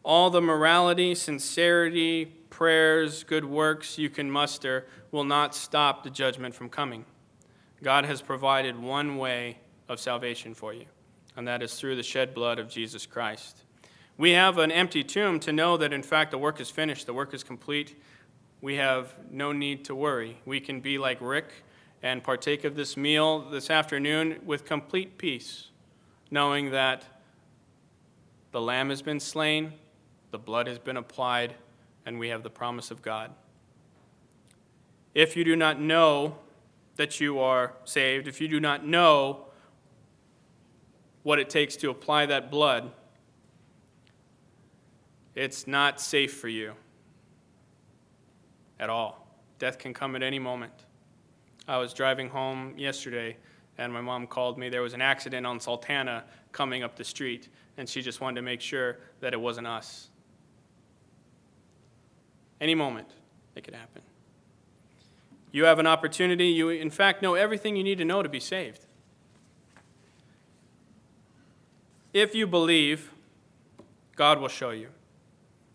All 0.05 0.31
the 0.31 0.41
morality, 0.41 1.15
sincerity, 1.15 2.25
prayers, 2.25 3.25
good 3.25 3.45
works 3.45 3.99
you 3.99 4.09
can 4.09 4.31
muster 4.31 4.87
will 5.11 5.25
not 5.25 5.55
stop 5.55 6.05
the 6.05 6.11
judgment 6.11 6.55
from 6.55 6.69
coming. 6.69 7.05
God 7.83 8.05
has 8.05 8.23
provided 8.23 8.81
one 8.81 9.17
way 9.17 9.59
of 9.89 9.99
salvation 10.01 10.55
for 10.55 10.73
you, 10.73 10.87
and 11.39 11.47
that 11.47 11.63
is 11.63 11.77
through 11.77 11.95
the 11.95 12.03
shed 12.03 12.35
blood 12.35 12.59
of 12.59 12.69
Jesus 12.69 13.07
Christ. 13.07 13.63
We 14.17 14.33
have 14.33 14.59
an 14.59 14.73
empty 14.73 15.05
tomb 15.05 15.39
to 15.41 15.53
know 15.53 15.77
that, 15.77 15.93
in 15.93 16.03
fact, 16.03 16.33
the 16.33 16.39
work 16.39 16.61
is 16.61 16.69
finished, 16.69 17.07
the 17.07 17.15
work 17.15 17.33
is 17.33 17.45
complete, 17.45 17.95
we 18.61 18.75
have 18.75 19.15
no 19.31 19.53
need 19.53 19.85
to 19.85 19.95
worry. 19.95 20.39
We 20.45 20.59
can 20.59 20.81
be 20.81 20.99
like 20.99 21.19
Rick 21.21 21.47
and 22.03 22.25
partake 22.25 22.65
of 22.65 22.75
this 22.75 22.97
meal 22.97 23.39
this 23.51 23.71
afternoon 23.71 24.41
with 24.45 24.65
complete 24.65 25.17
peace, 25.17 25.69
knowing 26.29 26.73
that 26.73 27.05
the 28.51 28.61
lamb 28.61 28.91
has 28.91 29.01
been 29.01 29.21
slain, 29.21 29.75
the 30.33 30.39
blood 30.41 30.67
has 30.67 30.81
been 30.81 30.97
applied, 30.97 31.55
and 32.05 32.19
we 32.19 32.31
have 32.31 32.43
the 32.43 32.51
promise 32.51 32.91
of 32.91 33.01
God. 33.01 33.31
If 35.15 35.37
you 35.37 35.45
do 35.45 35.55
not 35.55 35.81
know 35.81 36.39
that 36.97 37.21
you 37.21 37.39
are 37.39 37.75
saved, 37.85 38.27
if 38.27 38.41
you 38.41 38.49
do 38.49 38.59
not 38.59 38.85
know 38.85 39.45
what 41.23 41.39
it 41.39 41.51
takes 41.51 41.77
to 41.77 41.91
apply 41.91 42.27
that 42.27 42.51
blood, 42.51 42.91
it's 45.35 45.67
not 45.67 46.01
safe 46.01 46.35
for 46.35 46.49
you 46.49 46.73
at 48.81 48.91
all. 48.91 49.27
Death 49.59 49.79
can 49.79 49.93
come 49.93 50.17
at 50.17 50.23
any 50.23 50.39
moment. 50.39 50.73
I 51.67 51.79
was 51.79 51.93
driving 51.93 52.29
home 52.29 52.75
yesterday 52.77 53.37
and 53.79 53.93
my 53.93 54.01
mom 54.01 54.27
called 54.27 54.59
me. 54.59 54.69
There 54.69 54.83
was 54.83 54.93
an 54.93 55.01
accident 55.01 55.47
on 55.47 55.61
Sultana 55.61 56.25
coming 56.51 56.83
up 56.83 56.97
the 56.97 57.05
street, 57.05 57.49
and 57.77 57.89
she 57.89 58.03
just 58.03 58.21
wanted 58.21 58.37
to 58.37 58.43
make 58.43 58.61
sure 58.61 58.99
that 59.21 59.33
it 59.33 59.41
wasn't 59.41 59.69
us. 59.69 60.09
Any 62.61 62.75
moment, 62.75 63.09
it 63.55 63.63
could 63.63 63.75
happen. 63.75 64.03
You 65.53 65.65
have 65.65 65.79
an 65.79 65.87
opportunity. 65.87 66.49
You, 66.49 66.71
in 66.71 66.91
fact, 66.91 67.23
know 67.23 67.35
everything 67.35 67.77
you 67.77 67.85
need 67.85 67.99
to 67.99 68.05
know 68.05 68.23
to 68.23 68.29
be 68.29 68.41
saved. 68.41 68.85
If 72.19 72.35
you 72.35 72.49
believe, 72.49 73.13
God 74.17 74.41
will 74.41 74.49
show 74.49 74.71
you. 74.71 74.89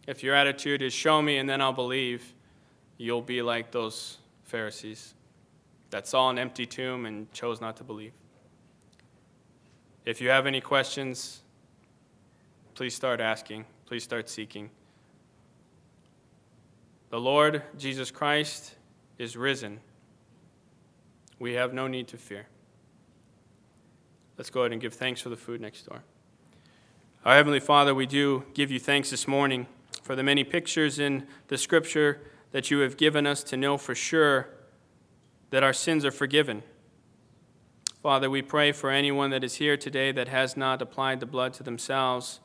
If 0.05 0.23
your 0.23 0.35
attitude 0.35 0.81
is 0.81 0.91
show 0.91 1.21
me 1.21 1.37
and 1.37 1.47
then 1.47 1.61
I'll 1.61 1.71
believe, 1.71 2.33
you'll 2.97 3.21
be 3.21 3.41
like 3.41 3.71
those 3.71 4.17
Pharisees 4.43 5.13
that 5.91 6.05
saw 6.05 6.29
an 6.29 6.37
empty 6.37 6.65
tomb 6.65 7.05
and 7.05 7.31
chose 7.31 7.61
not 7.61 7.77
to 7.77 7.85
believe. 7.85 8.11
If 10.03 10.19
you 10.19 10.27
have 10.31 10.45
any 10.45 10.59
questions, 10.59 11.43
please 12.73 12.93
start 12.93 13.21
asking, 13.21 13.63
please 13.85 14.03
start 14.03 14.27
seeking. 14.27 14.69
The 17.09 17.21
Lord 17.21 17.61
Jesus 17.77 18.11
Christ 18.11 18.75
is 19.17 19.37
risen. 19.37 19.79
We 21.39 21.53
have 21.53 21.73
no 21.73 21.87
need 21.87 22.09
to 22.09 22.17
fear. 22.17 22.47
Let's 24.37 24.49
go 24.49 24.63
ahead 24.63 24.73
and 24.73 24.81
give 24.81 24.93
thanks 24.93 25.21
for 25.21 25.29
the 25.29 25.37
food 25.37 25.61
next 25.61 25.83
door. 25.83 26.03
Our 27.25 27.35
Heavenly 27.35 27.61
Father, 27.61 27.95
we 27.95 28.05
do 28.05 28.43
give 28.53 28.69
you 28.69 28.81
thanks 28.81 29.09
this 29.09 29.29
morning 29.29 29.67
for 30.01 30.13
the 30.13 30.23
many 30.23 30.43
pictures 30.43 30.99
in 30.99 31.25
the 31.47 31.57
Scripture 31.57 32.19
that 32.51 32.69
you 32.69 32.79
have 32.79 32.97
given 32.97 33.25
us 33.25 33.45
to 33.45 33.55
know 33.55 33.77
for 33.77 33.95
sure 33.95 34.49
that 35.49 35.63
our 35.63 35.71
sins 35.71 36.03
are 36.03 36.11
forgiven. 36.11 36.63
Father, 38.01 38.29
we 38.29 38.41
pray 38.41 38.73
for 38.73 38.89
anyone 38.89 39.29
that 39.29 39.41
is 39.41 39.55
here 39.55 39.77
today 39.77 40.11
that 40.11 40.27
has 40.27 40.57
not 40.57 40.81
applied 40.81 41.21
the 41.21 41.25
blood 41.25 41.53
to 41.53 41.63
themselves, 41.63 42.41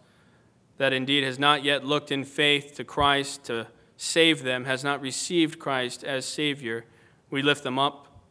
that 0.76 0.93
indeed 0.93 1.24
has 1.24 1.41
not 1.41 1.64
yet 1.64 1.85
looked 1.85 2.12
in 2.12 2.22
faith 2.22 2.76
to 2.76 2.85
Christ 2.85 3.43
to 3.47 3.66
save 3.97 4.45
them, 4.45 4.64
has 4.66 4.85
not 4.85 5.01
received 5.01 5.59
Christ 5.59 6.05
as 6.05 6.24
Savior. 6.24 6.85
We 7.31 7.43
lift 7.43 7.64
them 7.64 7.81
up. 7.81 8.22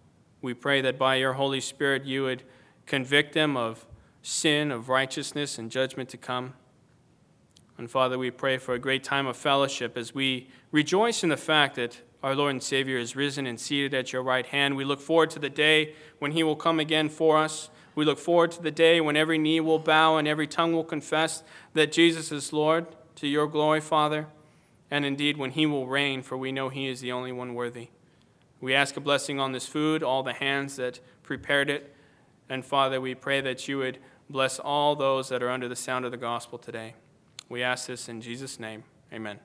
We 0.42 0.54
pray 0.54 0.80
that 0.80 0.98
by 0.98 1.16
your 1.16 1.34
Holy 1.34 1.60
Spirit 1.60 2.06
you 2.06 2.24
would 2.24 2.44
convict 2.86 3.34
them 3.34 3.58
of 3.58 3.86
sin, 4.28 4.72
of 4.72 4.90
righteousness, 4.90 5.58
and 5.58 5.72
judgment 5.72 6.10
to 6.10 6.18
come. 6.18 6.54
And 7.78 7.90
Father, 7.90 8.18
we 8.18 8.30
pray 8.30 8.58
for 8.58 8.74
a 8.74 8.80
great 8.80 9.02
time 9.04 9.26
of 9.26 9.38
fellowship 9.38 9.98
as 9.98 10.14
we 10.14 10.50
rejoice 10.70 11.24
in 11.24 11.30
the 11.30 11.38
fact 11.38 11.76
that 11.76 12.02
our 12.22 12.36
Lord 12.36 12.52
and 12.52 12.62
Savior 12.62 12.98
is 12.98 13.16
risen 13.16 13.48
and 13.48 13.58
seated 13.58 13.94
at 13.94 14.12
your 14.12 14.22
right 14.22 14.46
hand. 14.46 14.76
We 14.76 14.84
look 14.84 15.00
forward 15.00 15.30
to 15.30 15.40
the 15.40 15.50
day 15.50 15.96
when 16.20 16.34
he 16.34 16.44
will 16.44 16.58
come 16.58 16.78
again 16.78 17.08
for 17.08 17.38
us. 17.38 17.70
We 17.96 18.04
look 18.04 18.20
forward 18.20 18.52
to 18.52 18.62
the 18.62 18.72
day 18.72 19.00
when 19.00 19.16
every 19.16 19.38
knee 19.38 19.62
will 19.62 19.80
bow 19.80 20.18
and 20.18 20.28
every 20.28 20.48
tongue 20.48 20.74
will 20.74 20.84
confess 20.84 21.42
that 21.74 21.94
Jesus 21.94 22.30
is 22.30 22.52
Lord 22.52 22.88
to 23.16 23.28
your 23.28 23.48
glory, 23.48 23.80
Father. 23.80 24.28
And 24.92 25.06
indeed, 25.06 25.38
when 25.38 25.52
he 25.52 25.66
will 25.66 25.88
reign, 25.88 26.22
for 26.22 26.38
we 26.38 26.52
know 26.52 26.68
he 26.68 26.88
is 26.88 27.00
the 27.00 27.14
only 27.14 27.32
one 27.32 27.54
worthy. 27.54 27.90
We 28.60 28.74
ask 28.74 28.98
a 28.98 29.02
blessing 29.02 29.40
on 29.40 29.54
this 29.54 29.68
food, 29.68 30.04
all 30.04 30.22
the 30.22 30.34
hands 30.34 30.76
that 30.76 31.00
prepared 31.24 31.70
it. 31.70 31.94
And 32.50 32.66
Father, 32.66 33.00
we 33.00 33.16
pray 33.16 33.40
that 33.42 33.68
you 33.68 33.78
would 33.78 34.00
bless 34.30 34.60
all 34.60 34.96
those 34.96 35.30
that 35.30 35.42
are 35.42 35.50
under 35.50 35.68
the 35.68 35.76
sound 35.76 36.06
of 36.06 36.12
the 36.12 36.18
gospel 36.18 36.58
today. 36.58 36.96
We 37.50 37.64
ask 37.64 37.88
this 37.88 38.10
in 38.10 38.22
Jesus' 38.22 38.60
name. 38.60 38.84
Amen. 39.14 39.40